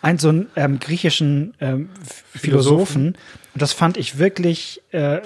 einen 0.02 0.18
so 0.18 0.30
einen 0.30 0.50
ähm, 0.56 0.80
griechischen 0.80 1.54
ähm, 1.60 1.90
Philosophen. 2.34 3.18
Und 3.54 3.62
das 3.62 3.74
fand 3.74 3.98
ich 3.98 4.18
wirklich 4.18 4.82
äh, 4.92 5.22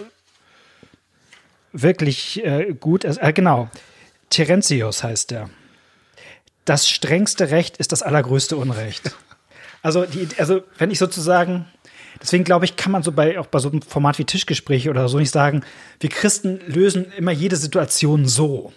wirklich 1.74 2.44
äh, 2.44 2.74
gut. 2.80 3.04
Äh, 3.04 3.34
genau. 3.34 3.70
Terentius 4.30 5.04
heißt 5.04 5.32
der. 5.32 5.50
Das 6.66 6.90
strengste 6.90 7.52
Recht 7.52 7.78
ist 7.78 7.92
das 7.92 8.02
allergrößte 8.02 8.56
Unrecht. 8.56 9.12
Also, 9.82 10.06
die, 10.06 10.28
also 10.38 10.62
wenn 10.78 10.92
ich 10.92 10.98
sozusagen, 11.00 11.66
deswegen 12.22 12.44
glaube 12.44 12.66
ich, 12.66 12.76
kann 12.76 12.92
man 12.92 13.04
so 13.04 13.12
bei 13.12 13.40
auch 13.40 13.48
bei 13.48 13.60
so 13.60 13.70
einem 13.70 13.82
Format 13.82 14.20
wie 14.20 14.26
Tischgespräche 14.26 14.90
oder 14.90 15.08
so 15.10 15.18
nicht 15.20 15.32
sagen, 15.32 15.64
wir 16.00 16.10
Christen 16.10 16.60
lösen 16.68 17.12
immer 17.18 17.32
jede 17.32 17.56
Situation 17.56 18.26
so. 18.28 18.74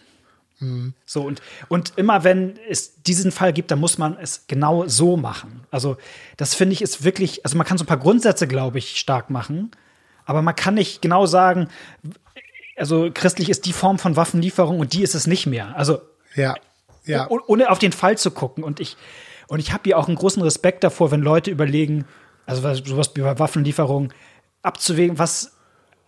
So 1.05 1.21
und, 1.23 1.43
und 1.69 1.93
immer 1.97 2.25
wenn 2.25 2.59
es 2.71 3.03
diesen 3.03 3.31
Fall 3.31 3.53
gibt, 3.53 3.71
dann 3.71 3.79
muss 3.79 3.99
man 3.99 4.17
es 4.19 4.47
genau 4.49 4.87
so 4.89 5.19
machen. 5.19 5.67
Also 5.71 5.99
das 6.39 6.55
finde 6.55 6.73
ich 6.73 6.81
ist 6.81 7.05
wirklich, 7.05 7.45
also 7.45 7.59
man 7.59 7.67
kann 7.67 7.77
so 7.77 7.85
ein 7.85 7.87
paar 7.87 7.99
Grundsätze, 7.99 8.47
glaube 8.49 8.79
ich, 8.79 8.97
stark 8.97 9.29
machen, 9.29 9.71
aber 10.25 10.41
man 10.41 10.57
kann 10.57 10.73
nicht 10.73 11.03
genau 11.03 11.27
sagen, 11.27 11.69
also 12.77 13.11
christlich 13.13 13.51
ist 13.51 13.67
die 13.67 13.75
Form 13.75 13.99
von 13.99 14.17
Waffenlieferung 14.17 14.81
und 14.81 14.95
die 14.95 15.03
ist 15.03 15.15
es 15.15 15.27
nicht 15.27 15.45
mehr. 15.47 15.77
Also 15.77 16.01
Ja, 16.35 16.55
ja. 17.05 17.27
oh- 17.29 17.41
ohne 17.49 17.71
auf 17.71 17.79
den 17.79 17.93
Fall 17.93 18.17
zu 18.17 18.31
gucken. 18.31 18.65
Und 18.65 18.81
ich, 18.81 18.97
und 19.49 19.59
ich 19.59 19.73
habe 19.75 19.83
hier 19.85 19.99
auch 19.99 20.09
einen 20.09 20.17
großen 20.17 20.43
Respekt 20.43 20.85
davor, 20.85 21.11
wenn 21.11 21.21
Leute 21.21 21.51
überlegen, 21.51 22.07
also 22.47 22.63
was- 22.63 22.79
sowas 22.79 23.11
wie 23.15 23.21
bei 23.21 23.39
Waffenlieferung, 23.39 24.13
abzuwägen, 24.63 25.19
was. 25.19 25.53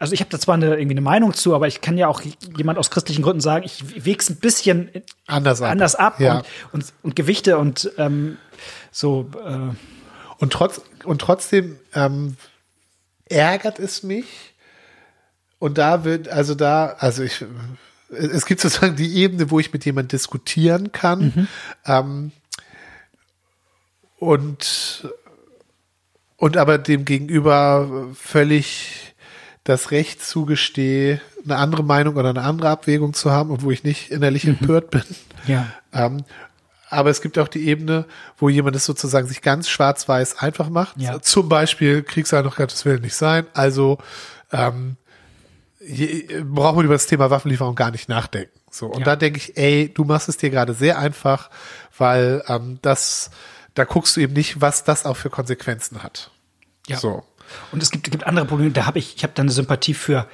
Also 0.00 0.12
ich 0.14 0.20
habe 0.20 0.30
da 0.30 0.38
zwar 0.38 0.54
eine, 0.54 0.66
irgendwie 0.76 0.92
eine 0.94 1.00
Meinung 1.00 1.34
zu, 1.34 1.56
aber 1.56 1.66
ich 1.66 1.80
kann 1.80 1.98
ja 1.98 2.06
auch 2.06 2.22
jemand 2.56 2.78
aus 2.78 2.88
christlichen 2.90 3.22
Gründen 3.22 3.40
sagen, 3.40 3.64
ich 3.64 4.04
wege 4.04 4.20
es 4.20 4.30
ein 4.30 4.36
bisschen 4.36 4.90
Anders 5.26 5.60
ab. 5.60 5.70
anders 5.72 5.94
ab 5.96 6.20
Ja. 6.20 6.36
und, 6.38 6.44
und, 6.72 6.92
und 7.02 7.16
Gewichte 7.16 7.58
und 7.58 7.90
ähm, 7.98 8.36
so. 8.92 9.28
Äh, 9.44 9.74
Und, 10.40 10.52
trotz, 10.52 10.80
und 11.02 11.20
trotzdem 11.20 11.80
ähm, 11.94 12.36
ärgert 13.24 13.80
es 13.80 14.04
mich. 14.04 14.54
Und 15.58 15.78
da 15.78 16.04
wird, 16.04 16.28
also 16.28 16.54
da, 16.54 16.94
also 17.00 17.24
ich, 17.24 17.44
es 18.10 18.46
gibt 18.46 18.60
sozusagen 18.60 18.94
die 18.94 19.16
Ebene, 19.16 19.50
wo 19.50 19.58
ich 19.58 19.72
mit 19.72 19.84
jemand 19.84 20.12
diskutieren 20.12 20.92
kann. 20.92 21.48
Ähm, 21.86 22.30
und, 24.20 25.08
und 26.38 26.56
aber 26.56 26.78
dem 26.78 27.04
Gegenüber 27.04 28.08
völlig 28.14 29.14
das 29.64 29.90
Recht 29.90 30.24
zugestehe, 30.24 31.20
eine 31.44 31.56
andere 31.56 31.82
Meinung 31.84 32.16
oder 32.16 32.30
eine 32.30 32.42
andere 32.42 32.70
Abwägung 32.70 33.12
zu 33.12 33.30
haben 33.30 33.50
und 33.50 33.62
wo 33.62 33.70
ich 33.70 33.84
nicht 33.84 34.10
innerlich 34.10 34.46
empört 34.46 34.90
bin. 34.90 35.02
ja. 35.46 35.66
Ähm, 35.92 36.24
aber 36.90 37.10
es 37.10 37.20
gibt 37.20 37.38
auch 37.38 37.48
die 37.48 37.68
Ebene, 37.68 38.06
wo 38.38 38.48
jemand 38.48 38.74
es 38.74 38.86
sozusagen 38.86 39.26
sich 39.28 39.42
ganz 39.42 39.68
schwarz-weiß 39.68 40.38
einfach 40.38 40.70
macht. 40.70 40.98
Ja. 40.98 41.20
Zum 41.20 41.46
Beispiel, 41.50 42.02
Krieg 42.02 42.26
soll 42.26 42.42
doch 42.42 42.56
Gottes 42.56 42.86
Willen 42.86 43.02
nicht 43.02 43.14
sein. 43.14 43.46
Also 43.52 43.98
ähm, 44.52 44.96
je, 45.80 46.26
braucht 46.44 46.76
man 46.76 46.86
über 46.86 46.94
das 46.94 47.06
Thema 47.06 47.28
Waffenlieferung 47.30 47.74
gar 47.74 47.90
nicht 47.90 48.08
nachdenken. 48.08 48.58
So, 48.70 48.86
und 48.86 49.00
Ja. 49.00 49.04
da 49.04 49.16
denke 49.16 49.38
ich, 49.38 49.58
ey, 49.58 49.92
du 49.92 50.04
machst 50.04 50.30
es 50.30 50.38
dir 50.38 50.48
gerade 50.48 50.72
sehr 50.72 50.98
einfach, 50.98 51.50
weil 51.98 52.42
ähm, 52.48 52.78
das, 52.80 53.30
da 53.78 53.84
guckst 53.84 54.16
du 54.16 54.20
eben 54.20 54.32
nicht, 54.34 54.60
was 54.60 54.84
das 54.84 55.06
auch 55.06 55.16
für 55.16 55.30
Konsequenzen 55.30 56.02
hat. 56.02 56.30
Ja. 56.86 56.96
So. 56.98 57.24
Und 57.72 57.82
es 57.82 57.90
gibt, 57.90 58.10
gibt 58.10 58.26
andere 58.26 58.44
Probleme, 58.44 58.70
da 58.72 58.84
habe 58.86 58.98
ich, 58.98 59.16
ich 59.16 59.22
habe 59.22 59.32
da 59.34 59.42
eine 59.42 59.50
Sympathie 59.52 59.94
für. 59.94 60.26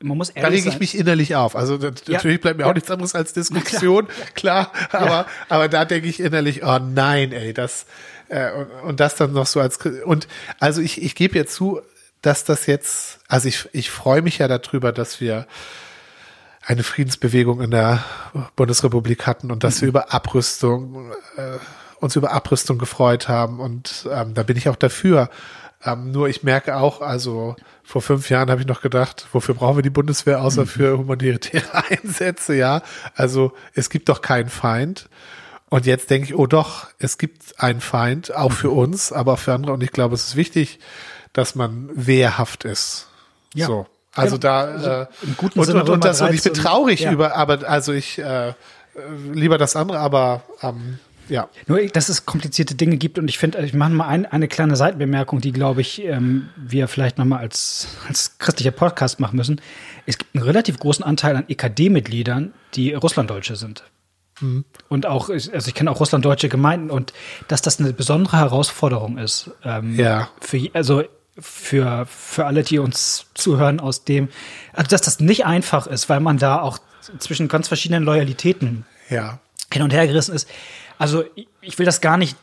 Man 0.00 0.16
muss 0.18 0.28
Da 0.34 0.40
ehrlich 0.40 0.58
rege 0.58 0.68
ich 0.68 0.72
sein. 0.74 0.78
mich 0.80 0.98
innerlich 0.98 1.36
auf. 1.36 1.54
Also 1.56 1.76
Ja. 1.76 1.90
natürlich 2.08 2.40
bleibt 2.40 2.58
mir 2.58 2.64
Ja. 2.64 2.70
auch 2.70 2.74
nichts 2.74 2.90
anderes 2.90 3.14
als 3.14 3.32
Diskussion, 3.32 4.08
klar. 4.34 4.72
Aber, 4.90 5.26
aber 5.48 5.68
da 5.68 5.84
denke 5.84 6.08
ich 6.08 6.20
innerlich, 6.20 6.64
oh 6.64 6.78
nein, 6.78 7.32
ey, 7.32 7.54
das 7.54 7.86
äh, 8.28 8.50
und, 8.52 8.70
und 8.88 9.00
das 9.00 9.14
dann 9.16 9.32
noch 9.32 9.46
so 9.46 9.60
als 9.60 9.78
und 10.04 10.26
also 10.58 10.80
ich, 10.80 11.00
ich 11.02 11.14
gebe 11.14 11.38
ja 11.38 11.46
zu, 11.46 11.80
dass 12.22 12.44
das 12.44 12.66
jetzt, 12.66 13.18
also 13.28 13.48
ich, 13.48 13.68
ich 13.72 13.90
freue 13.90 14.22
mich 14.22 14.38
ja 14.38 14.48
darüber, 14.48 14.92
dass 14.92 15.20
wir 15.20 15.46
eine 16.66 16.82
Friedensbewegung 16.82 17.60
in 17.60 17.70
der 17.70 18.02
Bundesrepublik 18.56 19.26
hatten 19.26 19.50
und 19.50 19.62
dass 19.64 19.80
wir 19.82 19.88
über 19.88 20.12
Abrüstung 20.14 21.12
äh, 21.36 21.58
uns 22.04 22.16
über 22.16 22.32
Abrüstung 22.32 22.78
gefreut 22.78 23.28
haben 23.28 23.60
und 23.60 24.08
ähm, 24.10 24.34
da 24.34 24.42
bin 24.42 24.56
ich 24.56 24.68
auch 24.68 24.76
dafür. 24.76 25.30
Ähm, 25.84 26.12
nur 26.12 26.28
ich 26.28 26.42
merke 26.42 26.76
auch, 26.76 27.00
also 27.00 27.56
vor 27.82 28.00
fünf 28.00 28.30
Jahren 28.30 28.50
habe 28.50 28.60
ich 28.60 28.66
noch 28.66 28.80
gedacht, 28.80 29.26
wofür 29.32 29.54
brauchen 29.54 29.76
wir 29.76 29.82
die 29.82 29.90
Bundeswehr 29.90 30.42
außer 30.42 30.62
mhm. 30.62 30.66
für 30.66 30.98
humanitäre 30.98 31.84
Einsätze, 31.90 32.54
ja? 32.54 32.82
Also 33.14 33.52
es 33.74 33.90
gibt 33.90 34.08
doch 34.08 34.22
keinen 34.22 34.48
Feind. 34.48 35.08
Und 35.68 35.86
jetzt 35.86 36.08
denke 36.10 36.28
ich, 36.28 36.34
oh 36.36 36.46
doch, 36.46 36.86
es 36.98 37.18
gibt 37.18 37.60
einen 37.60 37.80
Feind, 37.80 38.34
auch 38.34 38.52
für 38.52 38.70
uns, 38.70 39.12
aber 39.12 39.32
auch 39.32 39.38
für 39.38 39.52
andere. 39.52 39.72
Und 39.72 39.82
ich 39.82 39.90
glaube, 39.90 40.14
es 40.14 40.28
ist 40.28 40.36
wichtig, 40.36 40.78
dass 41.32 41.54
man 41.54 41.90
wehrhaft 41.94 42.64
ist. 42.64 43.08
Ja. 43.54 43.66
So. 43.66 43.86
Also 44.14 44.36
ja, 44.36 44.38
da 44.38 44.60
also 44.60 44.90
äh, 44.90 45.06
im 45.22 45.36
guten 45.36 45.58
und, 45.58 45.66
Sinne 45.66 45.80
und, 45.80 45.90
und, 45.90 46.04
das, 46.04 46.20
und 46.20 46.32
ich 46.32 46.42
bin 46.42 46.54
traurig 46.54 47.00
und, 47.00 47.06
ja. 47.06 47.12
über, 47.12 47.34
aber 47.34 47.68
also 47.68 47.92
ich 47.92 48.18
äh, 48.18 48.54
lieber 49.32 49.58
das 49.58 49.74
andere, 49.74 49.98
aber 49.98 50.42
ähm, 50.62 51.00
ja. 51.28 51.48
Nur, 51.66 51.84
dass 51.86 52.08
es 52.08 52.26
komplizierte 52.26 52.74
Dinge 52.74 52.96
gibt 52.96 53.18
und 53.18 53.28
ich 53.28 53.38
finde, 53.38 53.64
ich 53.64 53.74
mache 53.74 53.90
mal 53.90 54.08
ein, 54.08 54.26
eine 54.26 54.48
kleine 54.48 54.76
Seitenbemerkung, 54.76 55.40
die, 55.40 55.52
glaube 55.52 55.80
ich, 55.80 56.02
ähm, 56.04 56.48
wir 56.56 56.88
vielleicht 56.88 57.18
nochmal 57.18 57.40
als, 57.40 57.88
als 58.08 58.38
christlicher 58.38 58.70
Podcast 58.70 59.20
machen 59.20 59.36
müssen. 59.36 59.60
Es 60.06 60.18
gibt 60.18 60.34
einen 60.34 60.44
relativ 60.44 60.78
großen 60.78 61.04
Anteil 61.04 61.36
an 61.36 61.44
EKD-Mitgliedern, 61.48 62.52
die 62.74 62.94
Russlanddeutsche 62.94 63.56
sind. 63.56 63.84
Mhm. 64.40 64.64
Und 64.88 65.06
auch, 65.06 65.30
also 65.30 65.68
ich 65.68 65.74
kenne 65.74 65.90
auch 65.90 66.00
russlanddeutsche 66.00 66.48
Gemeinden 66.48 66.90
und 66.90 67.12
dass 67.48 67.62
das 67.62 67.78
eine 67.80 67.92
besondere 67.92 68.38
Herausforderung 68.38 69.18
ist. 69.18 69.50
Ähm, 69.64 69.94
ja. 69.96 70.28
Für, 70.40 70.68
also 70.72 71.04
für, 71.38 72.06
für 72.06 72.46
alle, 72.46 72.62
die 72.62 72.78
uns 72.78 73.26
zuhören 73.34 73.80
aus 73.80 74.04
dem, 74.04 74.28
also 74.72 74.88
dass 74.88 75.02
das 75.02 75.20
nicht 75.20 75.46
einfach 75.46 75.86
ist, 75.86 76.08
weil 76.08 76.20
man 76.20 76.38
da 76.38 76.60
auch 76.60 76.78
zwischen 77.18 77.48
ganz 77.48 77.68
verschiedenen 77.68 78.04
Loyalitäten 78.04 78.86
ja. 79.10 79.38
hin 79.72 79.82
und 79.82 79.92
her 79.92 80.06
gerissen 80.06 80.34
ist. 80.34 80.48
Also 80.98 81.24
ich 81.60 81.78
will 81.78 81.86
das 81.86 82.00
gar 82.00 82.16
nicht. 82.16 82.36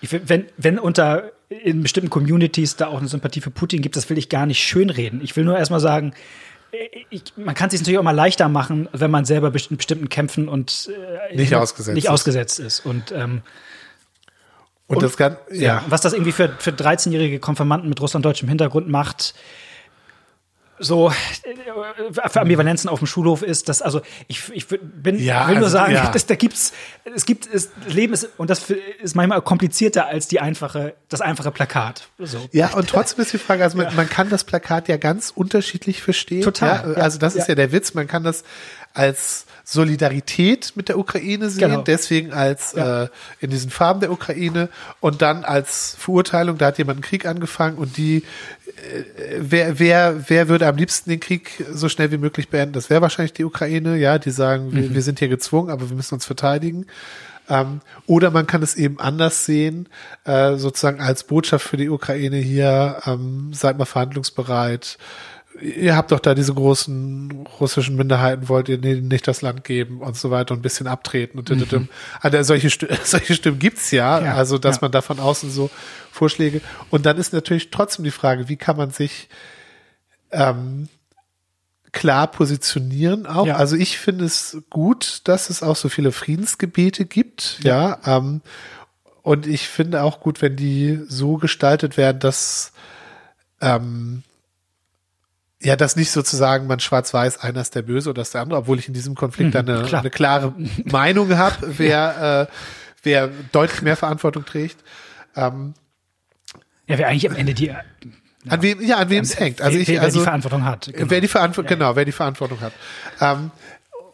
Ich 0.00 0.10
wenn, 0.28 0.46
wenn 0.56 0.78
unter 0.78 1.32
in 1.48 1.82
bestimmten 1.82 2.10
Communities 2.10 2.76
da 2.76 2.88
auch 2.88 2.98
eine 2.98 3.08
Sympathie 3.08 3.40
für 3.40 3.50
Putin 3.50 3.80
gibt, 3.80 3.96
das 3.96 4.10
will 4.10 4.18
ich 4.18 4.28
gar 4.28 4.46
nicht 4.46 4.60
schönreden. 4.60 5.20
Ich 5.22 5.36
will 5.36 5.44
nur 5.44 5.56
erstmal 5.56 5.80
sagen, 5.80 6.12
ich, 7.10 7.22
man 7.36 7.54
kann 7.54 7.68
es 7.68 7.72
sich 7.72 7.80
natürlich 7.80 7.98
auch 7.98 8.04
mal 8.04 8.10
leichter 8.10 8.48
machen, 8.48 8.88
wenn 8.92 9.10
man 9.10 9.24
selber 9.24 9.52
in 9.70 9.76
bestimmten 9.76 10.08
Kämpfen 10.08 10.48
und 10.48 10.90
äh, 11.30 11.36
nicht, 11.36 11.54
ausgesetzt, 11.54 11.94
nicht 11.94 12.04
ist. 12.04 12.10
ausgesetzt 12.10 12.58
ist. 12.58 12.84
Und, 12.84 13.12
ähm, 13.12 13.42
und, 14.88 14.96
und 14.96 15.02
das 15.02 15.16
kann, 15.16 15.36
ja. 15.50 15.62
ja. 15.62 15.84
Was 15.88 16.00
das 16.00 16.12
irgendwie 16.12 16.32
für, 16.32 16.54
für 16.58 16.70
13-jährige 16.70 17.38
Konfirmanden 17.38 17.88
mit 17.88 18.00
russlanddeutschem 18.00 18.48
Hintergrund 18.48 18.88
macht, 18.88 19.34
so 20.78 21.10
äh, 21.10 22.28
für 22.28 22.40
Ambivalenzen 22.40 22.88
auf 22.90 22.98
dem 22.98 23.06
Schulhof 23.06 23.42
ist, 23.42 23.68
dass 23.68 23.82
also 23.82 24.00
ich, 24.28 24.42
ich 24.52 24.66
bin 24.68 25.18
ja, 25.18 25.48
will 25.48 25.54
nur 25.56 25.64
also, 25.64 25.76
sagen, 25.76 25.94
ja. 25.94 26.10
dass 26.12 26.26
da 26.26 26.34
gibt's 26.34 26.72
es 27.04 27.24
gibt 27.24 27.46
es 27.52 27.70
Leben 27.88 28.12
ist 28.12 28.28
und 28.36 28.50
das 28.50 28.70
ist 28.70 29.14
manchmal 29.14 29.40
komplizierter 29.42 30.06
als 30.06 30.28
die 30.28 30.40
einfache 30.40 30.94
das 31.08 31.20
einfache 31.20 31.50
Plakat. 31.50 32.08
So. 32.18 32.48
Ja 32.52 32.74
und 32.74 32.88
trotzdem 32.88 33.22
ist 33.22 33.32
die 33.32 33.38
Frage, 33.38 33.62
also 33.62 33.78
man, 33.78 33.94
man 33.94 34.08
kann 34.08 34.28
das 34.28 34.44
Plakat 34.44 34.88
ja 34.88 34.96
ganz 34.96 35.30
unterschiedlich 35.34 36.02
verstehen. 36.02 36.42
Total. 36.42 36.94
Ja? 36.96 37.02
Also 37.02 37.18
das 37.18 37.34
ist 37.36 37.48
ja 37.48 37.54
der 37.54 37.72
Witz, 37.72 37.94
man 37.94 38.06
kann 38.06 38.24
das 38.24 38.44
als 38.96 39.46
Solidarität 39.64 40.72
mit 40.76 40.88
der 40.88 40.98
Ukraine 40.98 41.50
sehen, 41.50 41.70
genau. 41.70 41.82
deswegen 41.82 42.32
als 42.32 42.72
ja. 42.72 43.04
äh, 43.04 43.08
in 43.40 43.50
diesen 43.50 43.70
Farben 43.70 44.00
der 44.00 44.12
Ukraine 44.12 44.68
und 45.00 45.22
dann 45.22 45.44
als 45.44 45.96
Verurteilung, 45.98 46.56
da 46.56 46.66
hat 46.66 46.78
jemand 46.78 46.98
einen 46.98 47.02
Krieg 47.02 47.26
angefangen 47.26 47.76
und 47.76 47.96
die, 47.96 48.18
äh, 48.18 49.02
wer, 49.38 49.78
wer, 49.78 50.28
wer 50.28 50.48
würde 50.48 50.66
am 50.66 50.76
liebsten 50.76 51.10
den 51.10 51.20
Krieg 51.20 51.64
so 51.72 51.88
schnell 51.88 52.10
wie 52.12 52.16
möglich 52.16 52.48
beenden? 52.48 52.74
Das 52.74 52.90
wäre 52.90 53.02
wahrscheinlich 53.02 53.32
die 53.32 53.44
Ukraine, 53.44 53.96
ja, 53.96 54.18
die 54.18 54.30
sagen, 54.30 54.68
mhm. 54.68 54.76
wir, 54.76 54.94
wir 54.94 55.02
sind 55.02 55.18
hier 55.18 55.28
gezwungen, 55.28 55.70
aber 55.70 55.90
wir 55.90 55.96
müssen 55.96 56.14
uns 56.14 56.24
verteidigen. 56.24 56.86
Ähm, 57.48 57.80
oder 58.06 58.30
man 58.30 58.46
kann 58.46 58.62
es 58.62 58.76
eben 58.76 58.98
anders 58.98 59.44
sehen, 59.44 59.88
äh, 60.24 60.56
sozusagen 60.56 61.00
als 61.00 61.24
Botschaft 61.24 61.66
für 61.66 61.76
die 61.76 61.88
Ukraine 61.88 62.38
hier, 62.38 63.00
ähm, 63.06 63.52
seid 63.52 63.78
mal 63.78 63.84
verhandlungsbereit, 63.84 64.98
ihr 65.60 65.96
habt 65.96 66.12
doch 66.12 66.20
da 66.20 66.34
diese 66.34 66.54
großen 66.54 67.46
russischen 67.60 67.96
Minderheiten, 67.96 68.48
wollt 68.48 68.68
ihr 68.68 68.78
denen 68.78 69.08
nicht 69.08 69.26
das 69.26 69.42
Land 69.42 69.64
geben 69.64 70.00
und 70.00 70.16
so 70.16 70.30
weiter 70.30 70.52
und 70.52 70.60
ein 70.60 70.62
bisschen 70.62 70.86
abtreten 70.86 71.38
und 71.38 71.50
mhm. 71.50 71.88
also 72.20 72.42
solche, 72.42 72.70
solche 73.04 73.34
Stimmen 73.34 73.58
gibt's 73.58 73.90
ja, 73.90 74.20
ja 74.20 74.34
also 74.34 74.58
dass 74.58 74.76
ja. 74.76 74.80
man 74.82 74.92
da 74.92 75.02
von 75.02 75.18
außen 75.18 75.50
so 75.50 75.70
Vorschläge 76.10 76.60
und 76.90 77.06
dann 77.06 77.16
ist 77.16 77.32
natürlich 77.32 77.70
trotzdem 77.70 78.04
die 78.04 78.10
Frage, 78.10 78.48
wie 78.48 78.56
kann 78.56 78.76
man 78.76 78.90
sich 78.90 79.28
ähm, 80.30 80.88
klar 81.92 82.26
positionieren 82.26 83.26
auch. 83.26 83.46
Ja. 83.46 83.56
Also 83.56 83.76
ich 83.76 83.98
finde 83.98 84.26
es 84.26 84.58
gut, 84.68 85.22
dass 85.24 85.48
es 85.48 85.62
auch 85.62 85.76
so 85.76 85.88
viele 85.88 86.12
Friedensgebete 86.12 87.06
gibt, 87.06 87.58
ja. 87.62 87.98
ja 88.04 88.18
ähm, 88.18 88.42
und 89.22 89.46
ich 89.46 89.66
finde 89.66 90.02
auch 90.02 90.20
gut, 90.20 90.40
wenn 90.40 90.54
die 90.54 91.00
so 91.08 91.36
gestaltet 91.36 91.96
werden, 91.96 92.20
dass 92.20 92.72
ähm, 93.60 94.22
ja, 95.62 95.76
dass 95.76 95.96
nicht 95.96 96.10
sozusagen 96.10 96.66
man 96.66 96.80
schwarz-weiß, 96.80 97.38
einer 97.38 97.60
ist 97.60 97.74
der 97.74 97.82
Böse 97.82 98.10
oder 98.10 98.22
ist 98.22 98.34
der 98.34 98.42
andere, 98.42 98.60
obwohl 98.60 98.78
ich 98.78 98.88
in 98.88 98.94
diesem 98.94 99.14
Konflikt 99.14 99.54
mhm, 99.54 99.60
eine, 99.60 99.82
klar. 99.84 100.00
eine 100.00 100.10
klare 100.10 100.54
Meinung 100.84 101.36
habe, 101.36 101.78
wer, 101.78 102.48
äh, 102.50 102.52
wer 103.02 103.28
deutlich 103.52 103.82
mehr 103.82 103.96
Verantwortung 103.96 104.44
trägt. 104.44 104.76
Ähm, 105.34 105.74
ja, 106.86 106.98
wer 106.98 107.08
eigentlich 107.08 107.28
am 107.28 107.36
Ende 107.36 107.54
die 107.54 107.72
an 108.48 108.62
wem, 108.62 108.80
ja, 108.80 108.98
an 108.98 109.10
wem 109.10 109.24
es 109.24 109.38
hängt. 109.38 109.60
Also 109.60 109.78
ich, 109.78 109.88
wer, 109.88 110.02
also, 110.02 110.20
die 110.20 110.24
Verantwortung 110.24 110.64
hat. 110.64 110.90
Genau. 110.92 111.10
Wer 111.10 111.20
die 111.20 111.28
Verantwortung, 111.28 111.70
ja. 111.70 111.76
genau, 111.76 111.96
wer 111.96 112.04
die 112.04 112.12
Verantwortung 112.12 112.60
hat. 112.60 112.72
Ähm, 113.20 113.50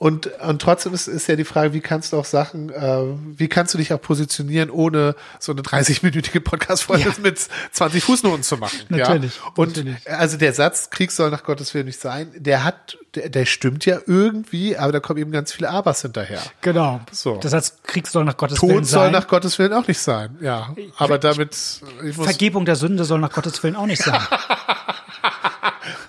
und, 0.03 0.27
und 0.41 0.61
trotzdem 0.61 0.95
ist, 0.95 1.07
ist 1.07 1.29
ja 1.29 1.37
die 1.37 1.45
Frage, 1.45 1.75
wie 1.75 1.81
kannst 1.81 2.13
du 2.13 2.19
auch 2.19 2.25
Sachen, 2.25 2.71
äh, 2.71 3.05
wie 3.39 3.47
kannst 3.47 3.73
du 3.73 3.79
dich 3.79 3.95
auch 3.95 4.01
positionieren, 4.01 4.69
ohne 4.69 5.15
so 5.39 5.53
eine 5.53 5.63
30-minütige 5.63 6.41
Podcast-Folge 6.41 7.05
ja. 7.05 7.15
mit 7.23 7.39
20 7.71 8.03
Fußnoten 8.03 8.43
zu 8.43 8.57
machen. 8.57 8.81
Natürlich. 8.89 9.37
Ja? 9.37 9.53
Und 9.55 9.77
natürlich. 9.77 10.11
also 10.11 10.39
der 10.39 10.55
Satz, 10.55 10.91
Krieg 10.91 11.13
soll 11.13 11.31
nach 11.31 11.45
Gottes 11.45 11.73
Willen 11.73 11.87
nicht 11.87 12.01
sein, 12.01 12.33
der 12.35 12.65
hat, 12.65 12.99
der, 13.15 13.29
der 13.29 13.47
stimmt 13.47 13.87
ja 13.87 14.01
irgendwie, 14.05 14.77
aber 14.77 14.91
da 14.91 14.99
kommen 14.99 15.21
eben 15.21 15.31
ganz 15.31 15.53
viele 15.53 15.71
Abers 15.71 16.03
hinterher. 16.03 16.41
Genau. 16.63 17.01
So. 17.13 17.37
Das 17.37 17.53
heißt, 17.53 17.85
Krieg 17.85 18.09
soll 18.09 18.25
nach 18.25 18.37
Gottes 18.37 18.59
Tod 18.59 18.71
Willen 18.71 18.85
sein. 18.85 19.03
Tod 19.03 19.05
soll 19.05 19.21
nach 19.21 19.29
Gottes 19.29 19.61
Willen 19.61 19.73
auch 19.73 19.87
nicht 19.87 20.01
sein, 20.01 20.37
ja. 20.41 20.75
Aber 20.97 21.19
damit. 21.19 21.57
Ich 22.05 22.17
muss 22.17 22.27
Vergebung 22.27 22.65
der 22.65 22.75
Sünde 22.75 23.05
soll 23.05 23.21
nach 23.21 23.33
Gottes 23.33 23.63
Willen 23.63 23.77
auch 23.77 23.87
nicht 23.87 24.03
sein. 24.03 24.21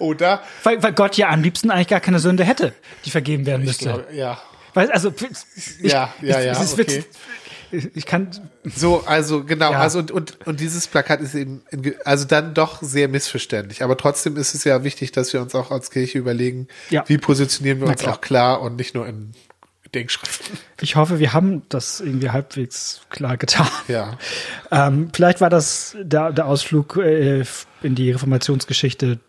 Oder? 0.03 0.43
Weil, 0.63 0.83
weil 0.83 0.91
Gott 0.91 1.15
ja 1.15 1.29
am 1.29 1.41
liebsten 1.41 1.71
eigentlich 1.71 1.87
gar 1.87 2.01
keine 2.01 2.19
Sünde 2.19 2.43
hätte, 2.43 2.73
die 3.05 3.09
vergeben 3.09 3.45
werden 3.45 3.63
müsste. 3.63 3.85
Glaub, 3.85 4.11
ja. 4.11 4.41
Weil, 4.73 4.91
also, 4.91 5.13
ich, 5.55 5.79
ja, 5.91 6.13
ja, 6.21 6.41
ja. 6.41 6.61
Ich, 6.61 6.73
okay. 6.73 7.05
ich 7.93 8.05
kann. 8.05 8.29
So, 8.65 9.03
also, 9.05 9.45
genau, 9.45 9.71
ja. 9.71 9.79
also, 9.79 9.99
und, 9.99 10.11
und, 10.11 10.45
und 10.45 10.59
dieses 10.59 10.87
Plakat 10.87 11.21
ist 11.21 11.35
eben, 11.35 11.63
in, 11.71 11.95
also 12.03 12.25
dann 12.25 12.53
doch 12.53 12.81
sehr 12.81 13.07
missverständlich. 13.07 13.81
Aber 13.81 13.95
trotzdem 13.95 14.35
ist 14.35 14.55
es 14.55 14.65
ja 14.65 14.83
wichtig, 14.83 15.13
dass 15.13 15.31
wir 15.31 15.41
uns 15.41 15.55
auch 15.55 15.71
als 15.71 15.89
Kirche 15.89 16.17
überlegen, 16.17 16.67
ja. 16.89 17.05
wie 17.07 17.17
positionieren 17.17 17.79
wir 17.79 17.87
uns 17.87 18.01
klar. 18.01 18.15
auch 18.15 18.21
klar 18.21 18.61
und 18.61 18.75
nicht 18.75 18.95
nur 18.95 19.07
in 19.07 19.31
Denkschriften. 19.93 20.57
Ich 20.81 20.97
hoffe, 20.97 21.19
wir 21.19 21.31
haben 21.31 21.61
das 21.69 22.01
irgendwie 22.01 22.31
halbwegs 22.31 23.01
klar 23.09 23.37
getan. 23.37 23.69
Ja. 23.87 24.17
Ähm, 24.69 25.11
vielleicht 25.13 25.39
war 25.39 25.49
das 25.49 25.95
der, 26.01 26.33
der 26.33 26.47
Ausflug 26.47 26.97
äh, 26.97 27.45
in 27.83 27.95
die 27.95 28.11
Reformationsgeschichte 28.11 29.19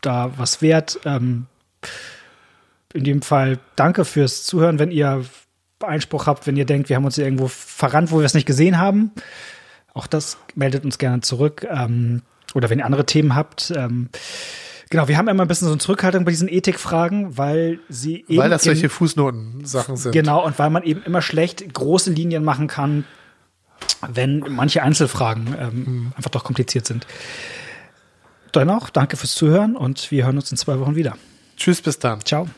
da 0.00 0.32
was 0.36 0.62
wert. 0.62 1.00
Ähm, 1.04 1.46
in 2.94 3.04
dem 3.04 3.22
Fall 3.22 3.58
danke 3.76 4.04
fürs 4.04 4.44
Zuhören, 4.44 4.78
wenn 4.78 4.90
ihr 4.90 5.24
Einspruch 5.80 6.26
habt, 6.26 6.46
wenn 6.46 6.56
ihr 6.56 6.64
denkt, 6.64 6.88
wir 6.88 6.96
haben 6.96 7.04
uns 7.04 7.18
irgendwo 7.18 7.48
verrannt, 7.48 8.10
wo 8.10 8.18
wir 8.18 8.24
es 8.24 8.34
nicht 8.34 8.46
gesehen 8.46 8.78
haben. 8.78 9.12
Auch 9.94 10.06
das 10.06 10.38
meldet 10.54 10.84
uns 10.84 10.98
gerne 10.98 11.20
zurück. 11.20 11.66
Ähm, 11.70 12.22
oder 12.54 12.70
wenn 12.70 12.78
ihr 12.78 12.86
andere 12.86 13.06
Themen 13.06 13.34
habt. 13.34 13.72
Ähm, 13.76 14.08
genau, 14.90 15.08
wir 15.08 15.18
haben 15.18 15.28
immer 15.28 15.42
ein 15.42 15.48
bisschen 15.48 15.66
so 15.66 15.72
eine 15.72 15.80
Zurückhaltung 15.80 16.24
bei 16.24 16.30
diesen 16.30 16.48
Ethikfragen, 16.48 17.36
weil 17.36 17.78
sie 17.88 18.24
eben. 18.28 18.38
Weil 18.38 18.50
das 18.50 18.64
solche 18.64 18.88
Fußnoten-Sachen 18.88 19.96
sind. 19.96 20.12
Genau, 20.12 20.44
und 20.44 20.58
weil 20.58 20.70
man 20.70 20.82
eben 20.82 21.02
immer 21.02 21.22
schlecht 21.22 21.72
große 21.72 22.10
Linien 22.10 22.44
machen 22.44 22.68
kann, 22.68 23.04
wenn 24.08 24.40
manche 24.48 24.82
Einzelfragen 24.82 25.54
ähm, 25.58 25.86
hm. 25.86 26.12
einfach 26.16 26.30
doch 26.30 26.44
kompliziert 26.44 26.86
sind. 26.86 27.06
Dennoch, 28.54 28.90
danke 28.90 29.16
fürs 29.16 29.34
Zuhören 29.34 29.76
und 29.76 30.10
wir 30.10 30.24
hören 30.24 30.36
uns 30.36 30.50
in 30.50 30.56
zwei 30.56 30.78
Wochen 30.80 30.94
wieder. 30.94 31.16
Tschüss, 31.56 31.82
bis 31.82 31.98
dann. 31.98 32.24
Ciao. 32.24 32.48